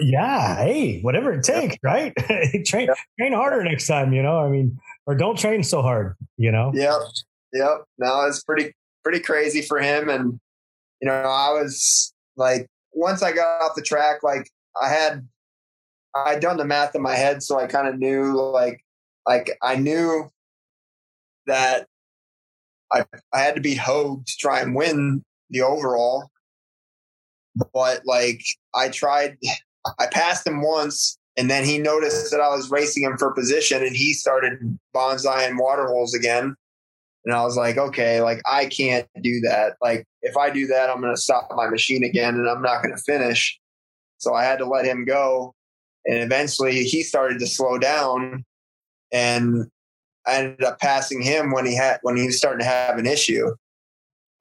Yeah. 0.01 0.57
Hey, 0.57 1.01
whatever 1.03 1.33
it 1.33 1.45
takes, 1.45 1.77
right? 1.83 2.13
train 2.67 2.89
train 3.19 3.33
harder 3.33 3.63
next 3.63 3.87
time, 3.87 4.13
you 4.13 4.23
know. 4.23 4.39
I 4.39 4.49
mean, 4.49 4.77
or 5.07 5.15
don't 5.15 5.39
train 5.39 5.63
so 5.63 5.81
hard, 5.81 6.17
you 6.37 6.51
know. 6.51 6.73
Yep. 6.75 6.97
Yep. 7.53 7.85
No, 7.99 8.25
it's 8.27 8.43
pretty 8.43 8.75
pretty 9.05 9.21
crazy 9.21 9.63
for 9.63 9.79
him. 9.79 10.09
And 10.09 10.41
you 11.01 11.07
know, 11.07 11.15
I 11.15 11.51
was 11.51 12.13
like 12.37 12.67
once 12.93 13.23
I 13.23 13.33
got 13.33 13.63
off 13.63 13.77
the 13.77 13.83
track, 13.83 14.23
like 14.23 14.51
I 14.81 14.89
had 14.89 15.29
I'd 16.15 16.41
done 16.41 16.57
the 16.57 16.65
math 16.65 16.95
in 16.97 17.03
my 17.03 17.15
head, 17.15 17.43
so 17.43 17.59
I 17.59 17.67
kind 17.67 17.87
of 17.87 17.99
knew 17.99 18.33
like 18.33 18.85
like 19.25 19.57
I 19.63 19.77
knew 19.77 20.31
that 21.47 21.87
I 22.93 23.05
I 23.33 23.41
had 23.41 23.55
to 23.55 23.61
be 23.61 23.77
hoed 23.77 24.27
to 24.27 24.37
try 24.39 24.61
and 24.63 24.75
win 24.75 25.23
the 25.51 25.63
overall. 25.63 26.31
But 27.73 28.03
like 28.05 28.43
I 28.75 28.89
tried 28.89 29.39
I 29.99 30.07
passed 30.07 30.47
him 30.47 30.63
once 30.63 31.19
and 31.37 31.51
then 31.51 31.65
he 31.65 31.79
noticed 31.79 32.31
that 32.31 32.41
I 32.41 32.49
was 32.49 32.71
racing 32.71 33.03
him 33.03 33.17
for 33.19 33.33
position 33.33 33.83
and 33.83 33.95
he 33.95 34.13
started 34.13 34.79
bonsai 34.95 35.47
and 35.47 35.59
water 35.59 35.87
holes 35.87 36.15
again. 36.15 36.55
And 37.25 37.35
I 37.35 37.43
was 37.45 37.57
like, 37.57 37.77
okay, 37.77 38.21
like 38.21 38.41
I 38.47 38.67
can't 38.67 39.07
do 39.23 39.41
that. 39.41 39.75
Like 39.83 40.05
if 40.23 40.37
I 40.37 40.51
do 40.51 40.67
that, 40.69 40.91
I'm 40.91 41.01
going 41.01 41.15
to 41.15 41.21
stop 41.21 41.49
my 41.55 41.69
machine 41.69 42.05
again 42.05 42.35
and 42.35 42.49
I'm 42.49 42.63
not 42.63 42.83
going 42.83 42.95
to 42.97 43.03
finish. 43.03 43.59
So 44.19 44.35
I 44.35 44.45
had 44.45 44.59
to 44.59 44.67
let 44.67 44.87
him 44.87 45.05
go. 45.05 45.55
And 46.07 46.19
eventually 46.19 46.85
he 46.85 47.03
started 47.03 47.39
to 47.41 47.47
slow 47.47 47.79
down 47.79 48.45
and 49.13 49.67
I 50.27 50.37
ended 50.37 50.65
up 50.65 50.81
passing 50.81 51.21
him 51.21 51.53
when 51.53 51.67
he 51.67 51.77
had, 51.77 51.99
when 52.03 52.17
he 52.17 52.27
was 52.27 52.39
starting 52.39 52.61
to 52.61 52.67
have 52.67 52.99
an 52.99 53.07
issue 53.07 53.51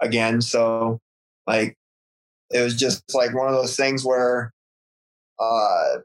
again. 0.02 0.41
So 0.41 1.00
like 1.48 1.76
it 2.52 2.62
was 2.62 2.76
just 2.76 3.04
like 3.14 3.34
one 3.34 3.48
of 3.48 3.54
those 3.54 3.76
things 3.76 4.06
where, 4.06 4.54
uh, 5.39 6.00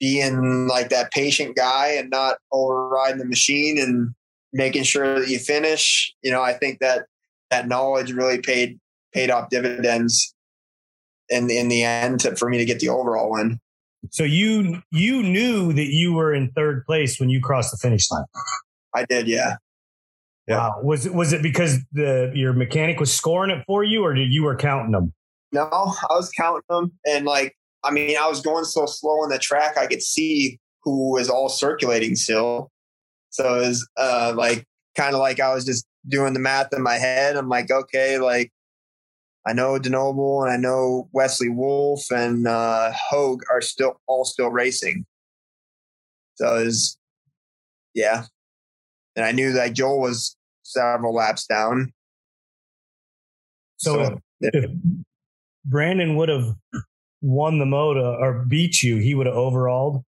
being 0.00 0.66
like 0.66 0.88
that 0.90 1.12
patient 1.12 1.56
guy 1.56 1.88
and 1.92 2.10
not 2.10 2.36
overriding 2.52 3.18
the 3.18 3.24
machine 3.24 3.78
and 3.78 4.12
making 4.52 4.82
sure 4.82 5.20
that 5.20 5.28
you 5.28 5.38
finish. 5.38 6.14
You 6.22 6.30
know, 6.30 6.42
I 6.42 6.52
think 6.52 6.80
that 6.80 7.06
that 7.50 7.68
knowledge 7.68 8.12
really 8.12 8.38
paid 8.38 8.78
paid 9.12 9.30
off 9.30 9.48
dividends 9.50 10.34
in 11.28 11.48
in 11.50 11.68
the 11.68 11.84
end 11.84 12.20
to, 12.20 12.36
for 12.36 12.50
me 12.50 12.58
to 12.58 12.64
get 12.64 12.80
the 12.80 12.88
overall 12.88 13.30
win. 13.30 13.60
So 14.10 14.24
you 14.24 14.82
you 14.90 15.22
knew 15.22 15.72
that 15.72 15.88
you 15.88 16.12
were 16.12 16.34
in 16.34 16.50
third 16.50 16.84
place 16.84 17.18
when 17.18 17.30
you 17.30 17.40
crossed 17.40 17.70
the 17.70 17.78
finish 17.78 18.10
line. 18.10 18.24
I 18.94 19.04
did, 19.04 19.26
yeah. 19.26 19.56
Yeah. 20.46 20.58
Wow. 20.58 20.80
Was 20.82 21.06
it 21.06 21.14
was 21.14 21.32
it 21.32 21.42
because 21.42 21.78
the 21.92 22.30
your 22.34 22.52
mechanic 22.52 23.00
was 23.00 23.12
scoring 23.12 23.50
it 23.50 23.64
for 23.66 23.82
you, 23.82 24.04
or 24.04 24.12
did 24.14 24.32
you 24.32 24.44
were 24.44 24.56
counting 24.56 24.92
them? 24.92 25.12
No, 25.52 25.68
I 25.70 26.14
was 26.14 26.30
counting 26.36 26.62
them, 26.68 26.92
and 27.06 27.24
like 27.24 27.56
I 27.84 27.90
mean, 27.90 28.16
I 28.16 28.28
was 28.28 28.40
going 28.40 28.64
so 28.64 28.86
slow 28.86 29.22
on 29.22 29.28
the 29.28 29.38
track, 29.38 29.76
I 29.76 29.86
could 29.86 30.02
see 30.02 30.58
who 30.82 31.12
was 31.12 31.28
all 31.28 31.48
circulating 31.48 32.16
still. 32.16 32.70
So 33.30 33.56
it 33.56 33.66
was 33.66 33.88
uh, 33.96 34.32
like 34.36 34.66
kind 34.96 35.14
of 35.14 35.20
like 35.20 35.40
I 35.40 35.54
was 35.54 35.64
just 35.64 35.86
doing 36.08 36.34
the 36.34 36.40
math 36.40 36.72
in 36.72 36.82
my 36.82 36.94
head. 36.94 37.36
I'm 37.36 37.48
like, 37.48 37.70
okay, 37.70 38.18
like 38.18 38.52
I 39.46 39.52
know 39.52 39.78
DeNoble 39.78 40.44
and 40.44 40.52
I 40.52 40.56
know 40.56 41.08
Wesley 41.12 41.50
Wolf 41.50 42.10
and 42.10 42.46
uh, 42.46 42.92
Hogue 42.92 43.42
are 43.50 43.60
still 43.60 44.00
all 44.06 44.24
still 44.24 44.50
racing. 44.50 45.04
So 46.36 46.56
it 46.56 46.64
was, 46.64 46.96
yeah. 47.94 48.24
And 49.16 49.24
I 49.24 49.32
knew 49.32 49.52
that 49.52 49.74
Joel 49.74 50.00
was 50.00 50.36
several 50.62 51.14
laps 51.14 51.46
down. 51.46 51.92
So, 53.76 53.94
So, 53.94 54.20
if, 54.40 54.54
if 54.64 54.70
Brandon 55.64 56.16
would 56.16 56.28
have 56.28 56.54
won 57.20 57.58
the 57.58 57.66
moto 57.66 58.16
or 58.16 58.44
beat 58.44 58.82
you, 58.82 58.96
he 58.96 59.14
would 59.14 59.26
have 59.26 59.36
overalled. 59.36 60.04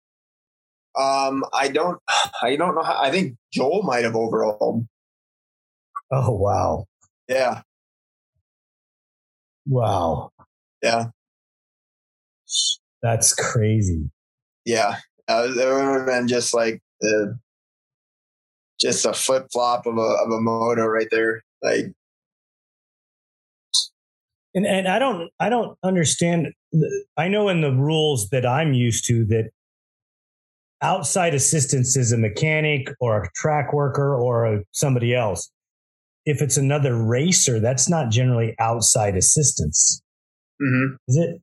Um, 0.97 1.43
I 1.53 1.67
don't, 1.67 1.99
I 2.41 2.55
don't 2.55 2.75
know 2.75 2.83
how. 2.83 3.01
I 3.01 3.11
think 3.11 3.35
Joel 3.53 3.83
might 3.83 4.03
have 4.03 4.15
overall. 4.15 4.85
Oh 6.11 6.31
wow, 6.31 6.85
Yeah, 7.27 7.61
wow, 9.65 10.31
yeah, 10.83 11.07
that's 13.01 13.33
crazy. 13.33 14.09
yeah. 14.65 14.97
Uh, 15.27 15.47
it 15.49 15.55
would 15.55 15.97
have 15.97 16.05
been 16.05 16.27
just 16.27 16.53
like 16.53 16.79
the, 17.01 17.37
just 18.79 19.05
a 19.05 19.13
flip 19.13 19.47
flop 19.51 19.85
of 19.85 19.97
a 19.97 20.01
of 20.01 20.31
a 20.31 20.41
moto 20.41 20.85
right 20.85 21.07
there. 21.11 21.43
Like, 21.61 21.93
And 24.53 24.65
and 24.65 24.87
I 24.87 24.99
don't 24.99 25.29
I 25.39 25.49
don't 25.49 25.77
understand. 25.83 26.47
I 27.17 27.27
know 27.27 27.49
in 27.49 27.61
the 27.61 27.71
rules 27.71 28.29
that 28.29 28.45
I'm 28.45 28.73
used 28.73 29.05
to 29.07 29.25
that 29.25 29.49
outside 30.81 31.33
assistance 31.33 31.95
is 31.97 32.11
a 32.11 32.17
mechanic 32.17 32.89
or 32.99 33.23
a 33.23 33.29
track 33.35 33.73
worker 33.73 34.15
or 34.15 34.45
a, 34.45 34.63
somebody 34.71 35.15
else. 35.15 35.49
If 36.25 36.41
it's 36.41 36.57
another 36.57 36.95
racer, 36.95 37.59
that's 37.59 37.87
not 37.89 38.09
generally 38.09 38.55
outside 38.59 39.15
assistance, 39.15 40.01
mhm. 40.61 40.97
is 41.07 41.17
it? 41.17 41.41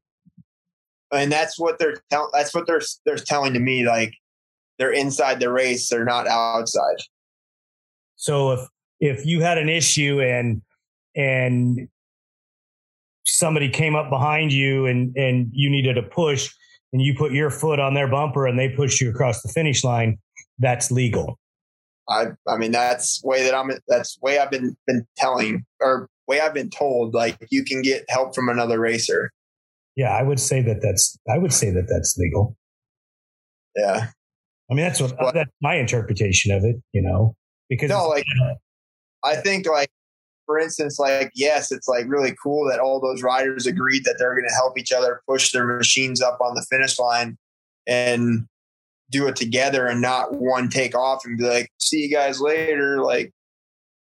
and 1.12 1.30
that's 1.30 1.59
what 1.59 1.78
they're 1.78 2.03
tell- 2.11 2.30
that's 2.33 2.55
what 2.55 2.66
they're 2.66 2.80
they're 3.05 3.16
telling 3.16 3.53
to 3.55 3.61
me. 3.61 3.87
Like, 3.87 4.14
they're 4.78 4.93
inside 4.93 5.41
the 5.41 5.51
race. 5.53 5.89
They're 5.89 6.05
not 6.05 6.26
outside. 6.26 6.97
So 8.22 8.52
if 8.52 8.60
if 9.00 9.26
you 9.26 9.40
had 9.40 9.58
an 9.58 9.68
issue 9.68 10.20
and 10.20 10.62
and 11.16 11.88
somebody 13.24 13.68
came 13.68 13.96
up 13.96 14.10
behind 14.10 14.52
you 14.52 14.86
and 14.86 15.12
and 15.16 15.48
you 15.52 15.68
needed 15.68 15.98
a 15.98 16.04
push 16.04 16.48
and 16.92 17.02
you 17.02 17.16
put 17.18 17.32
your 17.32 17.50
foot 17.50 17.80
on 17.80 17.94
their 17.94 18.06
bumper 18.06 18.46
and 18.46 18.56
they 18.56 18.68
push 18.68 19.00
you 19.00 19.10
across 19.10 19.42
the 19.42 19.48
finish 19.48 19.82
line, 19.82 20.18
that's 20.60 20.92
legal. 20.92 21.36
I 22.08 22.26
I 22.46 22.58
mean 22.58 22.70
that's 22.70 23.20
way 23.24 23.42
that 23.42 23.56
I'm 23.56 23.72
that's 23.88 24.16
way 24.22 24.38
I've 24.38 24.52
been 24.52 24.76
been 24.86 25.04
telling 25.16 25.64
or 25.80 26.08
way 26.28 26.38
I've 26.38 26.54
been 26.54 26.70
told 26.70 27.14
like 27.14 27.36
you 27.50 27.64
can 27.64 27.82
get 27.82 28.04
help 28.08 28.36
from 28.36 28.48
another 28.48 28.78
racer. 28.78 29.32
Yeah, 29.96 30.10
I 30.12 30.22
would 30.22 30.38
say 30.38 30.62
that 30.62 30.78
that's 30.80 31.18
I 31.28 31.38
would 31.38 31.52
say 31.52 31.70
that 31.72 31.88
that's 31.88 32.16
legal. 32.16 32.56
Yeah. 33.74 34.10
I 34.70 34.74
mean, 34.74 34.84
that's 34.84 35.00
what 35.00 35.20
What? 35.20 35.34
that's 35.34 35.50
my 35.60 35.74
interpretation 35.74 36.52
of 36.52 36.62
it. 36.62 36.76
You 36.92 37.02
know, 37.02 37.34
because 37.74 37.90
No, 37.90 38.08
like 38.08 38.24
I 39.24 39.36
think 39.36 39.66
like 39.66 39.90
for 40.46 40.58
instance 40.58 40.98
like 40.98 41.30
yes, 41.34 41.72
it's 41.72 41.88
like 41.88 42.06
really 42.08 42.34
cool 42.42 42.68
that 42.68 42.80
all 42.80 43.00
those 43.00 43.22
riders 43.22 43.66
agreed 43.66 44.04
that 44.04 44.16
they're 44.18 44.34
going 44.34 44.48
to 44.48 44.54
help 44.54 44.78
each 44.78 44.92
other 44.92 45.22
push 45.28 45.52
their 45.52 45.66
machines 45.66 46.20
up 46.20 46.40
on 46.40 46.54
the 46.54 46.66
finish 46.70 46.98
line 46.98 47.38
and 47.86 48.46
do 49.10 49.26
it 49.26 49.36
together 49.36 49.86
and 49.86 50.00
not 50.00 50.34
one 50.34 50.68
take 50.68 50.94
off 50.94 51.22
and 51.24 51.36
be 51.36 51.44
like 51.44 51.70
see 51.78 51.98
you 51.98 52.10
guys 52.10 52.40
later 52.40 53.02
like 53.02 53.32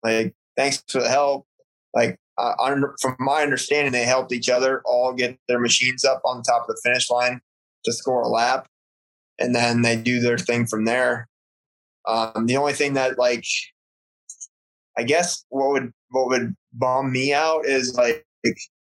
like 0.04 0.34
thanks 0.58 0.84
for 0.88 1.02
the 1.02 1.10
help. 1.10 1.46
Like 1.94 2.18
uh, 2.38 2.54
under, 2.60 2.96
from 3.00 3.16
my 3.20 3.42
understanding 3.42 3.92
they 3.92 4.06
helped 4.06 4.32
each 4.32 4.50
other 4.50 4.82
all 4.86 5.14
get 5.14 5.38
their 5.48 5.60
machines 5.60 6.04
up 6.04 6.22
on 6.26 6.42
top 6.42 6.64
of 6.64 6.76
the 6.76 6.82
finish 6.84 7.10
line 7.10 7.42
to 7.86 7.94
score 7.94 8.22
a 8.22 8.28
lap 8.28 8.68
and 9.40 9.54
then 9.54 9.82
they 9.82 9.96
do 9.96 10.20
their 10.20 10.38
thing 10.38 10.66
from 10.66 10.86
there 10.86 11.28
um, 12.08 12.46
the 12.46 12.58
only 12.58 12.74
thing 12.74 12.94
that 12.94 13.18
like 13.18 13.46
i 14.98 15.04
guess 15.04 15.46
what 15.50 15.72
would 15.72 15.92
what 16.10 16.28
would 16.28 16.54
bum 16.74 17.12
me 17.12 17.34
out 17.34 17.66
is 17.66 17.96
like 17.96 18.26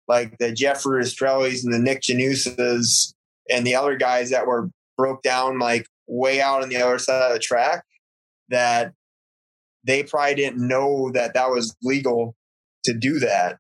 like 0.08 0.36
the 0.38 0.52
Jeffrey 0.52 1.02
Estrellis 1.02 1.64
and 1.64 1.72
the 1.72 1.78
Nick 1.78 2.02
Janusas 2.02 3.14
and 3.50 3.66
the 3.66 3.74
other 3.74 3.96
guys 3.96 4.30
that 4.30 4.46
were 4.46 4.68
broke 4.96 5.22
down 5.22 5.58
like 5.58 5.86
way 6.06 6.40
out 6.40 6.62
on 6.62 6.68
the 6.68 6.76
other 6.76 6.98
side 6.98 7.30
of 7.30 7.32
the 7.32 7.38
track 7.38 7.84
that 8.48 8.92
they 9.84 10.02
probably 10.02 10.34
didn't 10.34 10.66
know 10.66 11.10
that 11.12 11.34
that 11.34 11.50
was 11.50 11.74
legal 11.82 12.34
to 12.84 12.94
do 12.94 13.18
that 13.18 13.58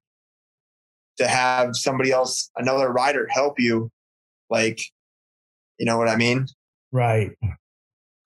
to 1.18 1.26
have 1.26 1.76
somebody 1.76 2.10
else 2.10 2.50
another 2.56 2.90
rider 2.90 3.26
help 3.30 3.58
you 3.58 3.90
like 4.50 4.78
you 5.78 5.86
know 5.86 5.96
what 5.96 6.08
i 6.08 6.16
mean 6.16 6.46
right. 6.92 7.32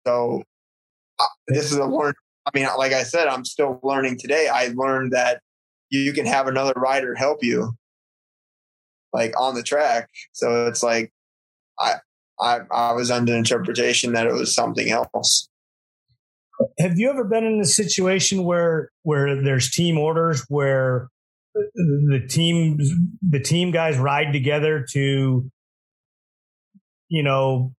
so 0.07 0.43
this 1.49 1.71
is 1.73 1.77
a 1.77 1.85
learned 1.85 2.15
I 2.49 2.59
mean, 2.59 2.69
like 2.79 2.93
I 2.93 3.03
said, 3.03 3.29
I'm 3.29 3.45
still 3.45 3.79
learning 3.83 4.19
today. 4.19 4.49
I 4.49 4.73
learned 4.75 5.13
that 5.13 5.41
you 5.91 6.13
can 6.13 6.25
have 6.25 6.47
another 6.49 6.73
rider 6.77 7.15
help 7.15 7.43
you, 7.43 7.75
like 9.13 9.39
on 9.39 9.55
the 9.55 9.63
track. 9.63 10.09
So 10.33 10.67
it's 10.67 10.83
like 10.83 11.13
I 11.79 11.95
I 12.41 12.61
I 12.71 12.93
was 12.93 13.11
under 13.11 13.35
interpretation 13.35 14.13
that 14.13 14.27
it 14.27 14.33
was 14.33 14.55
something 14.55 14.91
else. 14.91 15.49
Have 16.79 16.99
you 16.99 17.11
ever 17.11 17.25
been 17.25 17.45
in 17.45 17.61
a 17.61 17.67
situation 17.67 18.45
where 18.45 18.91
where 19.03 19.43
there's 19.43 19.71
team 19.71 19.99
orders 19.99 20.45
where 20.49 21.09
the 21.55 22.27
team 22.29 22.79
the 23.29 23.41
team 23.41 23.71
guys 23.71 23.99
ride 23.99 24.33
together 24.33 24.87
to 24.93 25.51
you 27.09 27.23
know 27.23 27.73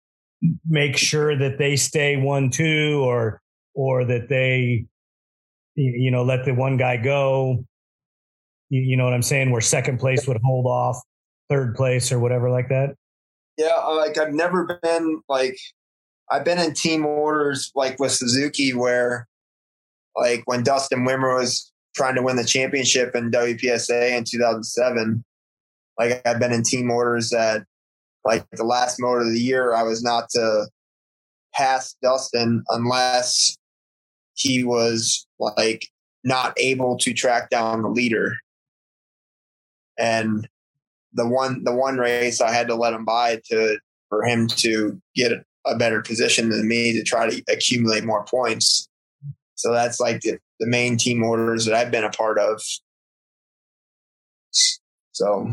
make 0.68 0.96
sure 0.96 1.38
that 1.38 1.58
they 1.58 1.76
stay 1.76 2.18
one 2.18 2.50
two 2.50 3.02
or 3.04 3.42
or 3.74 4.06
that 4.06 4.30
they 4.30 4.86
you 5.76 6.12
know 6.12 6.24
let 6.24 6.46
the 6.46 6.54
one 6.54 6.78
guy 6.78 6.98
go. 6.98 7.64
You, 8.72 8.96
know 8.98 9.04
what 9.04 9.14
i'm 9.14 9.24
saying? 9.24 9.50
Where 9.50 9.62
second 9.62 10.00
place 10.00 10.28
would 10.28 10.40
hold 10.44 10.68
off 10.68 11.02
third 11.50 11.76
place 11.76 12.12
or 12.12 12.20
whatever 12.20 12.52
like 12.52 12.70
that? 12.70 12.96
Yeah 13.58 13.74
uh, 13.78 13.96
like 13.96 14.18
i've 14.18 14.34
never 14.34 14.80
been 14.84 15.22
like 15.28 15.58
i've 16.32 16.46
been 16.46 16.60
in 16.60 16.74
team 16.74 17.06
orders 17.06 17.72
like 17.76 18.00
with 18.00 18.12
suzuki 18.12 18.74
where 18.74 19.28
like 20.16 20.44
when 20.46 20.64
dustin 20.64 21.06
wimmer 21.06 21.38
was 21.38 21.72
trying 21.96 22.16
to 22.16 22.22
win 22.22 22.38
the 22.38 22.46
championship 22.46 23.16
in 23.16 23.32
wpsa 23.32 24.18
in 24.18 24.24
2007 24.24 25.26
like 25.98 26.22
i've 26.26 26.40
been 26.40 26.54
in 26.54 26.64
team 26.64 26.90
orders 26.90 27.32
that 27.32 27.66
like 28.26 28.46
the 28.52 28.64
last 28.64 28.98
moto 29.00 29.26
of 29.26 29.34
the 29.34 29.40
year. 29.40 29.74
I 29.74 29.84
was 29.84 30.04
not 30.04 30.30
to 30.32 30.68
pass 31.54 31.96
dustin 32.02 32.64
unless 32.70 33.58
he 34.40 34.64
was 34.64 35.28
like 35.40 35.88
not 36.24 36.54
able 36.58 36.98
to 36.98 37.14
track 37.14 37.50
down 37.50 37.82
the 37.82 37.90
leader. 37.90 38.34
And 39.98 40.48
the 41.14 41.28
one 41.28 41.64
the 41.64 41.76
one 41.76 41.98
race 41.98 42.42
I 42.42 42.52
had 42.52 42.68
to 42.68 42.76
let 42.76 42.94
him 42.94 43.06
by 43.06 43.42
to 43.50 43.78
for 44.10 44.24
him 44.24 44.48
to 44.48 45.00
get 45.16 45.34
a 45.66 45.76
better 45.76 46.02
position 46.02 46.50
than 46.50 46.68
me 46.68 46.94
to 46.94 47.04
try 47.04 47.30
to 47.30 47.44
accumulate 47.50 48.04
more 48.04 48.26
points. 48.26 48.88
So 49.56 49.74
that's 49.74 50.00
like 50.00 50.22
the, 50.22 50.40
the 50.60 50.68
main 50.68 50.98
team 50.98 51.22
orders 51.22 51.66
that 51.66 51.76
I've 51.76 51.92
been 51.92 52.06
a 52.06 52.10
part 52.10 52.40
of. 52.40 52.62
So 55.12 55.52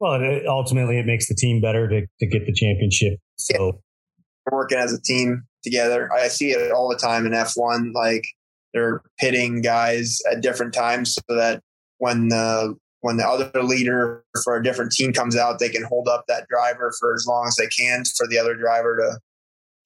well, 0.00 0.20
it, 0.20 0.46
ultimately 0.46 0.98
it 0.98 1.06
makes 1.06 1.28
the 1.28 1.34
team 1.34 1.60
better 1.60 1.88
to, 1.88 2.00
to 2.00 2.26
get 2.26 2.44
the 2.44 2.52
championship. 2.52 3.18
So 3.36 3.54
yeah. 3.64 4.50
working 4.50 4.78
as 4.78 4.92
a 4.92 5.00
team 5.00 5.44
together. 5.66 6.08
I 6.12 6.28
see 6.28 6.50
it 6.50 6.70
all 6.70 6.88
the 6.88 6.96
time 6.96 7.26
in 7.26 7.32
F1. 7.32 7.92
Like 7.92 8.24
they're 8.72 9.02
pitting 9.18 9.60
guys 9.60 10.20
at 10.30 10.40
different 10.40 10.72
times 10.72 11.14
so 11.14 11.36
that 11.36 11.60
when 11.98 12.28
the 12.28 12.76
when 13.00 13.16
the 13.16 13.26
other 13.26 13.62
leader 13.62 14.24
for 14.44 14.56
a 14.56 14.62
different 14.62 14.92
team 14.92 15.12
comes 15.12 15.36
out, 15.36 15.58
they 15.58 15.68
can 15.68 15.84
hold 15.84 16.08
up 16.08 16.24
that 16.28 16.46
driver 16.48 16.92
for 16.98 17.14
as 17.14 17.26
long 17.26 17.46
as 17.46 17.56
they 17.56 17.66
can 17.66 18.04
for 18.16 18.26
the 18.26 18.38
other 18.38 18.54
driver 18.54 18.96
to 18.96 19.18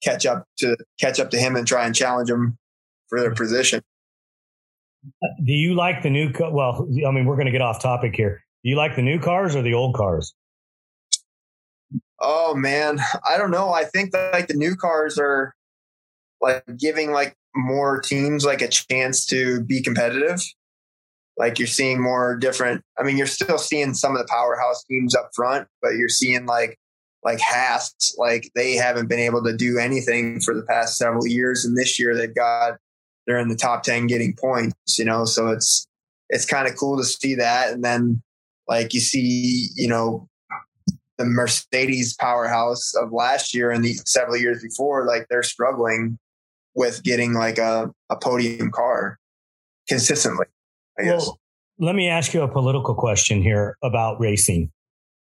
catch 0.03 0.25
up 0.25 0.45
to 0.57 0.77
catch 0.99 1.19
up 1.19 1.29
to 1.31 1.37
him 1.37 1.55
and 1.55 1.67
try 1.67 1.85
and 1.85 1.95
challenge 1.95 2.29
him 2.29 2.57
for 3.09 3.19
their 3.19 3.33
position. 3.33 3.81
Uh, 5.23 5.27
do 5.43 5.53
you 5.53 5.73
like 5.73 6.03
the 6.03 6.09
new? 6.09 6.31
Well, 6.39 6.87
I 7.07 7.11
mean, 7.11 7.25
we're 7.25 7.35
going 7.35 7.47
to 7.47 7.51
get 7.51 7.61
off 7.61 7.81
topic 7.81 8.15
here. 8.15 8.43
Do 8.63 8.69
you 8.69 8.75
like 8.75 8.95
the 8.95 9.01
new 9.01 9.19
cars 9.19 9.55
or 9.55 9.61
the 9.61 9.73
old 9.73 9.95
cars? 9.95 10.33
Oh 12.19 12.53
man, 12.53 12.99
I 13.27 13.37
don't 13.37 13.51
know. 13.51 13.73
I 13.73 13.83
think 13.83 14.11
that 14.11 14.31
like 14.31 14.47
the 14.47 14.53
new 14.53 14.75
cars 14.75 15.17
are 15.17 15.55
like 16.41 16.63
giving 16.77 17.11
like 17.11 17.35
more 17.55 17.99
teams 17.99 18.45
like 18.45 18.61
a 18.61 18.67
chance 18.67 19.25
to 19.27 19.61
be 19.61 19.81
competitive. 19.81 20.41
Like 21.37 21.59
you're 21.59 21.67
seeing 21.67 22.01
more 22.01 22.35
different. 22.35 22.83
I 22.99 23.03
mean, 23.03 23.17
you're 23.17 23.27
still 23.27 23.57
seeing 23.57 23.93
some 23.93 24.13
of 24.13 24.19
the 24.19 24.27
powerhouse 24.29 24.83
teams 24.83 25.15
up 25.15 25.29
front, 25.35 25.67
but 25.81 25.95
you're 25.95 26.09
seeing 26.09 26.45
like 26.45 26.77
like 27.23 27.39
Haas, 27.39 28.15
like 28.17 28.49
they 28.55 28.73
haven't 28.73 29.07
been 29.07 29.19
able 29.19 29.43
to 29.43 29.55
do 29.55 29.77
anything 29.77 30.39
for 30.41 30.55
the 30.55 30.63
past 30.63 30.97
several 30.97 31.27
years, 31.27 31.65
and 31.65 31.77
this 31.77 31.99
year 31.99 32.15
they've 32.15 32.33
got 32.33 32.77
they're 33.27 33.37
in 33.37 33.49
the 33.49 33.55
top 33.55 33.83
ten 33.83 34.07
getting 34.07 34.35
points. 34.35 34.97
You 34.97 35.05
know, 35.05 35.25
so 35.25 35.49
it's 35.49 35.87
it's 36.29 36.45
kind 36.45 36.67
of 36.67 36.75
cool 36.77 36.97
to 36.97 37.03
see 37.03 37.35
that, 37.35 37.71
and 37.71 37.83
then 37.83 38.21
like 38.67 38.93
you 38.93 38.99
see, 38.99 39.67
you 39.75 39.87
know, 39.87 40.27
the 41.17 41.25
Mercedes 41.25 42.15
powerhouse 42.15 42.93
of 42.95 43.11
last 43.11 43.53
year 43.53 43.69
and 43.71 43.83
the 43.83 43.93
several 44.05 44.37
years 44.37 44.63
before, 44.63 45.05
like 45.05 45.27
they're 45.29 45.43
struggling 45.43 46.17
with 46.75 47.03
getting 47.03 47.33
like 47.33 47.57
a, 47.57 47.91
a 48.09 48.15
podium 48.15 48.71
car 48.71 49.17
consistently. 49.87 50.45
I 50.99 51.03
guess. 51.03 51.25
Well, 51.25 51.39
let 51.79 51.95
me 51.95 52.09
ask 52.09 52.33
you 52.33 52.41
a 52.41 52.47
political 52.47 52.95
question 52.95 53.41
here 53.41 53.75
about 53.83 54.19
racing. 54.19 54.71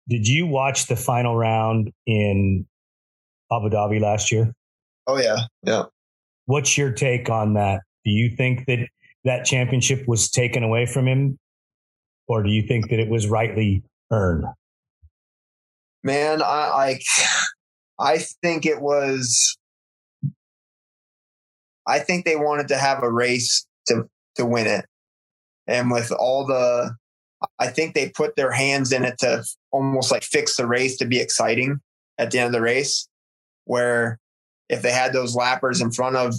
Did 0.08 0.26
you 0.28 0.46
watch 0.46 0.86
the 0.86 0.96
final 0.96 1.36
round 1.36 1.90
in 2.06 2.66
Abu 3.50 3.70
Dhabi 3.70 4.00
last 4.00 4.30
year? 4.30 4.52
Oh 5.06 5.18
yeah, 5.18 5.38
yeah. 5.62 5.84
What's 6.46 6.76
your 6.76 6.92
take 6.92 7.30
on 7.30 7.54
that? 7.54 7.80
Do 8.04 8.10
you 8.10 8.30
think 8.36 8.66
that 8.66 8.86
that 9.24 9.44
championship 9.44 10.06
was 10.06 10.30
taken 10.30 10.62
away 10.62 10.86
from 10.86 11.08
him, 11.08 11.38
or 12.28 12.42
do 12.42 12.50
you 12.50 12.62
think 12.66 12.90
that 12.90 13.00
it 13.00 13.08
was 13.08 13.28
rightly 13.28 13.82
earned? 14.10 14.44
Man, 16.02 16.42
I 16.42 16.46
I, 16.46 17.00
I 17.98 18.18
think 18.42 18.66
it 18.66 18.80
was 18.80 19.56
I 21.86 21.98
think 21.98 22.24
they 22.24 22.36
wanted 22.36 22.68
to 22.68 22.78
have 22.78 23.02
a 23.02 23.10
race 23.10 23.66
to 23.88 24.08
to 24.36 24.44
win 24.44 24.66
it, 24.66 24.86
and 25.66 25.90
with 25.90 26.10
all 26.12 26.46
the, 26.46 26.94
I 27.58 27.68
think 27.68 27.94
they 27.94 28.08
put 28.10 28.36
their 28.36 28.50
hands 28.50 28.92
in 28.92 29.04
it 29.04 29.18
to 29.18 29.44
almost 29.70 30.10
like 30.10 30.22
fix 30.22 30.56
the 30.56 30.66
race 30.66 30.96
to 30.96 31.04
be 31.04 31.20
exciting 31.20 31.80
at 32.18 32.30
the 32.30 32.38
end 32.38 32.46
of 32.46 32.52
the 32.52 32.60
race. 32.60 33.08
Where 33.64 34.18
if 34.68 34.82
they 34.82 34.92
had 34.92 35.12
those 35.12 35.36
lappers 35.36 35.80
in 35.80 35.90
front 35.90 36.16
of 36.16 36.34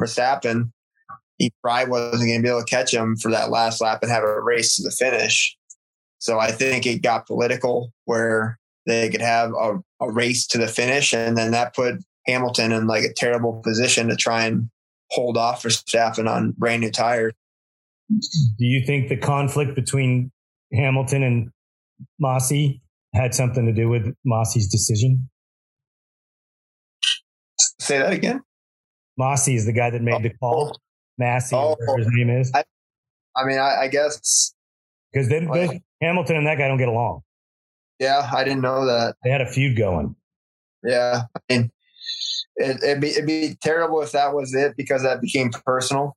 Verstappen, 0.00 0.70
he 1.38 1.52
probably 1.62 1.90
wasn't 1.90 2.28
going 2.28 2.38
to 2.38 2.42
be 2.42 2.48
able 2.48 2.60
to 2.60 2.66
catch 2.66 2.92
him 2.92 3.16
for 3.16 3.30
that 3.30 3.50
last 3.50 3.80
lap 3.80 4.00
and 4.02 4.10
have 4.10 4.22
a 4.22 4.40
race 4.40 4.76
to 4.76 4.82
the 4.82 4.90
finish. 4.90 5.56
So 6.18 6.38
I 6.38 6.52
think 6.52 6.86
it 6.86 7.02
got 7.02 7.26
political 7.26 7.92
where 8.06 8.58
they 8.86 9.08
could 9.10 9.20
have 9.20 9.50
a, 9.50 9.80
a 10.00 10.10
race 10.10 10.46
to 10.48 10.58
the 10.58 10.68
finish, 10.68 11.12
and 11.12 11.36
then 11.36 11.50
that 11.50 11.74
put 11.74 11.96
Hamilton 12.26 12.72
in 12.72 12.86
like 12.86 13.04
a 13.04 13.12
terrible 13.12 13.60
position 13.62 14.08
to 14.08 14.16
try 14.16 14.44
and 14.44 14.70
hold 15.14 15.36
off 15.36 15.62
Verstappen 15.62 16.28
on 16.28 16.52
brand 16.56 16.82
new 16.82 16.90
tires. 16.90 17.32
Do 18.10 18.64
you 18.64 18.84
think 18.84 19.08
the 19.08 19.16
conflict 19.16 19.74
between 19.74 20.30
Hamilton 20.72 21.22
and 21.22 21.50
Masi 22.22 22.80
had 23.14 23.34
something 23.34 23.64
to 23.66 23.72
do 23.72 23.88
with 23.88 24.14
Masi's 24.26 24.68
decision? 24.68 25.30
Say 27.80 27.98
that 27.98 28.12
again. 28.12 28.42
Masi 29.18 29.54
is 29.54 29.66
the 29.66 29.72
guy 29.72 29.90
that 29.90 30.02
made 30.02 30.22
the 30.22 30.30
oh. 30.30 30.38
call. 30.40 30.72
Oh. 30.74 31.22
Masi, 31.22 31.52
oh, 31.52 31.96
his 31.96 32.08
name 32.10 32.28
is. 32.28 32.50
I, 32.52 32.64
I 33.36 33.44
mean, 33.46 33.58
I, 33.58 33.82
I 33.82 33.88
guess 33.88 34.52
because 35.12 35.28
then 35.28 35.46
like, 35.46 35.82
Hamilton 36.02 36.36
and 36.36 36.46
that 36.46 36.58
guy 36.58 36.66
don't 36.66 36.78
get 36.78 36.88
along. 36.88 37.20
Yeah, 38.00 38.28
I 38.32 38.42
didn't 38.42 38.62
know 38.62 38.86
that. 38.86 39.14
They 39.22 39.30
had 39.30 39.40
a 39.40 39.46
feud 39.46 39.76
going. 39.76 40.16
Yeah, 40.82 41.22
I 41.36 41.40
mean, 41.48 41.70
it, 42.56 42.80
would 42.82 43.00
be 43.00 43.10
it'd 43.10 43.26
be 43.26 43.56
terrible 43.62 44.00
if 44.02 44.12
that 44.12 44.34
was 44.34 44.54
it 44.54 44.76
because 44.76 45.02
that 45.02 45.20
became 45.20 45.50
personal. 45.50 46.16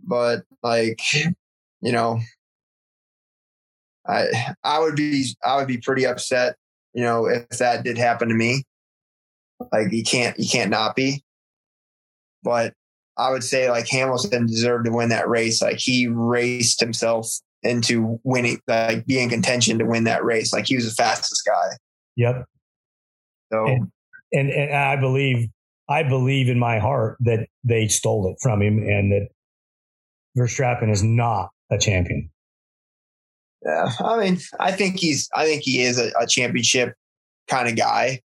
But 0.00 0.42
like, 0.62 1.00
you 1.80 1.92
know, 1.92 2.20
I 4.06 4.54
I 4.62 4.78
would 4.78 4.96
be 4.96 5.26
I 5.44 5.56
would 5.56 5.68
be 5.68 5.78
pretty 5.78 6.06
upset, 6.06 6.56
you 6.92 7.02
know, 7.02 7.26
if 7.26 7.48
that 7.58 7.84
did 7.84 7.98
happen 7.98 8.28
to 8.28 8.34
me. 8.34 8.64
Like 9.72 9.92
you 9.92 10.02
can't 10.02 10.38
you 10.38 10.48
can't 10.48 10.70
not 10.70 10.96
be. 10.96 11.22
But 12.42 12.74
I 13.16 13.30
would 13.30 13.44
say 13.44 13.70
like 13.70 13.88
Hamilton 13.88 14.46
deserved 14.46 14.86
to 14.86 14.92
win 14.92 15.08
that 15.10 15.28
race. 15.28 15.62
Like 15.62 15.78
he 15.78 16.08
raced 16.08 16.80
himself 16.80 17.28
into 17.62 18.20
winning, 18.24 18.60
like 18.66 19.06
being 19.06 19.30
contention 19.30 19.78
to 19.78 19.86
win 19.86 20.04
that 20.04 20.24
race. 20.24 20.52
Like 20.52 20.66
he 20.66 20.76
was 20.76 20.84
the 20.84 20.94
fastest 20.94 21.42
guy. 21.46 21.76
Yep. 22.16 22.44
So 23.52 23.66
and, 23.66 23.90
and, 24.34 24.50
and 24.50 24.74
I 24.74 24.96
believe 24.96 25.48
I 25.88 26.02
believe 26.02 26.48
in 26.48 26.58
my 26.58 26.78
heart 26.78 27.16
that 27.20 27.46
they 27.62 27.88
stole 27.88 28.30
it 28.30 28.36
from 28.40 28.62
him 28.62 28.78
and 28.78 29.12
that 29.12 29.28
Verstappen 30.36 30.90
is 30.90 31.02
not 31.02 31.50
a 31.70 31.78
champion. 31.78 32.30
Yeah, 33.64 33.88
I 34.00 34.18
mean, 34.18 34.38
I 34.60 34.72
think 34.72 34.98
he's. 34.98 35.28
I 35.34 35.46
think 35.46 35.62
he 35.62 35.82
is 35.82 35.98
a, 35.98 36.10
a 36.20 36.26
championship 36.26 36.94
kind 37.48 37.68
of 37.68 37.76
guy. 37.76 38.20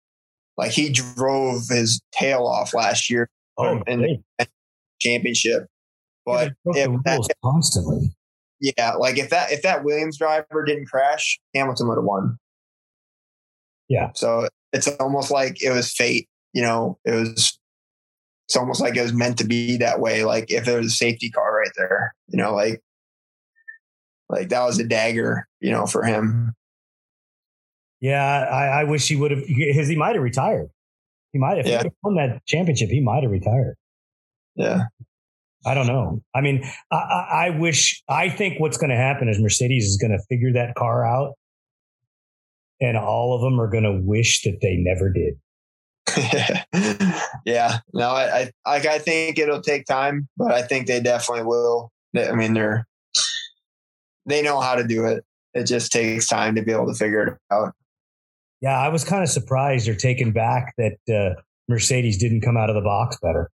Like 0.57 0.73
he 0.73 0.91
drove 0.91 1.69
his 1.69 2.01
tail 2.13 2.45
off 2.45 2.75
last 2.75 3.09
year 3.09 3.29
oh, 3.57 3.81
in 3.87 4.21
the 4.39 4.49
championship. 5.01 5.67
But 6.27 6.55
if 6.67 6.91
that, 7.05 7.29
constantly, 7.45 8.11
yeah, 8.61 8.95
like 8.95 9.19
if 9.19 9.31
that 9.31 9.53
if 9.53 9.63
that 9.63 9.85
Williams 9.85 10.19
driver 10.19 10.65
didn't 10.67 10.87
crash, 10.87 11.39
Hamilton 11.55 11.89
would 11.89 11.99
have 11.99 12.05
won. 12.05 12.39
Yeah. 13.89 14.11
So 14.15 14.49
it's 14.73 14.89
almost 14.99 15.31
like 15.31 15.63
it 15.63 15.71
was 15.71 15.93
fate. 15.93 16.29
You 16.53 16.63
know, 16.63 16.99
it 17.05 17.13
was 17.13 17.59
it's 18.47 18.57
almost 18.57 18.81
like 18.81 18.97
it 18.97 19.03
was 19.03 19.13
meant 19.13 19.39
to 19.39 19.45
be 19.47 19.77
that 19.79 20.01
way. 20.01 20.25
Like 20.25 20.51
if 20.51 20.65
there 20.65 20.79
was 20.79 20.87
a 20.87 20.97
safety 20.97 21.31
car 21.31 21.55
right 21.55 21.71
there, 21.77 22.15
you 22.29 22.39
know, 22.39 22.55
like 22.55 22.81
like 24.29 24.49
that 24.51 24.65
was 24.65 24.79
a 24.79 24.85
dagger, 24.85 25.47
you 25.61 25.71
know, 25.71 25.87
for 25.87 26.03
him. 26.05 26.55
Yeah, 28.01 28.23
I, 28.23 28.81
I 28.81 28.85
wish 28.85 29.09
he 29.09 29.17
would 29.17 29.31
have 29.33 29.43
because 29.47 29.89
he 29.89 29.97
might 29.97 30.15
have 30.15 30.23
retired. 30.23 30.69
He 31.33 31.39
might 31.39 31.57
have 31.59 31.67
Yeah. 31.67 31.83
won 32.03 32.15
that 32.17 32.45
championship. 32.47 32.91
He 32.91 33.01
might 33.01 33.23
have 33.23 33.33
retired. 33.33 33.77
Yeah. 34.55 34.85
I 35.67 35.75
don't 35.75 35.87
know. 35.87 36.23
I 36.35 36.41
mean, 36.41 36.63
I, 36.93 36.97
I, 36.97 37.47
I 37.47 37.51
wish. 37.51 38.03
I 38.09 38.29
think 38.31 38.61
what's 38.61 38.79
going 38.79 38.91
to 38.91 38.97
happen 38.97 39.29
is 39.29 39.41
Mercedes 39.41 39.85
is 39.87 39.97
going 39.97 40.13
to 40.13 40.21
figure 40.29 40.53
that 40.53 40.75
car 40.77 41.05
out, 41.05 41.35
and 42.81 42.97
all 42.97 43.35
of 43.35 43.41
them 43.41 43.61
are 43.61 43.69
going 43.69 43.85
to 43.85 44.01
wish 44.05 44.43
that 44.43 44.59
they 44.63 44.77
never 44.77 45.13
did. 45.13 45.35
yeah. 47.45 47.79
No, 47.93 48.11
I, 48.11 48.51
I 48.67 48.73
like 48.73 48.87
I 48.87 48.99
think 48.99 49.39
it'll 49.39 49.61
take 49.61 49.85
time, 49.85 50.29
but 50.37 50.53
I 50.53 50.63
think 50.63 50.87
they 50.87 51.01
definitely 51.01 51.45
will. 51.45 51.93
I 52.17 52.33
mean, 52.33 52.55
they're 52.55 52.87
they 54.27 54.43
know 54.43 54.61
how 54.61 54.75
to 54.75 54.85
do 54.85 55.05
it. 55.07 55.25
It 55.55 55.65
just 55.65 55.93
takes 55.93 56.27
time 56.27 56.55
to 56.55 56.63
be 56.63 56.73
able 56.73 56.87
to 56.87 56.95
figure 56.95 57.27
it 57.27 57.39
out. 57.53 57.75
Yeah, 58.61 58.79
I 58.79 58.89
was 58.89 59.05
kind 59.05 59.23
of 59.23 59.29
surprised 59.29 59.89
or 59.89 59.95
taken 59.95 60.33
back 60.33 60.75
that 60.79 60.99
uh, 61.09 61.41
Mercedes 61.69 62.19
didn't 62.19 62.41
come 62.41 62.57
out 62.57 62.71
of 62.71 62.75
the 62.75 62.83
box 62.83 63.17
better. 63.23 63.51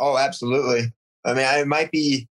Oh, 0.00 0.16
absolutely. 0.16 0.92
I 1.24 1.34
mean, 1.34 1.44
it 1.44 1.66
might 1.66 1.90
be 1.90 2.28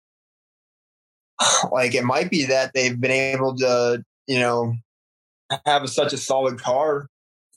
like 1.71 1.95
it 1.95 2.03
might 2.03 2.29
be 2.29 2.45
that 2.45 2.71
they've 2.73 2.99
been 2.99 3.11
able 3.11 3.55
to, 3.57 4.03
you 4.27 4.39
know, 4.39 4.73
have 5.65 5.89
such 5.89 6.13
a 6.13 6.17
solid 6.17 6.59
car 6.59 7.07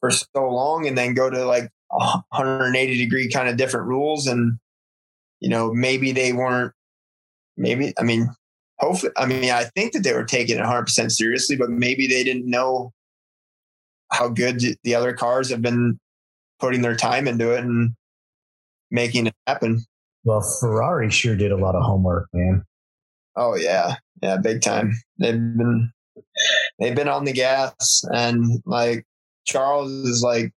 for 0.01 0.11
so 0.11 0.49
long 0.49 0.87
and 0.87 0.97
then 0.97 1.15
go 1.15 1.29
to 1.29 1.45
like 1.45 1.71
180 1.89 2.97
degree 2.97 3.29
kind 3.29 3.49
of 3.49 3.57
different 3.57 3.87
rules 3.87 4.27
and 4.27 4.59
you 5.41 5.49
know, 5.49 5.73
maybe 5.73 6.13
they 6.13 6.33
weren't 6.33 6.73
maybe 7.57 7.93
I 7.99 8.03
mean, 8.03 8.29
hopefully 8.79 9.13
I 9.17 9.27
mean, 9.27 9.51
I 9.51 9.65
think 9.65 9.93
that 9.93 10.03
they 10.03 10.13
were 10.13 10.25
taking 10.25 10.59
it 10.59 10.63
100% 10.63 11.11
seriously, 11.11 11.57
but 11.57 11.71
maybe 11.71 12.07
they 12.07 12.25
didn't 12.25 12.49
know 12.49 12.93
how 14.11 14.29
good 14.29 14.63
the 14.83 14.95
other 14.95 15.13
cars 15.13 15.51
have 15.51 15.63
been 15.63 15.99
putting 16.59 16.83
their 16.83 16.97
time 16.97 17.27
into 17.27 17.53
it 17.53 17.65
and 17.65 17.95
making 18.91 19.27
it 19.27 19.35
happen. 19.47 19.85
Well, 20.25 20.43
Ferrari 20.61 21.11
sure 21.11 21.37
did 21.37 21.53
a 21.53 21.57
lot 21.57 21.75
of 21.75 21.83
homework, 21.83 22.29
man. 22.33 22.65
Oh 23.37 23.55
yeah, 23.55 23.97
yeah, 24.23 24.37
big 24.37 24.61
time. 24.61 24.93
They've 25.19 25.33
been 25.33 25.93
they've 26.79 26.95
been 26.95 27.09
on 27.09 27.25
the 27.25 27.33
gas, 27.33 28.03
and 28.13 28.63
like 28.67 29.05
Charles 29.47 29.91
is 29.91 30.23
like, 30.23 30.53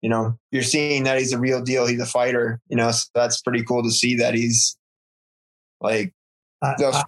you 0.00 0.10
know, 0.10 0.36
you're 0.50 0.62
seeing 0.62 1.04
that 1.04 1.18
he's 1.18 1.32
a 1.32 1.38
real 1.38 1.62
deal. 1.62 1.86
He's 1.86 2.00
a 2.00 2.06
fighter. 2.06 2.60
You 2.68 2.76
know, 2.76 2.90
so 2.90 3.04
that's 3.14 3.40
pretty 3.42 3.64
cool 3.64 3.82
to 3.82 3.90
see 3.90 4.16
that 4.16 4.34
he's 4.34 4.76
like 5.80 6.12
those 6.78 7.02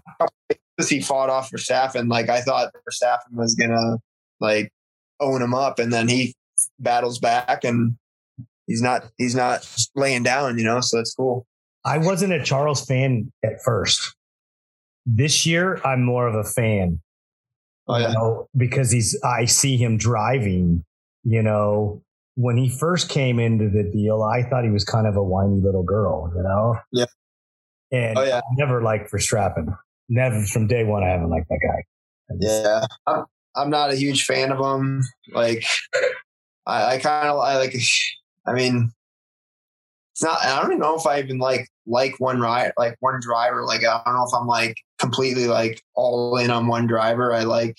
races 0.50 0.90
he 0.90 1.00
fought 1.00 1.30
off 1.30 1.50
Verstappen. 1.50 2.10
Like 2.10 2.28
I 2.28 2.40
thought 2.40 2.72
Verstappen 2.88 3.34
was 3.34 3.54
gonna 3.54 3.98
like 4.40 4.72
own 5.20 5.42
him 5.42 5.54
up, 5.54 5.78
and 5.78 5.92
then 5.92 6.08
he 6.08 6.34
battles 6.78 7.18
back, 7.18 7.64
and 7.64 7.96
he's 8.66 8.82
not 8.82 9.10
he's 9.18 9.34
not 9.34 9.68
laying 9.94 10.22
down. 10.22 10.58
You 10.58 10.64
know, 10.64 10.80
so 10.80 10.96
that's 10.96 11.14
cool. 11.14 11.46
I 11.84 11.98
wasn't 11.98 12.32
a 12.32 12.42
Charles 12.42 12.84
fan 12.84 13.30
at 13.44 13.62
first. 13.62 14.16
This 15.06 15.44
year, 15.44 15.80
I'm 15.84 16.02
more 16.02 16.26
of 16.26 16.34
a 16.34 16.44
fan. 16.44 17.00
Oh 17.86 17.98
you 17.98 18.08
know, 18.08 18.48
because 18.56 18.90
he's 18.90 19.18
I 19.22 19.44
see 19.44 19.76
him 19.76 19.96
driving, 19.98 20.84
you 21.22 21.42
know. 21.42 22.02
When 22.36 22.56
he 22.56 22.68
first 22.68 23.08
came 23.10 23.38
into 23.38 23.68
the 23.70 23.84
deal, 23.84 24.22
I 24.22 24.42
thought 24.42 24.64
he 24.64 24.70
was 24.70 24.82
kind 24.84 25.06
of 25.06 25.16
a 25.16 25.22
whiny 25.22 25.60
little 25.60 25.84
girl, 25.84 26.32
you 26.34 26.42
know? 26.42 26.76
Yeah. 26.90 27.04
And 27.92 28.18
Oh, 28.18 28.24
yeah. 28.24 28.38
I 28.38 28.42
never 28.56 28.82
liked 28.82 29.12
Verstappen. 29.12 29.78
Never 30.08 30.42
from 30.46 30.66
day 30.66 30.82
one 30.82 31.04
I 31.04 31.10
haven't 31.10 31.30
liked 31.30 31.48
that 31.48 31.60
guy. 31.62 32.36
Just- 32.42 32.64
Yeah, 32.64 32.86
I'm, 33.06 33.24
I'm 33.54 33.70
not 33.70 33.92
a 33.92 33.94
huge 33.94 34.24
fan 34.24 34.50
of 34.50 34.58
him. 34.58 35.04
Like, 35.32 35.64
I, 36.66 36.94
I 36.94 36.98
kind 36.98 37.28
of 37.28 37.38
I 37.38 37.56
like. 37.56 37.76
I 38.46 38.52
mean, 38.52 38.90
it's 40.14 40.22
not. 40.24 40.38
I 40.42 40.60
don't 40.60 40.72
even 40.72 40.80
know 40.80 40.96
if 40.96 41.06
I 41.06 41.20
even 41.20 41.38
like 41.38 41.68
like 41.86 42.18
one 42.18 42.40
ride, 42.40 42.72
like 42.76 42.96
one 42.98 43.20
driver. 43.20 43.64
Like, 43.64 43.84
I 43.84 44.02
don't 44.04 44.14
know 44.14 44.24
if 44.26 44.34
I'm 44.34 44.48
like 44.48 44.74
completely 44.98 45.46
like 45.46 45.82
all 45.94 46.36
in 46.38 46.50
on 46.50 46.66
one 46.66 46.86
driver. 46.86 47.32
I 47.32 47.42
like. 47.44 47.76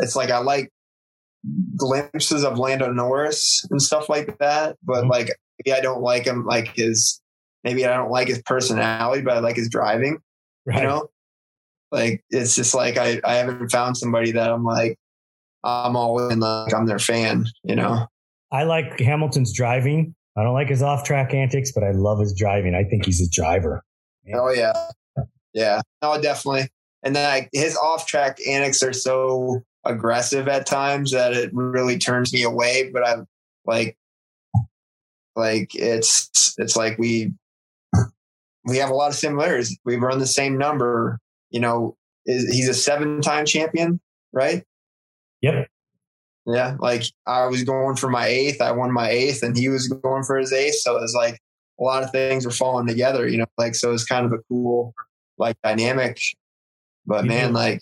It's 0.00 0.16
like 0.16 0.30
I 0.30 0.38
like 0.38 0.70
glimpses 1.76 2.44
of 2.44 2.58
Lando 2.58 2.90
Norris 2.92 3.64
and 3.70 3.80
stuff 3.80 4.08
like 4.08 4.38
that, 4.38 4.76
but 4.82 5.04
Mhm. 5.04 5.10
like 5.10 5.28
maybe 5.64 5.76
I 5.76 5.80
don't 5.80 6.02
like 6.02 6.24
him 6.24 6.44
like 6.44 6.68
his. 6.74 7.20
Maybe 7.64 7.84
I 7.84 7.96
don't 7.96 8.10
like 8.10 8.28
his 8.28 8.42
personality, 8.42 9.22
but 9.22 9.36
I 9.36 9.40
like 9.40 9.56
his 9.56 9.68
driving 9.68 10.18
Right. 10.66 10.82
you 10.82 10.88
know 10.88 11.08
like 11.92 12.24
it's 12.30 12.56
just 12.56 12.74
like 12.74 12.96
I, 12.96 13.20
I 13.24 13.34
haven't 13.34 13.68
found 13.70 13.96
somebody 13.96 14.32
that 14.32 14.50
i'm 14.50 14.64
like 14.64 14.98
i'm 15.62 15.94
all 15.94 16.28
in 16.28 16.40
like 16.40 16.74
i'm 16.74 16.86
their 16.86 16.98
fan 16.98 17.46
you 17.62 17.76
know 17.76 18.06
I 18.52 18.62
like 18.64 18.98
Hamilton's 19.00 19.52
driving. 19.52 20.14
I 20.36 20.42
don't 20.44 20.54
like 20.54 20.68
his 20.68 20.80
off 20.82 21.02
track 21.04 21.34
antics, 21.34 21.72
but 21.72 21.82
I 21.84 21.90
love 21.90 22.20
his 22.20 22.32
driving. 22.32 22.74
I 22.76 22.84
think 22.84 23.04
he's 23.04 23.20
a 23.20 23.28
driver. 23.30 23.82
oh 24.34 24.50
yeah 24.52 24.72
yeah 25.56 25.80
no 26.02 26.20
definitely 26.20 26.68
and 27.02 27.16
then 27.16 27.28
like 27.28 27.48
his 27.52 27.76
off 27.76 28.06
track 28.06 28.38
antics 28.46 28.82
are 28.82 28.92
so 28.92 29.60
aggressive 29.84 30.46
at 30.46 30.66
times 30.66 31.10
that 31.10 31.32
it 31.32 31.50
really 31.52 31.98
turns 31.98 32.32
me 32.32 32.44
away 32.44 32.90
but 32.92 33.06
I'm 33.06 33.26
like 33.64 33.96
like 35.34 35.70
it's 35.74 36.54
it's 36.58 36.76
like 36.76 36.98
we 36.98 37.32
we 38.64 38.76
have 38.76 38.90
a 38.90 38.94
lot 38.94 39.10
of 39.10 39.16
similarities 39.16 39.76
we 39.84 39.96
run 39.96 40.18
the 40.18 40.26
same 40.26 40.56
number 40.56 41.18
you 41.50 41.60
know 41.60 41.96
is, 42.26 42.48
he's 42.52 42.68
a 42.68 42.74
seven 42.74 43.20
time 43.20 43.44
champion 43.46 44.00
right 44.32 44.62
Yep. 45.42 45.68
Yeah, 46.46 46.76
like 46.78 47.02
I 47.26 47.46
was 47.46 47.64
going 47.64 47.96
for 47.96 48.08
my 48.08 48.26
eighth, 48.26 48.60
I 48.60 48.70
won 48.70 48.92
my 48.92 49.10
eighth, 49.10 49.42
and 49.42 49.56
he 49.56 49.68
was 49.68 49.88
going 49.88 50.22
for 50.22 50.36
his 50.36 50.52
eighth. 50.52 50.76
So 50.76 50.96
it 50.96 51.00
was 51.00 51.14
like 51.14 51.40
a 51.80 51.82
lot 51.82 52.04
of 52.04 52.12
things 52.12 52.44
were 52.44 52.52
falling 52.52 52.86
together, 52.86 53.26
you 53.26 53.38
know. 53.38 53.46
Like 53.58 53.74
so, 53.74 53.92
it's 53.92 54.04
kind 54.04 54.24
of 54.24 54.32
a 54.32 54.38
cool 54.48 54.94
like 55.38 55.56
dynamic. 55.62 56.18
But 57.06 57.24
You 57.24 57.28
man, 57.30 57.48
do. 57.48 57.54
like 57.54 57.80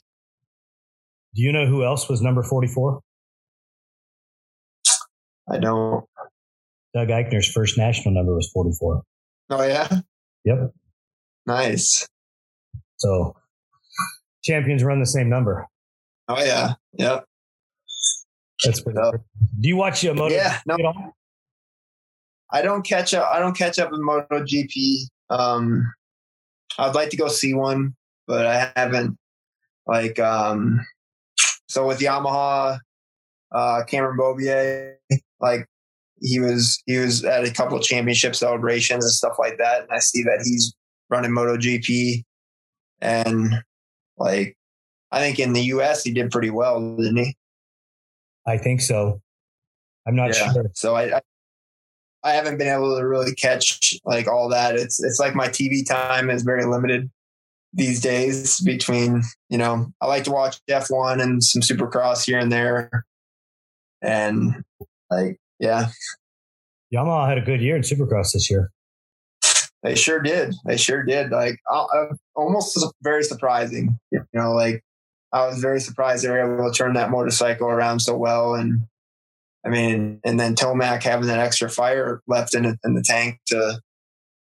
Do 1.34 1.42
you 1.42 1.52
know 1.52 1.66
who 1.66 1.84
else 1.84 2.08
was 2.08 2.20
number 2.22 2.42
44? 2.42 3.00
I 5.50 5.58
don't. 5.58 6.04
Doug 6.94 7.08
Eichner's 7.08 7.50
first 7.50 7.76
national 7.76 8.14
number 8.14 8.34
was 8.34 8.50
44. 8.52 9.02
Oh 9.50 9.62
yeah, 9.62 9.88
Yep. 10.44 10.70
nice. 11.46 12.06
So 12.96 13.34
champions 14.42 14.82
run 14.82 15.00
the 15.00 15.06
same 15.06 15.28
number. 15.28 15.66
Oh 16.28 16.42
yeah, 16.42 16.74
yep. 16.94 17.24
That's 18.64 18.80
pretty. 18.80 18.98
Do 19.60 19.68
you 19.68 19.76
watch 19.76 20.04
uh, 20.06 20.14
Moto 20.14 20.34
Yeah, 20.34 20.58
no. 20.66 20.74
at 20.76 20.84
all? 20.84 21.12
I 22.52 22.62
don't 22.62 22.82
catch 22.86 23.12
up. 23.12 23.28
I 23.32 23.38
don't 23.40 23.56
catch 23.56 23.78
up 23.78 23.92
in 23.92 24.00
MotoGP. 24.00 24.98
Um, 25.28 25.92
I'd 26.78 26.94
like 26.94 27.10
to 27.10 27.16
go 27.16 27.28
see 27.28 27.54
one, 27.54 27.94
but 28.26 28.46
I 28.46 28.72
haven't. 28.76 29.16
Like, 29.86 30.18
um, 30.18 30.80
so 31.68 31.86
with 31.86 31.98
Yamaha, 32.00 32.78
uh, 33.52 33.82
Cameron 33.86 34.16
Beaubier, 34.18 34.96
like 35.40 35.66
he 36.20 36.40
was 36.40 36.82
he 36.86 36.98
was 36.98 37.24
at 37.24 37.44
a 37.44 37.52
couple 37.52 37.76
of 37.76 37.82
championship 37.82 38.34
celebrations 38.34 39.04
and 39.04 39.12
stuff 39.12 39.36
like 39.38 39.58
that, 39.58 39.82
and 39.82 39.90
I 39.92 39.98
see 39.98 40.22
that 40.22 40.42
he's 40.44 40.74
running 41.10 41.32
MotoGP, 41.32 42.22
and 43.00 43.62
like 44.16 44.56
I 45.12 45.20
think 45.20 45.38
in 45.38 45.52
the 45.52 45.62
U.S. 45.62 46.02
he 46.02 46.12
did 46.12 46.30
pretty 46.30 46.50
well, 46.50 46.96
didn't 46.96 47.16
he? 47.16 47.36
I 48.46 48.56
think 48.58 48.80
so. 48.80 49.20
I'm 50.06 50.16
not 50.16 50.30
Yeah. 50.36 50.52
sure. 50.52 50.70
So 50.74 50.94
I, 50.94 51.16
I 51.16 51.20
I 52.24 52.32
haven't 52.32 52.58
been 52.58 52.74
able 52.74 52.96
to 52.96 53.06
really 53.06 53.34
catch 53.34 53.94
like 54.04 54.26
all 54.26 54.48
that. 54.48 54.76
It's 54.76 55.02
it's 55.02 55.20
like 55.20 55.34
my 55.34 55.48
TV 55.48 55.86
time 55.86 56.30
is 56.30 56.42
very 56.42 56.64
limited 56.64 57.10
these 57.74 58.00
days. 58.00 58.60
Between 58.60 59.22
you 59.50 59.58
know, 59.58 59.92
I 60.00 60.06
like 60.06 60.24
to 60.24 60.30
watch 60.30 60.58
F1 60.68 61.22
and 61.22 61.44
some 61.44 61.62
Supercross 61.62 62.24
here 62.24 62.38
and 62.38 62.50
there, 62.50 63.04
and 64.02 64.64
like 65.10 65.38
yeah, 65.60 65.88
Yamaha 66.92 67.28
had 67.28 67.38
a 67.38 67.42
good 67.42 67.60
year 67.60 67.76
in 67.76 67.82
Supercross 67.82 68.32
this 68.32 68.50
year. 68.50 68.70
they 69.82 69.94
sure 69.94 70.20
did. 70.20 70.54
They 70.64 70.78
sure 70.78 71.02
did. 71.02 71.30
Like 71.30 71.58
uh, 71.70 72.06
almost 72.34 72.78
very 73.02 73.22
surprising. 73.22 73.98
You 74.10 74.24
know, 74.32 74.52
like 74.52 74.82
I 75.32 75.46
was 75.46 75.58
very 75.58 75.80
surprised 75.80 76.24
they 76.24 76.30
were 76.30 76.54
able 76.54 76.70
to 76.70 76.76
turn 76.76 76.94
that 76.94 77.10
motorcycle 77.10 77.68
around 77.68 78.00
so 78.00 78.16
well. 78.16 78.54
And 78.54 78.82
I 79.64 79.70
mean, 79.70 80.20
and 80.24 80.38
then 80.38 80.54
Tomac 80.54 81.02
having 81.02 81.26
that 81.28 81.38
extra 81.38 81.70
fire 81.70 82.22
left 82.26 82.54
in, 82.54 82.64
in 82.66 82.94
the 82.94 83.02
tank 83.02 83.40
to 83.46 83.80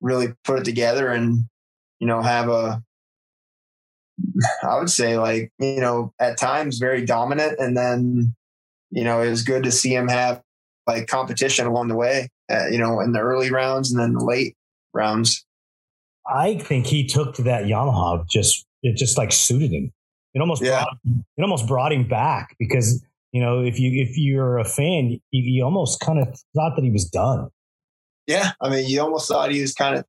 really 0.01 0.33
put 0.43 0.59
it 0.59 0.65
together 0.65 1.09
and, 1.09 1.45
you 1.99 2.07
know, 2.07 2.21
have 2.21 2.47
a, 2.47 2.83
I 4.63 4.77
would 4.77 4.89
say 4.89 5.17
like, 5.17 5.51
you 5.59 5.81
know, 5.81 6.13
at 6.19 6.37
times 6.37 6.77
very 6.77 7.05
dominant. 7.05 7.59
And 7.59 7.75
then, 7.75 8.35
you 8.91 9.03
know, 9.03 9.21
it 9.21 9.29
was 9.29 9.43
good 9.43 9.63
to 9.63 9.71
see 9.71 9.95
him 9.95 10.07
have 10.07 10.41
like 10.85 11.07
competition 11.07 11.65
along 11.65 11.87
the 11.87 11.95
way. 11.95 12.29
Uh, 12.51 12.67
you 12.67 12.77
know, 12.79 12.99
in 12.99 13.11
the 13.11 13.19
early 13.19 13.51
rounds 13.51 13.91
and 13.91 13.99
then 13.99 14.13
the 14.13 14.23
late 14.23 14.55
rounds. 14.93 15.45
I 16.27 16.57
think 16.57 16.87
he 16.87 17.05
took 17.05 17.35
to 17.35 17.43
that 17.43 17.65
Yamaha 17.65 18.27
just 18.29 18.65
it 18.83 18.97
just 18.97 19.17
like 19.17 19.31
suited 19.31 19.71
him. 19.71 19.91
It 20.33 20.39
almost 20.39 20.61
Yeah. 20.61 20.83
brought, 20.83 20.97
it 21.37 21.41
almost 21.41 21.67
brought 21.67 21.91
him 21.93 22.07
back 22.07 22.55
because 22.59 23.03
you 23.31 23.41
know 23.41 23.61
if 23.61 23.79
you 23.79 24.01
if 24.01 24.17
you're 24.17 24.57
a 24.57 24.65
fan, 24.65 25.09
you, 25.09 25.19
you 25.31 25.63
almost 25.63 25.99
kind 25.99 26.19
of 26.19 26.27
thought 26.55 26.75
that 26.75 26.83
he 26.83 26.91
was 26.91 27.05
done. 27.05 27.49
Yeah, 28.27 28.51
I 28.61 28.69
mean, 28.69 28.87
you 28.87 29.01
almost 29.01 29.27
thought 29.27 29.51
he 29.51 29.61
was 29.61 29.73
kind 29.73 29.97
of 29.97 30.05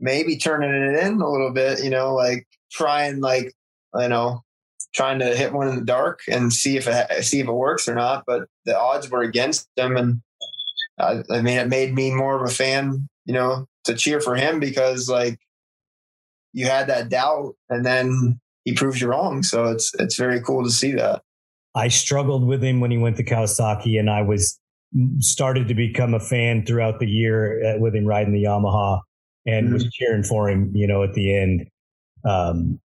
maybe 0.00 0.36
turning 0.36 0.70
it 0.70 1.04
in 1.04 1.20
a 1.20 1.30
little 1.30 1.52
bit. 1.52 1.82
You 1.82 1.90
know, 1.90 2.14
like 2.14 2.46
trying 2.72 3.20
like 3.20 3.52
you 3.94 4.08
know 4.08 4.42
trying 4.94 5.18
to 5.18 5.36
hit 5.36 5.52
one 5.52 5.68
in 5.68 5.76
the 5.76 5.84
dark 5.84 6.20
and 6.28 6.52
see 6.52 6.76
if 6.76 6.86
it 6.88 7.24
see 7.24 7.40
if 7.40 7.48
it 7.48 7.52
works 7.52 7.88
or 7.88 7.94
not. 7.94 8.24
But 8.26 8.48
the 8.64 8.78
odds 8.78 9.10
were 9.10 9.22
against 9.22 9.68
him, 9.76 9.96
and 9.96 10.20
I 11.00 11.22
mean, 11.40 11.58
it 11.58 11.68
made 11.68 11.94
me 11.94 12.12
more 12.12 12.36
of 12.36 12.48
a 12.48 12.52
fan. 12.52 13.08
You 13.24 13.34
know, 13.34 13.66
to 13.84 13.94
cheer 13.94 14.20
for 14.20 14.34
him 14.36 14.58
because 14.58 15.08
like 15.08 15.38
you 16.52 16.66
had 16.66 16.88
that 16.88 17.08
doubt, 17.08 17.54
and 17.68 17.84
then 17.84 18.40
he 18.64 18.74
proves 18.74 19.00
you 19.00 19.08
wrong. 19.08 19.42
So 19.42 19.66
it's 19.66 19.92
it's 19.98 20.16
very 20.16 20.40
cool 20.40 20.64
to 20.64 20.70
see 20.70 20.92
that. 20.92 21.22
I 21.78 21.86
struggled 21.88 22.44
with 22.44 22.62
him 22.62 22.80
when 22.80 22.90
he 22.90 22.98
went 22.98 23.16
to 23.18 23.24
Kawasaki, 23.24 24.00
and 24.00 24.10
I 24.10 24.22
was 24.22 24.58
started 25.20 25.68
to 25.68 25.74
become 25.74 26.12
a 26.12 26.18
fan 26.18 26.66
throughout 26.66 26.98
the 26.98 27.06
year 27.06 27.64
uh, 27.64 27.78
with 27.78 27.94
him 27.94 28.04
riding 28.04 28.32
the 28.32 28.42
Yamaha, 28.42 29.00
and 29.46 29.72
was 29.72 29.88
cheering 29.92 30.24
for 30.24 30.50
him. 30.50 30.72
You 30.74 30.88
know, 30.88 31.04
at 31.04 31.14
the 31.14 31.34
end. 31.34 31.68
Um, 32.24 32.80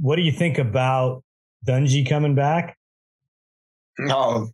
what 0.00 0.16
do 0.16 0.22
you 0.22 0.32
think 0.32 0.58
about 0.58 1.22
Dungey 1.64 2.08
coming 2.08 2.34
back? 2.34 2.76
No, 3.98 4.48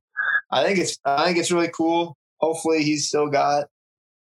I 0.53 0.65
think 0.65 0.79
it's 0.79 0.99
I 1.07 1.25
think 1.25 1.39
it's 1.39 1.51
really 1.51 1.71
cool. 1.75 2.19
Hopefully, 2.41 2.83
he's 2.83 3.09
still 3.09 3.29
got 3.31 3.65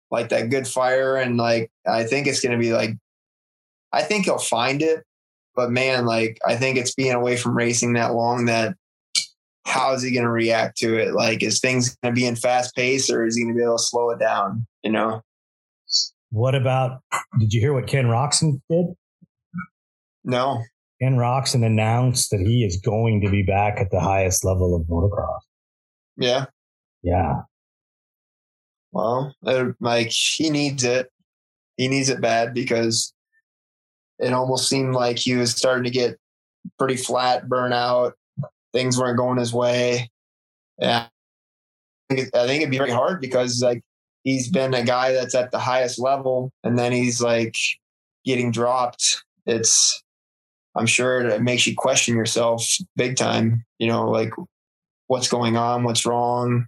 like 0.09 0.29
that 0.29 0.49
good 0.49 0.67
fire, 0.67 1.15
and 1.15 1.37
like 1.37 1.71
I 1.87 2.05
think 2.05 2.25
it's 2.25 2.41
going 2.41 2.53
to 2.53 2.57
be 2.57 2.73
like 2.73 2.95
I 3.93 4.01
think 4.01 4.25
he'll 4.25 4.39
find 4.39 4.81
it. 4.81 5.03
But 5.55 5.69
man, 5.69 6.07
like 6.07 6.39
I 6.47 6.55
think 6.55 6.77
it's 6.77 6.95
being 6.95 7.13
away 7.13 7.37
from 7.37 7.55
racing 7.55 7.93
that 7.93 8.15
long 8.15 8.45
that 8.45 8.75
how 9.65 9.93
is 9.93 10.01
he 10.01 10.11
going 10.11 10.25
to 10.25 10.31
react 10.31 10.77
to 10.79 10.97
it? 10.97 11.13
Like, 11.13 11.43
is 11.43 11.59
things 11.59 11.95
going 11.97 12.15
to 12.15 12.19
be 12.19 12.25
in 12.25 12.35
fast 12.35 12.75
pace, 12.75 13.09
or 13.09 13.25
is 13.25 13.35
he 13.35 13.43
going 13.43 13.53
to 13.53 13.57
be 13.57 13.63
able 13.63 13.77
to 13.77 13.83
slow 13.83 14.09
it 14.11 14.19
down? 14.19 14.65
You 14.83 14.91
know? 14.91 15.21
What 16.31 16.55
about? 16.55 17.01
Did 17.39 17.53
you 17.53 17.59
hear 17.59 17.73
what 17.73 17.87
Ken 17.87 18.05
Roczen 18.05 18.61
did? 18.69 18.85
No. 20.23 20.61
Ken 21.01 21.15
Roczen 21.15 21.65
announced 21.65 22.29
that 22.31 22.41
he 22.41 22.63
is 22.63 22.77
going 22.77 23.21
to 23.21 23.29
be 23.29 23.41
back 23.41 23.79
at 23.79 23.89
the 23.89 23.99
highest 23.99 24.43
level 24.43 24.75
of 24.75 24.83
motocross. 24.83 25.39
Yeah. 26.17 26.45
Yeah, 27.01 27.35
Well, 28.91 29.33
uh, 29.45 29.67
like 29.79 30.09
he 30.09 30.49
needs 30.49 30.83
it. 30.83 31.09
He 31.77 31.87
needs 31.87 32.09
it 32.09 32.19
bad 32.19 32.53
because 32.53 33.13
it 34.19 34.33
almost 34.33 34.67
seemed 34.67 34.93
like 34.93 35.17
he 35.17 35.35
was 35.35 35.51
starting 35.51 35.85
to 35.85 35.89
get 35.89 36.17
pretty 36.77 36.97
flat, 36.97 37.47
burnout. 37.47 38.11
Things 38.73 38.97
weren't 38.99 39.17
going 39.17 39.37
his 39.39 39.53
way. 39.53 40.09
Yeah, 40.77 41.07
I 42.09 42.15
think, 42.15 42.27
it- 42.27 42.35
I 42.35 42.47
think 42.47 42.61
it'd 42.61 42.71
be 42.71 42.77
very 42.77 42.91
hard 42.91 43.21
because 43.21 43.61
like 43.61 43.81
he's 44.23 44.49
been 44.49 44.73
a 44.73 44.83
guy 44.83 45.11
that's 45.11 45.35
at 45.35 45.51
the 45.51 45.59
highest 45.59 45.99
level, 45.99 46.51
and 46.63 46.77
then 46.77 46.91
he's 46.91 47.21
like 47.21 47.55
getting 48.25 48.51
dropped. 48.51 49.23
It's 49.45 50.01
I'm 50.75 50.85
sure 50.85 51.21
it 51.21 51.41
makes 51.41 51.65
you 51.65 51.73
question 51.75 52.15
yourself 52.15 52.63
big 52.95 53.17
time. 53.17 53.65
You 53.79 53.87
know, 53.87 54.09
like 54.09 54.31
what's 55.07 55.27
going 55.27 55.57
on, 55.57 55.83
what's 55.83 56.05
wrong. 56.05 56.67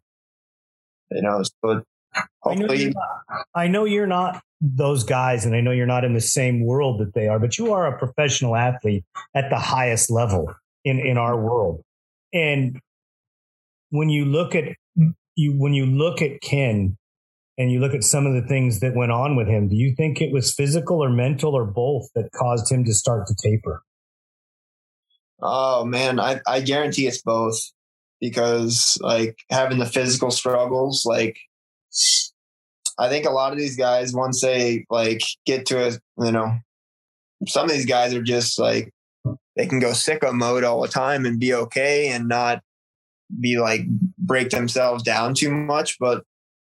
You 1.11 1.21
know, 1.21 1.43
so 1.43 1.83
I 2.15 2.55
know, 2.55 2.61
hopefully 2.67 2.93
not, 2.93 3.45
I 3.53 3.67
know 3.67 3.85
you're 3.85 4.07
not 4.07 4.41
those 4.61 5.03
guys, 5.03 5.45
and 5.45 5.55
I 5.55 5.61
know 5.61 5.71
you're 5.71 5.85
not 5.85 6.03
in 6.03 6.13
the 6.13 6.21
same 6.21 6.65
world 6.65 6.99
that 6.99 7.13
they 7.13 7.27
are, 7.27 7.39
but 7.39 7.57
you 7.57 7.73
are 7.73 7.85
a 7.87 7.97
professional 7.97 8.55
athlete 8.55 9.03
at 9.35 9.49
the 9.49 9.57
highest 9.59 10.09
level 10.09 10.53
in 10.83 10.99
in 10.99 11.17
our 11.17 11.37
world. 11.37 11.83
And 12.33 12.79
when 13.89 14.09
you 14.09 14.25
look 14.25 14.55
at 14.55 14.65
you, 15.35 15.53
when 15.57 15.73
you 15.73 15.85
look 15.85 16.21
at 16.21 16.41
Ken, 16.41 16.97
and 17.57 17.71
you 17.71 17.79
look 17.79 17.93
at 17.93 18.03
some 18.03 18.25
of 18.25 18.33
the 18.33 18.47
things 18.47 18.79
that 18.79 18.95
went 18.95 19.11
on 19.11 19.35
with 19.35 19.47
him, 19.47 19.67
do 19.67 19.75
you 19.75 19.93
think 19.95 20.19
it 20.21 20.33
was 20.33 20.53
physical 20.53 21.03
or 21.03 21.09
mental 21.09 21.55
or 21.55 21.65
both 21.65 22.09
that 22.15 22.31
caused 22.33 22.71
him 22.71 22.83
to 22.85 22.93
start 22.93 23.27
to 23.27 23.35
taper? 23.35 23.83
Oh 25.41 25.85
man, 25.85 26.19
I, 26.19 26.39
I 26.47 26.61
guarantee 26.61 27.07
it's 27.07 27.21
both 27.21 27.59
because 28.19 28.97
like 29.01 29.37
having 29.49 29.79
the 29.79 29.85
physical 29.85 30.31
struggles, 30.31 31.05
like 31.05 31.37
I 32.97 33.09
think 33.09 33.25
a 33.25 33.31
lot 33.31 33.51
of 33.51 33.57
these 33.57 33.77
guys 33.77 34.13
once 34.13 34.41
they 34.41 34.85
like 34.89 35.21
get 35.45 35.65
to 35.67 35.87
a 35.87 35.91
you 36.23 36.31
know 36.31 36.57
some 37.47 37.65
of 37.65 37.71
these 37.71 37.87
guys 37.87 38.13
are 38.13 38.23
just 38.23 38.59
like 38.59 38.91
they 39.55 39.65
can 39.65 39.79
go 39.79 39.91
sicko 39.91 40.33
mode 40.33 40.63
all 40.63 40.81
the 40.81 40.87
time 40.87 41.25
and 41.25 41.39
be 41.39 41.53
okay 41.53 42.09
and 42.09 42.27
not 42.27 42.61
be 43.39 43.59
like 43.59 43.85
break 44.17 44.49
themselves 44.49 45.03
down 45.03 45.33
too 45.33 45.51
much. 45.51 45.97
But 45.99 46.23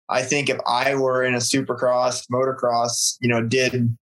I 0.08 0.22
think 0.22 0.48
if 0.48 0.58
I 0.66 0.94
were 0.94 1.24
in 1.24 1.34
a 1.34 1.38
supercross, 1.38 2.26
motocross, 2.30 3.16
you 3.20 3.28
know, 3.28 3.42
did 3.42 3.96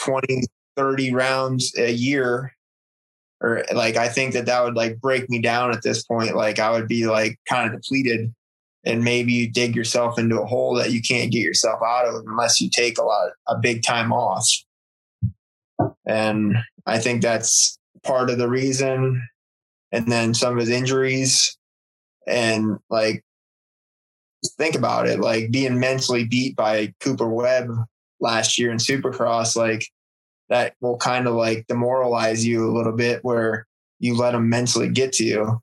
20, 0.00 0.42
30 0.76 1.12
rounds 1.12 1.72
a 1.76 1.92
year 1.92 2.52
or 3.40 3.64
like 3.72 3.96
I 3.96 4.08
think 4.08 4.32
that 4.34 4.46
that 4.46 4.64
would 4.64 4.74
like 4.74 5.00
break 5.00 5.30
me 5.30 5.40
down 5.40 5.72
at 5.72 5.82
this 5.82 6.02
point. 6.02 6.34
Like 6.34 6.58
I 6.58 6.70
would 6.70 6.88
be 6.88 7.06
like 7.06 7.38
kind 7.48 7.72
of 7.72 7.80
depleted, 7.80 8.34
and 8.84 9.04
maybe 9.04 9.32
you 9.32 9.50
dig 9.50 9.76
yourself 9.76 10.18
into 10.18 10.40
a 10.40 10.46
hole 10.46 10.74
that 10.74 10.92
you 10.92 11.00
can't 11.00 11.30
get 11.30 11.40
yourself 11.40 11.80
out 11.84 12.06
of 12.06 12.14
unless 12.26 12.60
you 12.60 12.70
take 12.70 12.98
a 12.98 13.04
lot 13.04 13.30
a 13.46 13.56
big 13.56 13.82
time 13.82 14.12
off. 14.12 14.48
And 16.06 16.56
I 16.86 16.98
think 16.98 17.22
that's 17.22 17.77
part 18.04 18.30
of 18.30 18.38
the 18.38 18.48
reason. 18.48 19.22
And 19.92 20.10
then 20.10 20.34
some 20.34 20.52
of 20.54 20.60
his 20.60 20.68
injuries, 20.70 21.56
and 22.26 22.78
like 22.90 23.24
think 24.58 24.74
about 24.74 25.08
it, 25.08 25.20
like 25.20 25.50
being 25.50 25.80
mentally 25.80 26.24
beat 26.24 26.56
by 26.56 26.92
Cooper 27.00 27.28
Webb 27.28 27.70
last 28.20 28.58
year 28.58 28.70
in 28.70 28.76
Supercross, 28.78 29.56
like 29.56 29.86
that 30.48 30.74
will 30.80 30.96
kind 30.96 31.26
of 31.26 31.34
like 31.34 31.66
demoralize 31.68 32.46
you 32.46 32.68
a 32.68 32.74
little 32.74 32.92
bit 32.92 33.20
where 33.22 33.66
you 33.98 34.16
let 34.16 34.32
them 34.32 34.48
mentally 34.48 34.88
get 34.88 35.12
to 35.14 35.24
you 35.24 35.60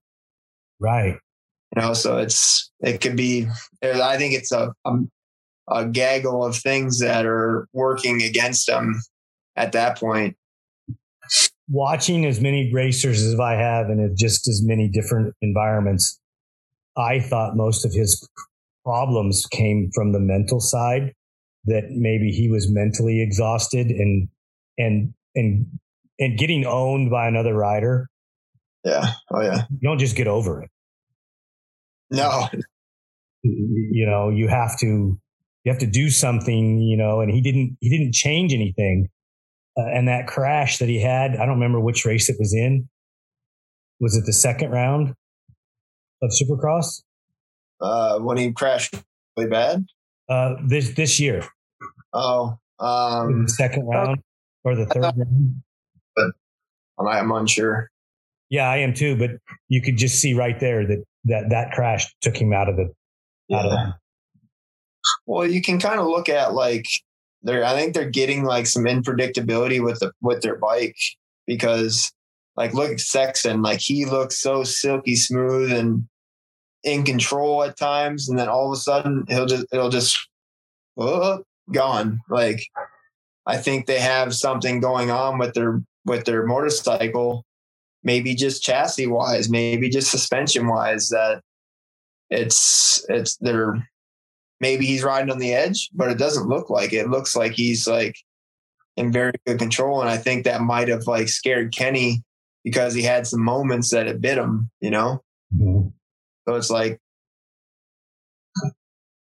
Right. 0.80 1.18
you 1.76 1.82
know 1.82 1.94
so 1.94 2.18
it's 2.18 2.72
it 2.82 3.00
could 3.02 3.16
be 3.16 3.48
i 3.84 4.18
think 4.18 4.34
it's 4.34 4.52
a, 4.52 4.74
a, 4.86 4.98
a 5.70 5.86
gaggle 5.86 6.46
of 6.46 6.56
things 6.56 7.00
that 7.00 7.26
are 7.26 7.68
working 7.74 8.22
against 8.22 8.68
them 8.68 9.02
at 9.56 9.72
that 9.72 9.98
point 9.98 10.36
watching 11.70 12.26
as 12.26 12.39
many 12.39 12.72
racers 12.74 13.22
as 13.24 13.39
I 13.39 13.53
have 13.53 13.89
in 13.89 14.13
just 14.18 14.47
as 14.47 14.61
many 14.63 14.89
different 14.89 15.34
environments, 15.41 16.20
I 16.97 17.20
thought 17.20 17.55
most 17.55 17.86
of 17.86 17.93
his 17.93 18.28
problems 18.84 19.45
came 19.51 19.89
from 19.93 20.11
the 20.11 20.20
mental 20.20 20.59
side. 20.59 21.13
That 21.68 21.86
maybe 21.89 22.30
he 22.30 22.47
was 22.49 22.70
mentally 22.70 23.22
exhausted 23.24 23.88
and 23.88 24.28
and 24.78 25.13
and 25.34 25.66
and 26.20 26.38
getting 26.38 26.66
owned 26.66 27.09
by 27.09 27.28
another 27.28 27.55
rider. 27.55 28.07
yeah 28.84 29.13
oh 29.32 29.41
yeah 29.41 29.63
You 29.72 29.89
don't 29.89 29.97
just 29.97 30.16
get 30.16 30.28
over 30.28 30.61
it. 30.61 30.70
no 32.11 32.47
You 33.43 34.05
know, 34.05 34.30
you 34.30 34.47
have 34.47 34.78
to 34.80 35.20
you 35.63 35.72
have 35.72 35.80
to 35.80 35.88
do 35.88 36.09
something. 36.09 36.80
You 36.80 36.97
know, 36.97 37.22
and 37.22 37.32
he 37.32 37.41
didn't 37.41 37.78
he 37.80 37.89
didn't 37.89 38.13
change 38.13 38.53
anything. 38.53 39.09
Uh, 39.78 39.88
and 39.93 40.07
that 40.07 40.26
crash 40.28 40.78
that 40.78 40.88
he 40.88 41.01
had, 41.01 41.32
I 41.32 41.39
don't 41.45 41.55
remember 41.55 41.80
which 41.82 42.05
race 42.05 42.30
it 42.30 42.38
was 42.39 42.53
in. 42.53 42.88
Was 43.99 44.15
it 44.15 44.26
the 44.26 44.34
second 44.34 44.71
round 44.71 45.13
of 46.21 46.32
Supercross? 46.32 47.01
uh 47.82 48.19
when 48.19 48.38
he 48.38 48.51
crashed 48.53 48.95
really 49.36 49.49
bad 49.49 49.86
Uh, 50.30 50.55
this 50.65 50.93
this 50.93 51.19
year, 51.19 51.43
oh 52.13 52.57
um 52.80 53.43
the 53.43 53.49
second 53.49 53.86
round 53.86 54.19
or 54.63 54.76
the 54.76 54.86
third 54.86 55.03
round. 55.17 55.61
I'm, 56.17 57.07
I'm 57.07 57.32
unsure 57.32 57.89
Yeah, 58.49 58.69
I 58.69 58.78
am 58.78 58.93
too. 58.93 59.17
But 59.17 59.32
you 59.67 59.82
could 59.82 59.97
just 59.97 60.19
see 60.21 60.34
right 60.34 60.59
there 60.59 60.88
that 60.88 61.03
that 61.26 61.49
that 61.49 61.71
crash 61.73 62.07
took 62.21 62.38
him 62.38 62.53
out 62.53 62.69
of 62.69 62.78
the 62.78 62.93
out 63.55 63.65
of 63.65 63.71
Yeah. 63.73 63.91
Well, 65.26 65.45
you 65.45 65.61
can 65.61 65.80
kind 65.80 65.99
of 65.99 66.07
look 66.07 66.30
at 66.30 66.53
like 66.53 66.86
they're. 67.46 67.64
I 67.64 67.74
think 67.74 67.93
they're 67.93 68.10
getting 68.10 68.43
like 68.43 68.68
some 68.68 68.84
unpredictability 68.84 69.82
with 69.82 70.00
the 70.00 70.12
with 70.22 70.41
their 70.41 70.58
bike 70.58 70.98
because 71.48 72.12
like 72.58 72.74
look 72.74 72.91
at 72.91 73.00
Sexton, 73.00 73.62
like 73.62 73.80
he 73.80 74.06
looks 74.06 74.39
so 74.39 74.64
silky 74.64 75.16
smooth 75.16 75.72
and 75.72 76.08
in 76.84 77.04
control 77.04 77.64
at 77.64 77.78
times, 77.78 78.28
and 78.28 78.38
then 78.38 78.50
all 78.50 78.68
of 78.68 78.74
a 78.74 78.82
sudden 78.82 79.26
he'll 79.30 79.46
just 79.46 79.66
it'll 79.72 79.89
just 79.89 80.18
oh, 80.98 81.43
gone. 81.72 82.20
Like 82.30 82.62
I 83.46 83.58
think 83.58 83.86
they 83.86 84.00
have 84.00 84.36
something 84.36 84.80
going 84.80 85.12
on 85.12 85.38
with 85.38 85.54
their 85.54 85.82
with 86.04 86.26
their 86.26 86.46
motorcycle, 86.46 87.46
maybe 88.04 88.34
just 88.34 88.64
chassis 88.64 89.08
wise, 89.08 89.50
maybe 89.50 89.89
just 89.89 90.10
suspension 90.10 90.68
wise 90.68 91.10
that 91.10 91.41
it's 92.32 93.06
it's 93.08 93.38
they're 93.38 93.88
maybe 94.66 94.88
he's 94.88 95.03
riding 95.03 95.30
on 95.30 95.38
the 95.38 95.53
edge, 95.53 95.91
but 95.93 96.09
it 96.09 96.18
doesn't 96.18 96.49
look 96.49 96.72
like 96.72 96.91
it. 96.91 97.05
it 97.05 97.09
looks 97.09 97.36
like 97.36 97.51
he's 97.51 97.88
like 97.88 98.18
in 98.97 99.11
very 99.11 99.34
good 99.45 99.59
control. 99.59 100.01
And 100.01 100.09
I 100.09 100.18
think 100.18 100.43
that 100.43 100.61
might 100.61 100.88
have 100.88 101.05
like 101.05 101.28
scared 101.28 101.72
Kenny 101.72 102.24
because 102.63 102.95
he 102.95 103.03
had 103.03 103.28
some 103.28 103.43
moments 103.43 103.91
that 103.91 104.07
it 104.07 104.22
bit 104.22 104.39
him, 104.39 104.72
you 104.82 104.89
know? 104.89 105.22
Mm-hmm. 105.55 105.89
So 106.47 106.55
it's 106.55 106.72
like, 106.72 106.99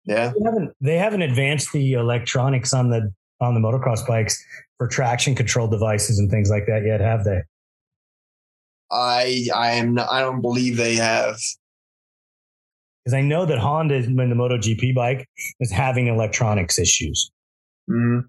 yeah. 0.06 0.34
They 0.36 0.44
haven't, 0.44 0.72
they 0.82 0.98
haven't 0.98 1.22
advanced 1.22 1.74
the 1.74 1.94
electronics 1.94 2.74
on 2.74 2.90
the, 2.90 3.14
on 3.40 3.54
the 3.54 3.60
motocross 3.60 4.08
bikes 4.08 4.44
for 4.80 4.88
traction 4.88 5.36
control 5.36 5.68
devices 5.68 6.18
and 6.18 6.32
things 6.32 6.50
like 6.50 6.66
that 6.66 6.84
yet, 6.84 7.02
have 7.02 7.24
they? 7.24 7.44
I, 8.92 9.46
I 9.56 9.72
am, 9.74 9.94
not, 9.94 10.10
I 10.10 10.22
don't 10.22 10.42
believe 10.42 10.76
they 10.78 10.96
have. 10.96 11.38
Because 13.10 13.18
I 13.24 13.28
know 13.28 13.46
that 13.46 13.58
Honda 13.58 13.96
in 13.96 14.16
the 14.16 14.36
MotoGP 14.36 14.94
bike 14.94 15.28
is 15.60 15.72
having 15.72 16.08
electronics 16.08 16.78
issues. 16.78 17.32
Mm-hmm 17.90 18.28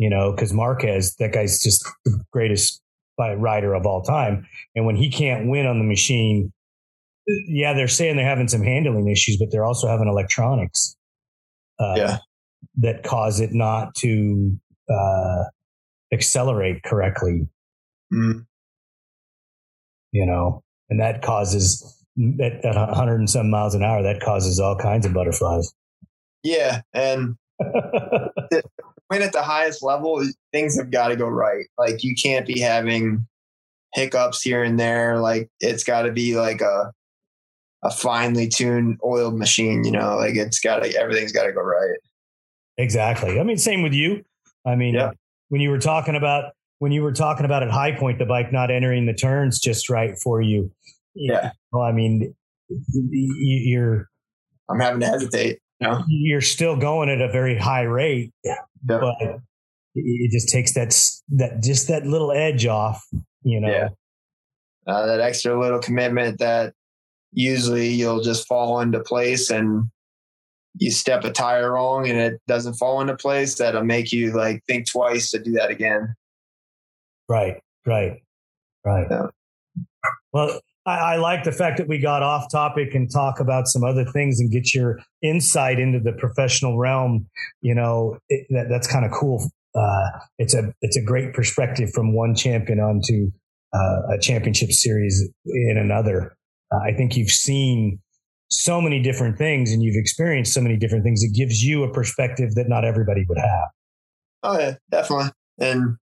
you 0.00 0.08
know, 0.08 0.32
because 0.32 0.54
Marquez, 0.54 1.14
that 1.16 1.30
guy's 1.34 1.62
just 1.62 1.86
the 2.06 2.24
greatest 2.32 2.80
rider 3.18 3.74
of 3.74 3.84
all 3.84 4.00
time. 4.00 4.46
And 4.74 4.86
when 4.86 4.96
he 4.96 5.10
can't 5.10 5.46
win 5.46 5.66
on 5.66 5.76
the 5.78 5.84
machine, 5.84 6.54
yeah, 7.46 7.74
they're 7.74 7.86
saying 7.86 8.16
they're 8.16 8.24
having 8.24 8.48
some 8.48 8.62
handling 8.62 9.10
issues, 9.10 9.36
but 9.36 9.50
they're 9.52 9.66
also 9.66 9.88
having 9.88 10.08
electronics. 10.08 10.96
Uh, 11.78 11.94
yeah. 11.98 12.18
That 12.78 13.02
cause 13.02 13.40
it 13.40 13.52
not 13.52 13.94
to 13.96 14.58
uh, 14.90 15.44
accelerate 16.14 16.82
correctly. 16.82 17.46
Mm. 18.10 18.46
You 20.12 20.24
know, 20.24 20.64
and 20.88 20.98
that 20.98 21.20
causes 21.20 21.99
at, 22.40 22.64
at 22.64 22.76
100 22.76 23.16
and 23.16 23.30
some 23.30 23.50
miles 23.50 23.74
an 23.74 23.82
hour, 23.82 24.02
that 24.02 24.20
causes 24.20 24.58
all 24.60 24.76
kinds 24.76 25.06
of 25.06 25.12
butterflies. 25.12 25.72
Yeah. 26.42 26.82
And 26.92 27.36
win 29.10 29.22
at 29.22 29.32
the 29.32 29.42
highest 29.42 29.82
level, 29.82 30.24
things 30.52 30.76
have 30.78 30.90
got 30.90 31.08
to 31.08 31.16
go 31.16 31.26
right. 31.26 31.66
Like 31.78 32.02
you 32.02 32.14
can't 32.20 32.46
be 32.46 32.60
having 32.60 33.26
hiccups 33.94 34.42
here 34.42 34.62
and 34.62 34.78
there. 34.78 35.18
Like 35.18 35.50
it's 35.60 35.84
got 35.84 36.02
to 36.02 36.12
be 36.12 36.36
like 36.36 36.60
a 36.60 36.92
a 37.82 37.90
finely 37.90 38.46
tuned 38.46 38.98
oiled 39.04 39.38
machine. 39.38 39.84
You 39.84 39.92
know, 39.92 40.16
like 40.16 40.36
it's 40.36 40.60
got 40.60 40.82
to 40.82 40.94
everything's 40.96 41.32
got 41.32 41.44
to 41.44 41.52
go 41.52 41.62
right. 41.62 41.98
Exactly. 42.78 43.38
I 43.38 43.42
mean, 43.42 43.58
same 43.58 43.82
with 43.82 43.92
you. 43.92 44.24
I 44.66 44.76
mean, 44.76 44.94
yeah. 44.94 45.12
when 45.48 45.60
you 45.60 45.70
were 45.70 45.78
talking 45.78 46.14
about 46.14 46.52
when 46.78 46.92
you 46.92 47.02
were 47.02 47.12
talking 47.12 47.44
about 47.44 47.62
at 47.62 47.70
high 47.70 47.92
point, 47.92 48.18
the 48.18 48.24
bike 48.24 48.52
not 48.52 48.70
entering 48.70 49.06
the 49.06 49.12
turns 49.12 49.58
just 49.58 49.90
right 49.90 50.18
for 50.18 50.40
you. 50.40 50.70
Yeah. 51.20 51.52
Well, 51.70 51.82
I 51.82 51.92
mean, 51.92 52.34
you're. 52.88 54.08
I'm 54.68 54.80
having 54.80 55.00
to 55.00 55.06
hesitate. 55.06 55.58
You 55.80 55.88
know? 55.88 56.04
You're 56.08 56.40
still 56.40 56.76
going 56.76 57.08
at 57.10 57.20
a 57.20 57.30
very 57.30 57.56
high 57.56 57.82
rate, 57.82 58.32
but 58.84 59.04
it 59.94 60.30
just 60.32 60.48
takes 60.48 60.74
that 60.74 60.98
that 61.36 61.62
just 61.62 61.88
that 61.88 62.06
little 62.06 62.32
edge 62.32 62.66
off, 62.66 63.06
you 63.42 63.60
know. 63.60 63.68
Yeah. 63.68 63.88
Uh, 64.86 65.06
that 65.06 65.20
extra 65.20 65.60
little 65.60 65.78
commitment 65.78 66.38
that 66.38 66.72
usually 67.32 67.88
you'll 67.88 68.22
just 68.22 68.48
fall 68.48 68.80
into 68.80 69.00
place 69.00 69.50
and 69.50 69.84
you 70.78 70.90
step 70.90 71.22
a 71.24 71.30
tire 71.30 71.72
wrong 71.72 72.08
and 72.08 72.18
it 72.18 72.40
doesn't 72.46 72.74
fall 72.74 73.00
into 73.00 73.16
place 73.16 73.56
that'll 73.56 73.84
make 73.84 74.10
you 74.10 74.32
like 74.32 74.62
think 74.66 74.90
twice 74.90 75.30
to 75.30 75.38
do 75.38 75.52
that 75.52 75.70
again 75.70 76.14
right 77.28 77.60
right 77.86 78.22
right 78.84 79.06
yeah. 79.10 79.26
well 80.32 80.60
I, 80.90 81.14
I, 81.14 81.16
like 81.16 81.44
the 81.44 81.52
fact 81.52 81.78
that 81.78 81.88
we 81.88 81.98
got 81.98 82.22
off 82.22 82.50
topic 82.50 82.94
and 82.94 83.10
talk 83.10 83.40
about 83.40 83.66
some 83.66 83.84
other 83.84 84.04
things 84.04 84.40
and 84.40 84.50
get 84.50 84.74
your 84.74 84.98
insight 85.22 85.78
into 85.78 86.00
the 86.00 86.12
professional 86.12 86.78
realm. 86.78 87.26
You 87.60 87.74
know, 87.74 88.18
it, 88.28 88.46
that, 88.50 88.66
that's 88.68 88.86
kind 88.86 89.04
of 89.04 89.12
cool. 89.12 89.50
Uh, 89.74 90.18
it's 90.38 90.54
a 90.54 90.72
it's 90.80 90.96
a 90.96 91.02
great 91.02 91.32
perspective 91.32 91.90
from 91.94 92.14
one 92.14 92.34
champion 92.34 92.80
onto 92.80 93.30
uh, 93.72 94.14
a 94.14 94.18
championship 94.20 94.72
series 94.72 95.28
in 95.46 95.78
another. 95.78 96.36
Uh, 96.72 96.78
I 96.78 96.92
think 96.92 97.16
you've 97.16 97.30
seen 97.30 98.00
so 98.48 98.80
many 98.80 99.00
different 99.00 99.38
things 99.38 99.72
and 99.72 99.82
you've 99.82 99.96
experienced 99.96 100.52
so 100.52 100.60
many 100.60 100.76
different 100.76 101.04
things. 101.04 101.22
It 101.22 101.34
gives 101.34 101.62
you 101.62 101.84
a 101.84 101.92
perspective 101.92 102.54
that 102.56 102.68
not 102.68 102.84
everybody 102.84 103.24
would 103.28 103.38
have. 103.38 103.68
Oh 104.42 104.58
yeah, 104.58 104.74
definitely. 104.90 105.30
And 105.60 105.96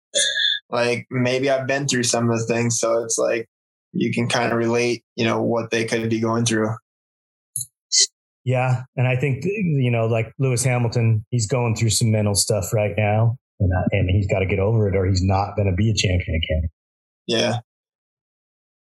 like 0.70 1.06
maybe 1.10 1.50
I've 1.50 1.66
been 1.66 1.88
through 1.88 2.04
some 2.04 2.30
of 2.30 2.38
the 2.38 2.46
things, 2.46 2.78
so 2.78 3.02
it's 3.02 3.18
like 3.18 3.48
you 3.96 4.12
can 4.12 4.28
kind 4.28 4.52
of 4.52 4.58
relate, 4.58 5.04
you 5.14 5.24
know, 5.24 5.42
what 5.42 5.70
they 5.70 5.84
could 5.84 6.08
be 6.10 6.20
going 6.20 6.44
through. 6.44 6.74
Yeah, 8.44 8.84
and 8.96 9.08
I 9.08 9.16
think 9.16 9.44
you 9.44 9.90
know, 9.90 10.06
like 10.06 10.32
Lewis 10.38 10.62
Hamilton, 10.62 11.24
he's 11.30 11.48
going 11.48 11.74
through 11.74 11.90
some 11.90 12.12
mental 12.12 12.36
stuff 12.36 12.72
right 12.72 12.92
now, 12.96 13.36
and 13.58 13.72
uh, 13.72 13.88
and 13.90 14.08
he's 14.08 14.28
got 14.28 14.38
to 14.38 14.46
get 14.46 14.60
over 14.60 14.88
it, 14.88 14.94
or 14.94 15.04
he's 15.06 15.24
not 15.24 15.56
going 15.56 15.68
to 15.68 15.74
be 15.74 15.90
a 15.90 15.94
champion 15.94 16.40
again. 16.44 16.68
Yeah, 17.26 17.56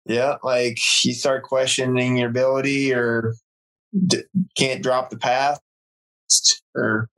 yeah. 0.07 0.36
Like 0.42 0.78
you 1.05 1.14
start 1.14 1.44
questioning 1.44 2.16
your 2.16 2.30
ability, 2.30 2.92
or 2.92 3.34
d- 4.07 4.24
can't 4.57 4.82
drop 4.82 5.11
the 5.11 5.18
path, 5.18 5.61
or 6.74 7.09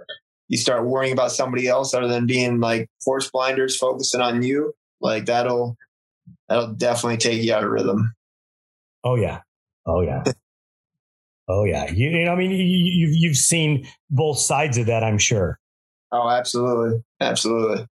you 0.48 0.58
start 0.58 0.84
worrying 0.84 1.14
about 1.14 1.32
somebody 1.32 1.66
else 1.68 1.94
other 1.94 2.08
than 2.08 2.26
being 2.26 2.60
like 2.60 2.90
force 3.02 3.30
blinders, 3.30 3.78
focusing 3.78 4.20
on 4.20 4.42
you. 4.42 4.74
Like 5.00 5.24
that'll 5.24 5.78
that'll 6.48 6.74
definitely 6.74 7.18
take 7.18 7.42
you 7.42 7.54
out 7.54 7.64
of 7.64 7.70
rhythm. 7.70 8.14
Oh 9.04 9.16
yeah. 9.16 9.40
Oh 9.86 10.00
yeah. 10.00 10.24
oh 11.48 11.64
yeah. 11.64 11.90
You, 11.90 12.10
you 12.10 12.24
know, 12.24 12.32
I 12.32 12.36
mean, 12.36 12.50
you, 12.50 12.58
you've 12.58 13.16
you've 13.16 13.36
seen 13.36 13.86
both 14.10 14.38
sides 14.38 14.78
of 14.78 14.86
that, 14.86 15.04
I'm 15.04 15.18
sure. 15.18 15.58
Oh, 16.12 16.28
absolutely, 16.28 17.02
absolutely. 17.20 17.86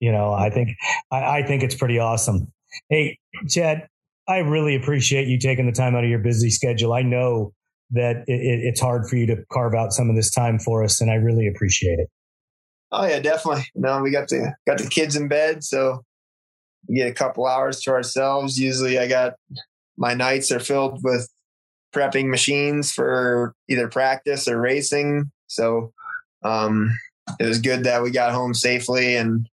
You 0.00 0.12
know, 0.12 0.32
I 0.32 0.50
think 0.50 0.70
I, 1.10 1.38
I 1.38 1.42
think 1.42 1.62
it's 1.62 1.74
pretty 1.74 1.98
awesome. 1.98 2.52
Hey, 2.90 3.18
Chad, 3.48 3.88
I 4.28 4.38
really 4.38 4.74
appreciate 4.74 5.28
you 5.28 5.38
taking 5.38 5.66
the 5.66 5.72
time 5.72 5.94
out 5.94 6.04
of 6.04 6.10
your 6.10 6.18
busy 6.18 6.50
schedule. 6.50 6.92
I 6.92 7.02
know 7.02 7.52
that 7.90 8.24
it, 8.26 8.32
it, 8.32 8.60
it's 8.64 8.80
hard 8.80 9.08
for 9.08 9.16
you 9.16 9.26
to 9.26 9.36
carve 9.52 9.74
out 9.74 9.92
some 9.92 10.10
of 10.10 10.16
this 10.16 10.30
time 10.30 10.58
for 10.58 10.82
us, 10.82 11.00
and 11.00 11.10
I 11.10 11.14
really 11.14 11.46
appreciate 11.46 11.98
it. 11.98 12.08
Oh 12.92 13.06
yeah, 13.06 13.20
definitely. 13.20 13.64
No, 13.74 14.02
we 14.02 14.10
got 14.10 14.28
the 14.28 14.54
got 14.66 14.78
the 14.78 14.88
kids 14.88 15.16
in 15.16 15.28
bed, 15.28 15.64
so 15.64 16.02
we 16.88 16.96
get 16.96 17.08
a 17.08 17.14
couple 17.14 17.46
hours 17.46 17.80
to 17.82 17.90
ourselves. 17.90 18.58
Usually 18.58 18.98
I 18.98 19.08
got 19.08 19.34
my 19.96 20.14
nights 20.14 20.52
are 20.52 20.60
filled 20.60 21.02
with 21.02 21.28
prepping 21.94 22.28
machines 22.28 22.92
for 22.92 23.54
either 23.68 23.88
practice 23.88 24.46
or 24.46 24.60
racing. 24.60 25.30
So 25.46 25.92
um, 26.42 26.90
it 27.40 27.46
was 27.46 27.58
good 27.58 27.84
that 27.84 28.02
we 28.02 28.10
got 28.10 28.32
home 28.32 28.54
safely 28.54 29.16
and 29.16 29.48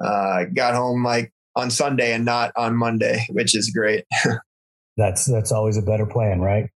uh, 0.00 0.44
got 0.54 0.74
home 0.74 1.04
like 1.04 1.32
on 1.56 1.70
Sunday 1.70 2.12
and 2.12 2.24
not 2.24 2.52
on 2.56 2.76
Monday, 2.76 3.26
which 3.30 3.56
is 3.56 3.70
great. 3.70 4.04
that's 4.96 5.24
that's 5.24 5.52
always 5.52 5.76
a 5.76 5.82
better 5.82 6.06
plan, 6.06 6.40
right? 6.40 6.70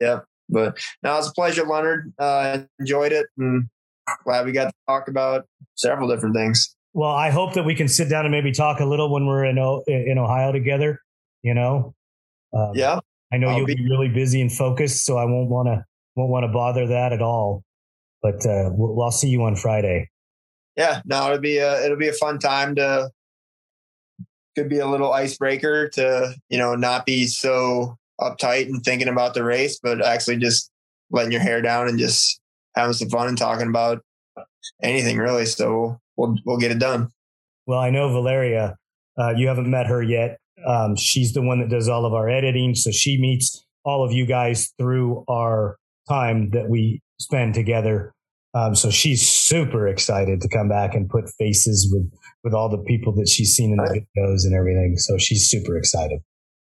Yeah. 0.00 0.20
But 0.48 0.78
now 1.02 1.18
it's 1.18 1.28
a 1.28 1.32
pleasure, 1.32 1.64
Leonard. 1.64 2.12
Uh, 2.18 2.58
enjoyed 2.78 3.12
it 3.12 3.26
and 3.38 3.68
glad 4.24 4.44
we 4.44 4.52
got 4.52 4.66
to 4.66 4.72
talk 4.88 5.08
about 5.08 5.46
several 5.74 6.08
different 6.08 6.34
things. 6.34 6.73
Well, 6.94 7.10
I 7.10 7.30
hope 7.30 7.54
that 7.54 7.64
we 7.64 7.74
can 7.74 7.88
sit 7.88 8.08
down 8.08 8.24
and 8.24 8.32
maybe 8.32 8.52
talk 8.52 8.80
a 8.80 8.84
little 8.84 9.10
when 9.12 9.26
we're 9.26 9.44
in 9.44 9.58
in 9.86 10.16
Ohio 10.16 10.52
together. 10.52 11.00
You 11.42 11.54
know. 11.54 11.94
Um, 12.56 12.70
yeah. 12.74 13.00
I 13.32 13.36
know 13.36 13.48
I'll 13.48 13.58
you'll 13.58 13.66
be-, 13.66 13.74
be 13.74 13.88
really 13.90 14.08
busy 14.08 14.40
and 14.40 14.50
focused, 14.50 15.04
so 15.04 15.18
I 15.18 15.24
won't 15.24 15.50
want 15.50 15.66
to 15.66 15.84
won't 16.14 16.30
want 16.30 16.44
to 16.44 16.52
bother 16.52 16.86
that 16.86 17.12
at 17.12 17.20
all. 17.20 17.64
But 18.22 18.46
uh, 18.46 18.70
we'll, 18.72 19.02
I'll 19.02 19.10
see 19.10 19.28
you 19.28 19.42
on 19.42 19.56
Friday. 19.56 20.08
Yeah, 20.76 21.02
no, 21.04 21.26
it'll 21.26 21.40
be 21.40 21.58
a 21.58 21.84
it'll 21.84 21.98
be 21.98 22.08
a 22.08 22.12
fun 22.12 22.38
time 22.38 22.76
to 22.76 23.10
could 24.56 24.68
be 24.68 24.78
a 24.78 24.86
little 24.86 25.12
icebreaker 25.12 25.88
to 25.90 26.34
you 26.48 26.58
know 26.58 26.76
not 26.76 27.06
be 27.06 27.26
so 27.26 27.98
uptight 28.20 28.66
and 28.66 28.84
thinking 28.84 29.08
about 29.08 29.34
the 29.34 29.42
race, 29.42 29.80
but 29.82 30.04
actually 30.04 30.36
just 30.36 30.70
letting 31.10 31.32
your 31.32 31.40
hair 31.40 31.60
down 31.60 31.88
and 31.88 31.98
just 31.98 32.40
having 32.76 32.92
some 32.92 33.08
fun 33.08 33.28
and 33.28 33.38
talking 33.38 33.68
about 33.68 34.00
anything 34.82 35.18
really. 35.18 35.46
So 35.46 36.00
we'll 36.16 36.36
we'll 36.44 36.58
get 36.58 36.70
it 36.70 36.78
done. 36.78 37.08
Well, 37.66 37.78
I 37.78 37.90
know 37.90 38.08
Valeria. 38.10 38.76
Uh, 39.18 39.30
you 39.36 39.48
haven't 39.48 39.70
met 39.70 39.86
her 39.86 40.02
yet. 40.02 40.38
Um, 40.66 40.96
she's 40.96 41.32
the 41.32 41.42
one 41.42 41.60
that 41.60 41.68
does 41.68 41.88
all 41.88 42.04
of 42.04 42.12
our 42.12 42.28
editing, 42.28 42.74
so 42.74 42.90
she 42.90 43.20
meets 43.20 43.64
all 43.84 44.04
of 44.04 44.12
you 44.12 44.26
guys 44.26 44.72
through 44.78 45.24
our 45.28 45.76
time 46.08 46.50
that 46.50 46.68
we 46.68 47.00
spend 47.18 47.54
together. 47.54 48.12
Um, 48.54 48.74
so 48.74 48.90
she's 48.90 49.28
super 49.28 49.88
excited 49.88 50.40
to 50.40 50.48
come 50.48 50.68
back 50.68 50.94
and 50.94 51.08
put 51.08 51.28
faces 51.38 51.90
with 51.92 52.10
with 52.44 52.54
all 52.54 52.68
the 52.68 52.78
people 52.78 53.12
that 53.16 53.28
she's 53.28 53.54
seen 53.54 53.72
in 53.72 53.76
the 53.76 54.00
videos 54.16 54.44
and 54.44 54.54
everything. 54.54 54.96
So 54.96 55.18
she's 55.18 55.48
super 55.48 55.76
excited. 55.76 56.20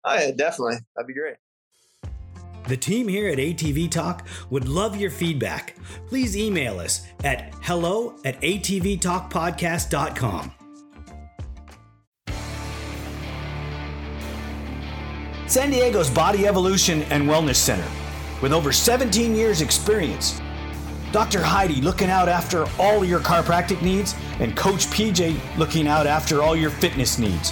Oh, 0.04 0.16
yeah, 0.16 0.32
definitely. 0.32 0.78
That'd 0.96 1.08
be 1.08 1.14
great. 1.14 1.36
The 2.72 2.78
team 2.78 3.08
here 3.10 3.28
at 3.28 3.38
ATV 3.38 3.92
Talk 3.92 4.26
would 4.50 4.70
love 4.70 4.96
your 4.96 5.12
feedback. 5.12 5.76
Please 6.08 6.38
email 6.38 6.80
us 6.80 7.06
at 7.26 7.54
hello 7.62 8.18
at 8.24 8.40
atvtalkpodcast.com. 8.40 10.54
San 15.48 15.70
Diego's 15.70 16.10
Body 16.10 16.48
Evolution 16.48 17.04
and 17.10 17.28
Wellness 17.28 17.58
Center. 17.58 17.90
With 18.42 18.54
over 18.54 18.72
17 18.72 19.36
years' 19.36 19.60
experience, 19.60 20.40
Dr. 21.12 21.42
Heidi 21.42 21.82
looking 21.82 22.10
out 22.10 22.30
after 22.30 22.66
all 22.80 23.04
your 23.04 23.20
chiropractic 23.20 23.82
needs, 23.82 24.16
and 24.40 24.56
Coach 24.56 24.86
PJ 24.86 25.38
looking 25.58 25.90
out 25.90 26.08
after 26.08 26.42
all 26.42 26.56
your 26.56 26.70
fitness 26.70 27.20
needs. 27.20 27.52